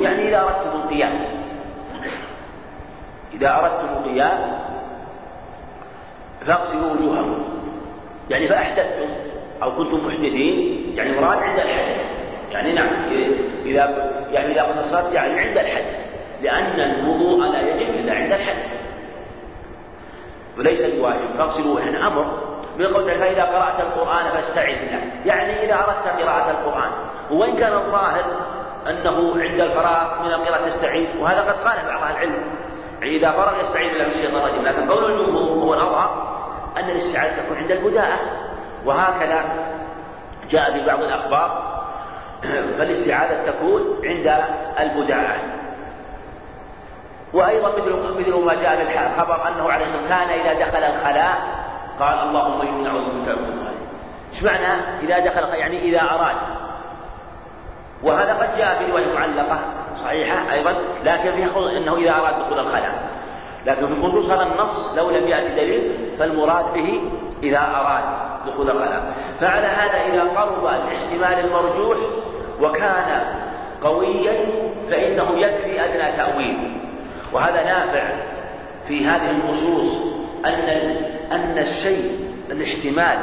يعني 0.00 0.28
إذا 0.28 0.40
أردتم 0.40 0.80
القيام. 0.80 1.24
إذا 3.34 3.56
أردتم 3.56 3.88
القيام 3.88 4.58
فاغسلوا 6.46 6.92
وجوهكم. 6.92 7.44
يعني 8.30 8.48
فأحدثتم 8.48 9.08
أو 9.62 9.76
كنتم 9.76 10.06
محدثين 10.06 10.84
يعني 10.96 11.20
مراد 11.20 11.38
عند 11.38 11.58
الحدث. 11.58 12.21
يعني 12.52 12.72
نعم 12.72 13.12
إذا 13.64 14.12
يعني 14.30 14.52
إذا 14.52 14.80
الصلاة 14.80 15.12
يعني 15.12 15.40
عند 15.40 15.58
الحدث 15.58 15.96
لأن 16.42 16.80
الوضوء 16.80 17.46
لا 17.46 17.60
يجب 17.60 17.88
إلا 17.88 18.14
عند 18.14 18.32
الحدث 18.32 18.82
وليس 20.58 20.94
بواجب 20.94 21.36
فاغسلوا 21.38 21.80
يعني 21.80 22.06
أمر 22.06 22.52
من 22.78 22.86
قول 22.86 23.18
فإذا 23.18 23.44
قرأت 23.44 23.80
القرآن 23.80 24.30
فاستعذ 24.30 24.74
بالله. 24.74 25.00
يعني 25.24 25.64
إذا 25.64 25.74
أردت 25.74 26.22
قراءة 26.22 26.50
القرآن 26.50 26.90
وإن 27.30 27.56
كان 27.56 27.72
الظاهر 27.72 28.24
أنه 28.86 29.42
عند 29.42 29.60
الفراغ 29.60 30.22
من 30.22 30.32
القراءة 30.32 30.68
تستعيذ 30.68 31.08
وهذا 31.20 31.40
قد 31.40 31.68
قال 31.68 31.86
بعض 31.86 32.02
أهل 32.02 32.12
العلم. 32.12 32.44
يعني 33.00 33.16
إذا 33.16 33.32
فرغ 33.32 33.60
يستعيذ 33.60 33.88
بالله 33.88 34.04
من 34.04 34.10
الشيطان 34.10 34.42
الرجيم. 34.42 34.64
لكن 34.64 34.88
قول 34.90 35.12
الجمهور 35.12 35.64
هو 35.64 35.74
الأظهر 35.74 36.38
أن 36.76 36.90
الاستعاذة 36.90 37.42
تكون 37.42 37.56
عند 37.56 37.70
البداءة. 37.70 38.18
وهكذا 38.84 39.44
جاء 40.50 40.72
في 40.72 40.86
بعض 40.86 41.02
الأخبار 41.02 41.71
فالاستعاذة 42.78 43.46
تكون 43.46 44.00
عند 44.04 44.44
البداءة 44.80 45.36
وأيضا 47.32 47.68
مثل 47.68 48.20
مثل 48.20 48.34
ما 48.34 48.54
جاء 48.54 48.84
في 48.84 49.06
الخبر 49.06 49.48
أنه 49.48 49.72
عليه 49.72 49.86
الصلاة 49.86 50.08
كان 50.08 50.40
إذا 50.40 50.66
دخل 50.66 50.84
الخلاء 50.84 51.62
قال 52.00 52.18
اللهم 52.18 52.60
إني 52.60 52.88
أعوذ 52.88 53.04
بك 53.04 53.28
من 53.28 53.68
إيش 54.34 54.42
معنى 54.42 54.80
إذا 55.02 55.18
دخل 55.18 55.54
يعني 55.54 55.82
إذا 55.82 56.02
أراد. 56.02 56.36
وهذا 58.02 58.32
قد 58.32 58.58
جاء 58.58 58.78
في 58.78 58.90
رواية 58.90 59.14
معلقة 59.14 59.58
صحيحة 59.96 60.52
أيضا 60.52 60.74
لكن 61.04 61.32
فيها 61.32 61.78
أنه 61.78 61.96
إذا 61.96 62.10
أراد 62.10 62.34
دخول 62.38 62.58
الخلاء. 62.58 63.02
لكن 63.66 63.94
في 63.94 64.02
خصوص 64.02 64.30
هذا 64.30 64.42
النص 64.42 64.94
لو 64.96 65.10
لم 65.10 65.28
يأتي 65.28 65.54
دليل 65.54 65.92
فالمراد 66.18 66.72
به 66.74 67.02
إذا 67.42 67.58
أراد 67.58 68.02
دخول 68.46 68.70
الخلاء 68.70 69.14
فعلى 69.40 69.66
هذا 69.66 70.12
إذا 70.12 70.22
قرب 70.22 70.66
الاحتمال 70.66 71.44
المرجوح 71.44 71.96
وكان 72.60 73.22
قويا 73.82 74.34
فإنه 74.90 75.38
يكفي 75.38 75.84
أدنى 75.84 76.16
تأويل. 76.16 76.80
وهذا 77.32 77.64
نافع 77.64 78.02
في 78.88 79.06
هذه 79.06 79.30
النصوص 79.30 79.96
أن 80.44 80.68
أن 81.32 81.58
الشيء 81.58 82.30
الاحتمال 82.50 83.18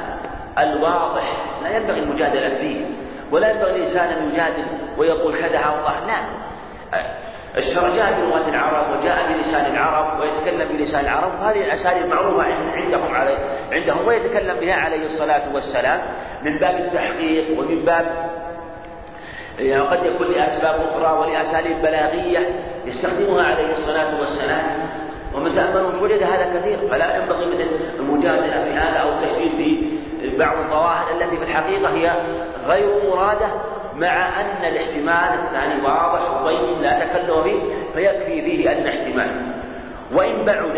الواضح 0.57 1.23
لا 1.63 1.77
ينبغي 1.77 1.99
المجادلة 1.99 2.49
فيه 2.49 2.85
ولا 3.31 3.51
ينبغي 3.51 3.71
الإنسان 3.71 4.07
أن 4.09 4.29
يجادل 4.33 4.65
ويقول 4.97 5.33
كذا 5.33 5.47
الله 5.47 6.07
لا. 6.07 6.15
الشرع 7.57 7.89
جاء 7.89 8.21
بلغة 8.21 8.49
العرب 8.49 8.97
وجاء 8.97 9.33
بلسان 9.33 9.73
العرب 9.73 10.19
ويتكلم 10.19 10.77
بلسان 10.77 11.05
العرب. 11.05 11.31
وهذه 11.41 11.57
الأساليب 11.57 12.07
معروفة 12.07 12.43
عندهم 12.73 13.15
علي 13.15 13.37
عندهم 13.71 14.07
ويتكلم 14.07 14.59
بها 14.59 14.75
عليه 14.75 15.05
الصلاة 15.05 15.53
والسلام 15.53 16.01
من 16.43 16.59
باب 16.59 16.75
التحقيق 16.75 17.59
ومن 17.59 17.85
باب 17.85 18.29
يعني 19.59 19.81
قد 19.81 20.05
يكون 20.05 20.27
لأسباب 20.27 20.75
أخرى 20.75 21.19
ولأساليب 21.19 21.81
بلاغية 21.81 22.49
يستخدمها 22.85 23.43
عليه 23.43 23.71
الصلاة 23.71 24.19
والسلام. 24.19 24.89
ومن 25.35 25.55
تأمل 25.55 26.03
وجد 26.03 26.23
هذا 26.23 26.59
كثير 26.59 26.77
فلا 26.89 27.15
ينبغي 27.15 27.45
مثل 27.45 27.69
المجادلة 27.99 28.63
في 28.63 28.71
هذا 28.71 28.97
أو 28.97 29.09
التشديد 29.09 29.51
في 29.51 30.37
بعض 30.37 30.57
الظواهر 30.57 31.05
التي 31.11 31.37
في 31.37 31.43
الحقيقة 31.43 31.89
هي 31.93 32.13
غير 32.67 33.09
مرادة 33.09 33.47
مع 33.95 34.41
أن 34.41 34.65
الاحتمال 34.65 35.39
الثاني 35.39 35.81
واضح 35.81 36.41
وبين 36.41 36.81
لا 36.81 37.05
تكلم 37.05 37.43
فيه 37.43 37.59
فيكفي 37.93 38.41
فيه 38.41 38.71
أن 38.71 38.87
احتمال. 38.87 39.53
وإن 40.13 40.45
بعد 40.45 40.69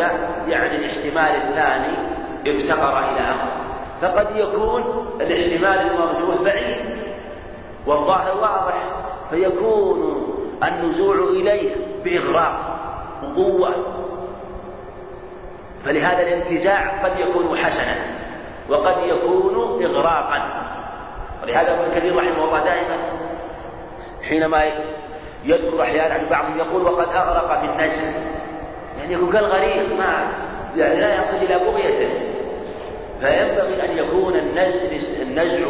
يعني 0.47 0.75
الاحتمال 0.75 1.35
الثاني 1.41 1.97
افتقر 2.47 2.99
إلى 2.99 3.19
أمر 3.19 3.51
فقد 4.01 4.35
يكون 4.35 5.07
الاحتمال 5.21 5.91
المرجوح 5.91 6.41
بعيد 6.41 6.85
والظاهر 7.87 8.37
واضح 8.37 8.83
فيكون 9.29 10.27
النزوع 10.63 11.15
إليه 11.15 11.75
بإغراق 12.03 12.79
وقوة. 13.23 13.75
فلهذا 15.85 16.21
الانتزاع 16.21 17.03
قد 17.03 17.19
يكون 17.19 17.57
حسنا 17.57 17.95
وقد 18.69 18.95
يكون 19.03 19.83
إغراقا. 19.85 20.70
ولهذا 21.43 21.73
ابن 21.73 21.95
كثير 21.95 22.15
رحمه 22.15 22.43
الله 22.43 22.63
دائما 22.63 22.97
حينما 24.29 24.63
يذكر 25.45 25.81
أحيانا 25.81 26.13
عن 26.13 26.29
بعضهم 26.29 26.57
يقول 26.57 26.81
وقد 26.81 27.07
أغرق 27.07 27.59
في 27.59 27.65
النزع 27.65 28.31
يعني 28.99 29.13
يكون 29.13 29.31
كالغريق 29.31 29.97
ما 29.97 30.31
يعني 30.75 30.99
لا 30.99 31.15
يصل 31.15 31.37
إلى 31.37 31.65
بغيته. 31.65 32.09
فينبغي 33.21 33.85
أن 33.85 33.97
يكون 33.97 34.35
النزع 35.21 35.67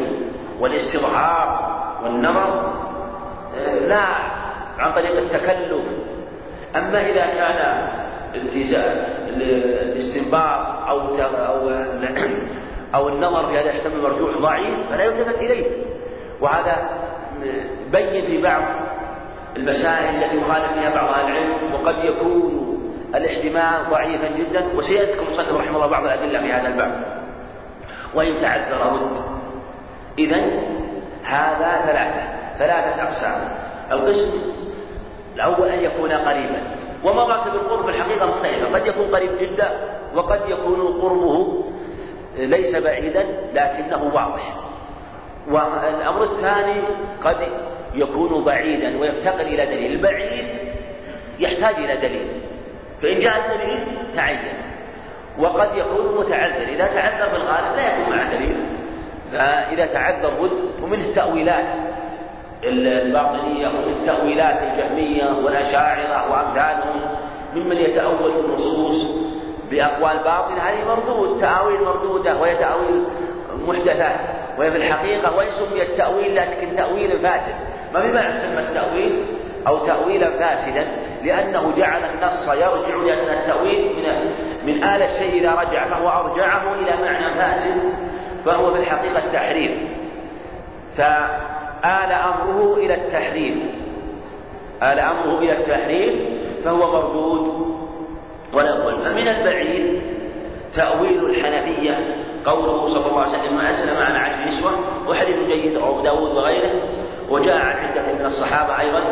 والاستظهار 0.59 1.71
والنظر 2.03 2.73
آه، 3.57 3.79
لا 3.79 4.05
عن 4.77 4.93
طريق 4.93 5.17
التكلف. 5.17 5.83
أما 6.75 7.01
إذا 7.01 7.25
كان 7.25 7.87
الاستنباط 9.91 10.87
أو 10.89 10.99
أو 11.25 11.69
أو 12.95 13.09
النظر 13.09 13.47
في 13.47 13.59
هذا 13.59 13.69
يحتمل 13.69 14.01
مرجوح 14.01 14.37
ضعيف 14.37 14.75
فلا 14.89 15.03
يلتفت 15.03 15.35
إليه. 15.35 15.65
وهذا 16.41 16.89
بين 17.91 18.25
في 18.25 18.41
بعض 18.41 18.61
المسائل 19.57 20.23
التي 20.23 20.37
يخالف 20.37 20.73
فيها 20.73 20.95
بعض 20.95 21.09
أهل 21.13 21.31
العلم 21.31 21.73
وقد 21.73 21.95
يكون 22.03 22.67
الاحتمال 23.15 23.89
ضعيفا 23.89 24.27
جدا 24.27 24.67
وسيذكر 24.75 25.21
المصنف 25.21 25.51
رحمه 25.51 25.75
الله 25.75 25.87
بعض 25.87 26.03
الأدلة 26.03 26.39
في 26.39 26.51
هذا 26.51 26.67
الباب. 26.67 27.21
وإن 28.15 28.41
تعذر 28.41 28.93
رد 28.93 29.21
إذا 30.19 30.41
هذا 31.23 31.81
ثلاثة 31.85 32.21
ثلاثة 32.59 33.03
أقسام. 33.03 33.51
القسم 33.91 34.31
الأول 35.35 35.67
أن 35.67 35.79
يكون 35.79 36.11
قريبا. 36.11 36.61
ومراتب 37.03 37.55
القرب 37.55 37.89
الحقيقة 37.89 38.25
مختلفة. 38.25 38.79
قد 38.79 38.87
يكون 38.87 39.15
قريب 39.15 39.31
جدا 39.39 39.71
وقد 40.15 40.41
يكون 40.49 41.01
قربه 41.01 41.40
ليس 42.49 42.75
بعيدا 42.75 43.25
لكنه 43.53 44.03
واضح. 44.03 44.55
والأمر 45.47 46.23
الثاني 46.23 46.81
قد 47.23 47.37
يكون 47.95 48.43
بعيدا 48.43 48.99
ويفتقر 48.99 49.41
إلى 49.41 49.65
دليل. 49.65 49.91
البعيد 49.91 50.45
يحتاج 51.39 51.75
إلى 51.75 51.95
دليل. 51.95 52.27
فإن 53.01 53.19
جاء 53.19 53.37
الدليل 53.37 53.87
تعين. 54.15 54.39
وقد 55.39 55.77
يكون 55.77 56.17
متعذر. 56.17 56.67
إذا 56.67 56.87
تعذر 56.87 57.29
في 57.29 57.35
الغالب 57.35 57.75
لا 57.75 57.87
يكون 57.87 58.17
مع 58.17 58.23
دليل. 58.33 58.65
فإذا 59.31 59.85
تعذر 59.85 60.29
بد 60.29 60.83
ومن 60.83 61.01
التأويلات 61.01 61.65
الباطنية 62.63 63.67
ومن 63.67 63.93
التأويلات 63.99 64.57
الجهمية 64.63 65.31
والأشاعرة 65.43 66.31
وأمثالهم 66.31 67.01
ممن 67.55 67.77
يتأول 67.77 68.45
النصوص 68.45 69.30
بأقوال 69.71 70.17
باطلة 70.17 70.69
هذه 70.69 70.85
مردود 70.87 71.41
تأويل 71.41 71.81
مردودة 71.81 72.41
وهي 72.41 72.55
تأويل 72.55 73.03
محدثة 73.67 74.11
وهي 74.57 74.71
في 74.71 74.77
الحقيقة 74.77 75.35
وإن 75.35 75.51
سمي 75.51 75.81
التأويل 75.81 76.35
لكن 76.35 76.75
تأويل 76.75 77.19
فاسد. 77.19 77.55
ما 77.93 78.01
في 78.01 78.07
معنى 78.07 78.33
تسمى 78.33 78.59
التأويل 78.59 79.25
أو 79.67 79.77
تأويلا 79.77 80.29
فاسدا؟ 80.29 80.87
لأنه 81.23 81.73
جعل 81.77 82.03
النص 82.03 82.47
يرجع 82.47 82.95
لأن 82.95 83.37
التأويل 83.37 83.95
من 83.95 84.31
من 84.65 84.83
آل 84.83 85.01
الشيء 85.01 85.41
إذا 85.41 85.51
رجع 85.51 85.87
فهو 85.87 86.09
أرجعه 86.09 86.73
إلى 86.73 87.01
معنى 87.01 87.35
فاسد 87.35 87.93
فهو 88.45 88.73
في 88.73 88.79
الحقيقة 88.79 89.31
تحريف 89.33 89.71
فآل 90.97 92.11
أمره 92.11 92.77
إلى 92.77 92.93
التحريف. 92.93 93.57
آل 94.83 94.99
أمره 94.99 95.39
إلى 95.39 95.51
التحريف 95.51 96.13
فهو 96.65 96.91
مردود. 96.91 97.80
والأول 98.53 98.93
فمن 98.93 99.27
البعيد 99.27 100.01
تأويل 100.75 101.25
الحنفية 101.25 102.15
قوله 102.45 102.87
صلى 102.87 103.05
الله 103.05 103.21
عليه 103.21 103.39
وسلم 103.39 103.55
ما 103.55 103.69
أسلم 103.69 104.03
عن 104.03 104.15
عشر 104.15 104.51
نسوة 104.51 104.71
وحديث 105.09 105.47
جيد 105.47 105.77
أبو 105.77 106.01
داود 106.01 106.31
وغيره 106.31 106.71
وجاء 107.29 107.55
عن 107.57 107.75
عدة 107.75 108.01
من 108.01 108.25
الصحابة 108.25 108.79
أيضا 108.79 109.03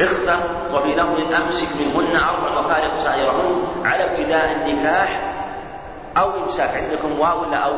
اختر 0.00 0.40
وفي 0.74 0.88
لفظ 0.88 1.34
أمسك 1.42 1.76
منهن 1.76 2.16
أربع 2.16 2.60
وفارق 2.60 2.94
سائرهن 3.04 3.62
على 3.84 4.04
ابتداء 4.04 4.52
النكاح 4.52 5.20
أو 6.16 6.30
إمساك 6.44 6.70
عندكم 6.74 7.20
واو 7.20 7.42
ولا 7.42 7.56
أو؟ 7.56 7.74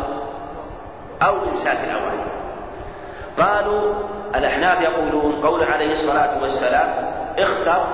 أو 1.22 1.36
إمساك 1.50 1.78
الأوائل 1.84 2.32
قالوا 3.38 3.94
الأحناف 4.34 4.80
يقولون 4.80 5.40
قول 5.40 5.64
عليه 5.64 5.92
الصلاة 5.92 6.42
والسلام 6.42 6.88
اختر 7.38 7.84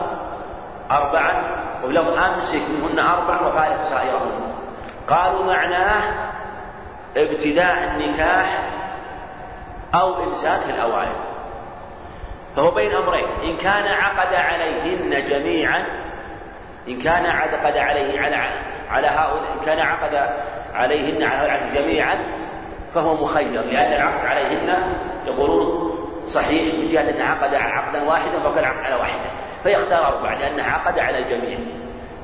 أربعا 0.90 1.67
ولو 1.84 2.02
أمسك 2.02 2.68
منهن 2.70 2.98
أربع 2.98 3.46
وفارق 3.46 3.82
سائرهن. 3.82 4.54
قالوا 5.08 5.44
معناه 5.44 6.02
ابتداء 7.16 7.94
النكاح 7.94 8.62
أو 9.94 10.24
إمساك 10.24 10.62
الأوائل. 10.70 11.16
فهو 12.56 12.70
بين 12.70 12.94
أمرين. 12.94 13.28
إن 13.44 13.56
كان 13.56 13.86
عقد 13.86 14.34
عليهن 14.34 15.28
جميعا 15.28 15.84
إن 16.88 16.98
كان 17.02 17.26
عقد 17.26 17.76
عليه 17.76 18.20
على 18.20 18.36
على 18.90 19.06
هؤلاء 19.06 19.52
إن 19.60 19.66
كان 19.66 19.78
عقد 19.78 20.14
عليهن 20.74 21.22
على 21.22 21.60
جميعا 21.74 22.18
فهو 22.94 23.24
مخير 23.24 23.62
لأن 23.62 23.92
العقد 23.92 24.26
عليهن 24.26 24.96
يقولون 25.26 25.98
صحيح 26.34 26.74
من 26.74 26.92
جهة 26.92 27.10
أن 27.10 27.22
عقد 27.22 27.54
عقدا 27.54 28.02
واحدا 28.02 28.40
فقد 28.40 28.64
عقد 28.64 28.84
على 28.84 28.94
واحدة 28.94 29.30
فيختار 29.62 30.06
أربعة 30.06 30.38
لأنه 30.38 30.62
عقد 30.62 30.98
على 30.98 31.18
الجميع. 31.18 31.58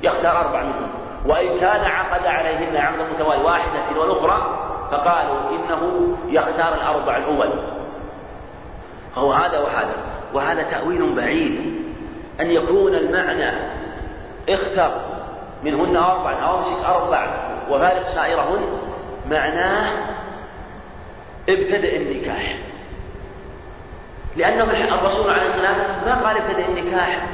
يختار 0.03 0.41
أربع 0.41 0.63
منهم. 0.63 0.89
وإن 1.27 1.59
كان 1.61 1.85
عقد 1.85 2.27
عليهن 2.27 2.77
عقدا 2.77 3.05
متوالي 3.15 3.43
واحدة 3.43 4.01
والأخرى 4.01 4.59
فقالوا 4.91 5.51
إنه 5.51 6.15
يختار 6.29 6.75
الأربع 6.75 7.17
الأول. 7.17 7.51
فهو 9.15 9.33
هذا 9.33 9.59
وهذا. 9.59 9.95
وهذا 10.35 10.63
تأويل 10.63 11.15
بعيد. 11.17 11.85
أن 12.41 12.51
يكون 12.51 12.95
المعنى 12.95 13.53
اختر 14.49 15.01
منهن 15.63 15.97
أربع 15.97 16.49
أو 16.49 16.59
أمسك 16.59 16.85
أربع 16.87 17.27
وفارق 17.71 18.07
سائرهن 18.07 18.61
معناه 19.31 19.93
ابتدأ 21.49 21.97
النكاح. 21.97 22.57
لأن 24.37 24.61
الرسول 24.61 25.31
عليه 25.31 25.47
السلام 25.49 25.77
ما 26.07 26.27
قال 26.27 26.37
ابتدأ 26.37 26.69
النكاح 26.69 27.27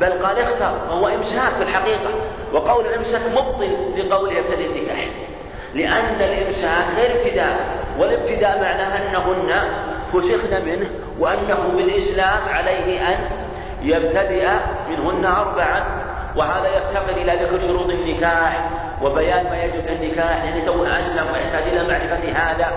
بل 0.00 0.12
قال 0.12 0.38
اختر 0.38 0.74
وهو 0.90 1.08
إمساك 1.08 1.52
في 1.52 1.62
الحقيقة 1.62 2.10
وقول 2.52 2.86
الإمساك 2.86 3.22
مبطل 3.32 3.76
لقوله 3.96 4.38
ابتدأ 4.38 4.64
النكاح. 4.64 5.08
لأن 5.74 6.20
الإمساك 6.20 6.84
غير 6.96 7.20
ابتداء 7.20 7.56
والابتداء 7.98 8.60
معناه 8.60 9.08
أنهن 9.08 9.68
فسخن 10.12 10.64
منه 10.64 10.90
وأنه 11.18 11.68
بالإسلام 11.76 12.48
عليه 12.48 13.08
أن 13.08 13.18
يبتدئ 13.82 14.48
منهن 14.88 15.24
أربعا 15.24 16.04
وهذا 16.36 16.68
يفتقر 16.68 17.16
إلى 17.16 17.32
ذكر 17.32 17.66
شروط 17.66 17.90
النكاح 17.90 18.70
وبيان 19.02 19.44
ما 19.44 19.64
يجب 19.64 19.88
النكاح 19.88 20.44
يعني 20.44 20.64
تو 20.66 20.84
أسلم 20.84 21.32
ويحتاج 21.32 21.62
إلى 21.62 21.88
معرفة 21.88 22.32
هذا 22.32 22.72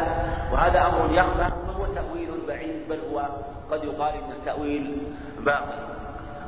وهذا 0.53 0.79
أمر 0.79 1.13
يخفى 1.13 1.53
وهو 1.67 1.85
تأويل 1.85 2.29
بعيد 2.47 2.89
بل 2.89 2.99
هو 3.13 3.21
قد 3.71 3.83
يقال 3.83 4.13
إن 4.13 4.31
التأويل 4.31 4.97
باقي. 5.39 5.87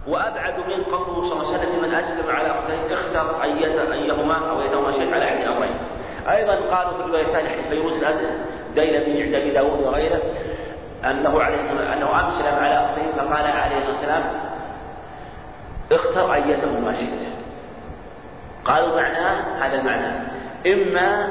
وأبعد 0.07 0.59
من 0.59 0.83
قوله 0.83 1.29
صلى 1.29 1.33
الله 1.33 1.53
عليه 1.53 1.67
وسلم 1.67 1.81
من 1.81 1.93
أسلم 1.93 2.35
على 2.35 2.47
أختين 2.47 2.91
اختر 2.91 3.43
أيهما 3.43 4.49
أو 4.49 4.61
أيهما 4.61 4.91
شيء 4.91 5.13
على 5.13 5.25
أحد 5.25 5.41
أمرين 5.41 5.77
أيضا 6.29 6.55
قالوا 6.55 6.97
في 6.97 7.03
الرواية 7.03 7.25
الثانية 7.25 7.49
حديث 7.49 7.67
فيروز 7.67 7.93
الديلمي 8.69 9.23
عند 9.23 9.35
أبي 9.35 9.51
داود 9.51 9.79
وغيره 9.79 10.21
أنه 11.05 11.41
عليه 11.41 11.93
أنه 11.93 12.29
أسلم 12.29 12.63
على 12.63 12.85
أختين 12.85 13.11
فقال 13.17 13.45
عليه 13.45 13.77
الصلاة 13.77 13.95
والسلام 13.95 14.23
اختر 15.91 16.33
أيتهما 16.33 16.93
شئت. 16.93 17.29
قالوا 18.65 19.01
معناه 19.01 19.65
هذا 19.65 19.75
المعنى. 19.79 20.13
إما 20.67 21.29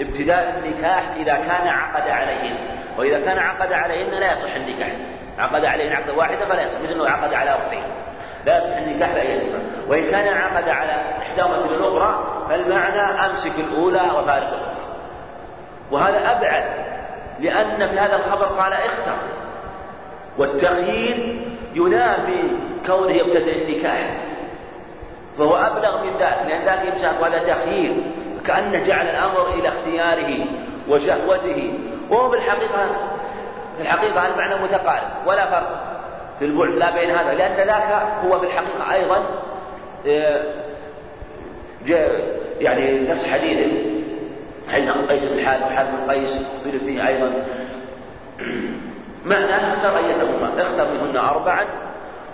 ابتداء 0.00 0.58
النكاح 0.58 1.10
إذا 1.16 1.34
كان 1.34 1.68
عقد 1.68 2.10
عليهن 2.10 2.56
وإذا 2.98 3.20
كان 3.20 3.38
عقد 3.38 3.72
عليهن 3.72 4.10
لا 4.10 4.32
يصح 4.32 4.54
النكاح. 4.54 4.92
عقد 5.38 5.64
عليهن 5.64 5.92
عقد 5.92 6.10
واحدة 6.10 6.46
فلا 6.46 6.62
يصح 6.62 6.80
مثل 6.80 6.92
أنه 6.92 7.08
عقد 7.08 7.34
على 7.34 7.50
أختين. 7.50 7.82
لا 8.46 8.58
يصح 8.58 8.76
النكاح 8.76 9.14
بأيتهما 9.14 9.58
وإن 9.88 10.10
كان 10.10 10.28
عقد 10.28 10.68
على 10.68 10.92
إحداهما 11.18 11.58
من 11.58 11.74
الأخرى 11.74 12.44
فالمعنى 12.48 13.26
أمسك 13.26 13.58
الأولى 13.58 14.00
وفارق 14.00 14.48
الأخرى. 14.48 14.84
وهذا 15.90 16.32
أبعد 16.32 16.64
لأن 17.40 17.88
في 17.88 17.98
هذا 17.98 18.16
الخبر 18.16 18.46
قال 18.46 18.72
اختر. 18.72 19.16
والتغيير 20.38 21.46
ينافي 21.74 22.42
كونه 22.86 23.12
يبتدئ 23.12 23.62
النكاح. 23.62 24.16
فهو 25.38 25.56
أبلغ 25.56 26.04
من 26.04 26.12
ذلك 26.18 26.38
لأن 26.48 26.62
ذلك 26.62 26.94
يمسك 26.94 27.24
هذا 27.24 27.38
تخيير. 27.38 27.94
كأنه 28.46 28.84
جعل 28.86 29.06
الأمر 29.06 29.48
إلى 29.54 29.68
اختياره 29.68 30.46
وشهوته. 30.88 31.78
وهو 32.10 32.30
في 32.30 32.36
الحقيقة 32.36 33.13
في 33.76 33.82
الحقيقة 33.82 34.26
المعنى 34.26 34.54
متقارب 34.54 35.26
ولا 35.26 35.46
فرق 35.46 35.94
في 36.38 36.44
البعد 36.44 36.68
لا 36.68 36.90
بين 36.90 37.10
هذا 37.10 37.34
لأن 37.34 37.66
ذاك 37.66 38.02
هو 38.24 38.40
في 38.40 38.46
الحقيقة 38.46 38.92
أيضا 38.92 39.22
آه، 40.06 40.42
يعني 42.60 43.08
نفس 43.08 43.24
حديث 43.24 43.58
حديث 44.68 44.90
قيس 44.90 45.24
بن 45.24 45.46
حارث 45.46 45.62
وحارث 45.62 45.90
بن 45.90 46.10
قيس 46.10 46.30
قيل 46.64 46.80
فيه 46.80 47.08
أيضا. 47.08 47.30
معنى 49.24 49.56
اختر 49.56 49.96
أيتهما 49.96 50.52
اختر 50.58 50.90
منهن 50.92 51.16
أربعا 51.16 51.64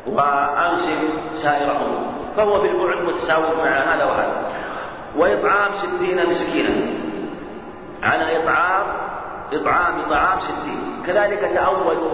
وأمسك 0.07 0.99
سائرهن 1.43 2.12
فهو 2.36 2.62
بالبعد 2.62 2.97
متساوي 2.97 3.57
مع 3.59 3.95
هذا 3.95 4.05
وهذا. 4.05 4.43
وإطعام 5.16 5.70
ستين 5.72 6.30
مسكينا 6.30 6.70
على 8.03 8.36
إطعام 8.36 8.86
إطعام 9.53 10.11
طعام 10.11 10.41
ستين. 10.41 11.03
كذلك 11.07 11.41
تأولوا 11.55 12.13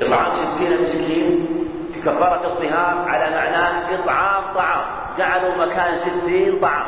إطعام 0.00 0.32
ستين 0.32 0.82
مسكين 0.82 1.46
في 1.94 2.00
كفارة 2.00 2.46
الظهار 2.46 3.08
على 3.08 3.34
معناه 3.36 3.94
إطعام 3.94 4.54
طعام. 4.54 4.84
جعلوا 5.18 5.66
مكان 5.66 5.98
ستين 5.98 6.60
طعام. 6.60 6.86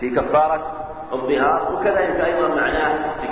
في 0.00 0.10
كفارة 0.10 0.76
الظهار 1.12 1.72
وكذلك 1.74 2.20
أيضا 2.24 2.48
معناه 2.48 3.20
في 3.20 3.28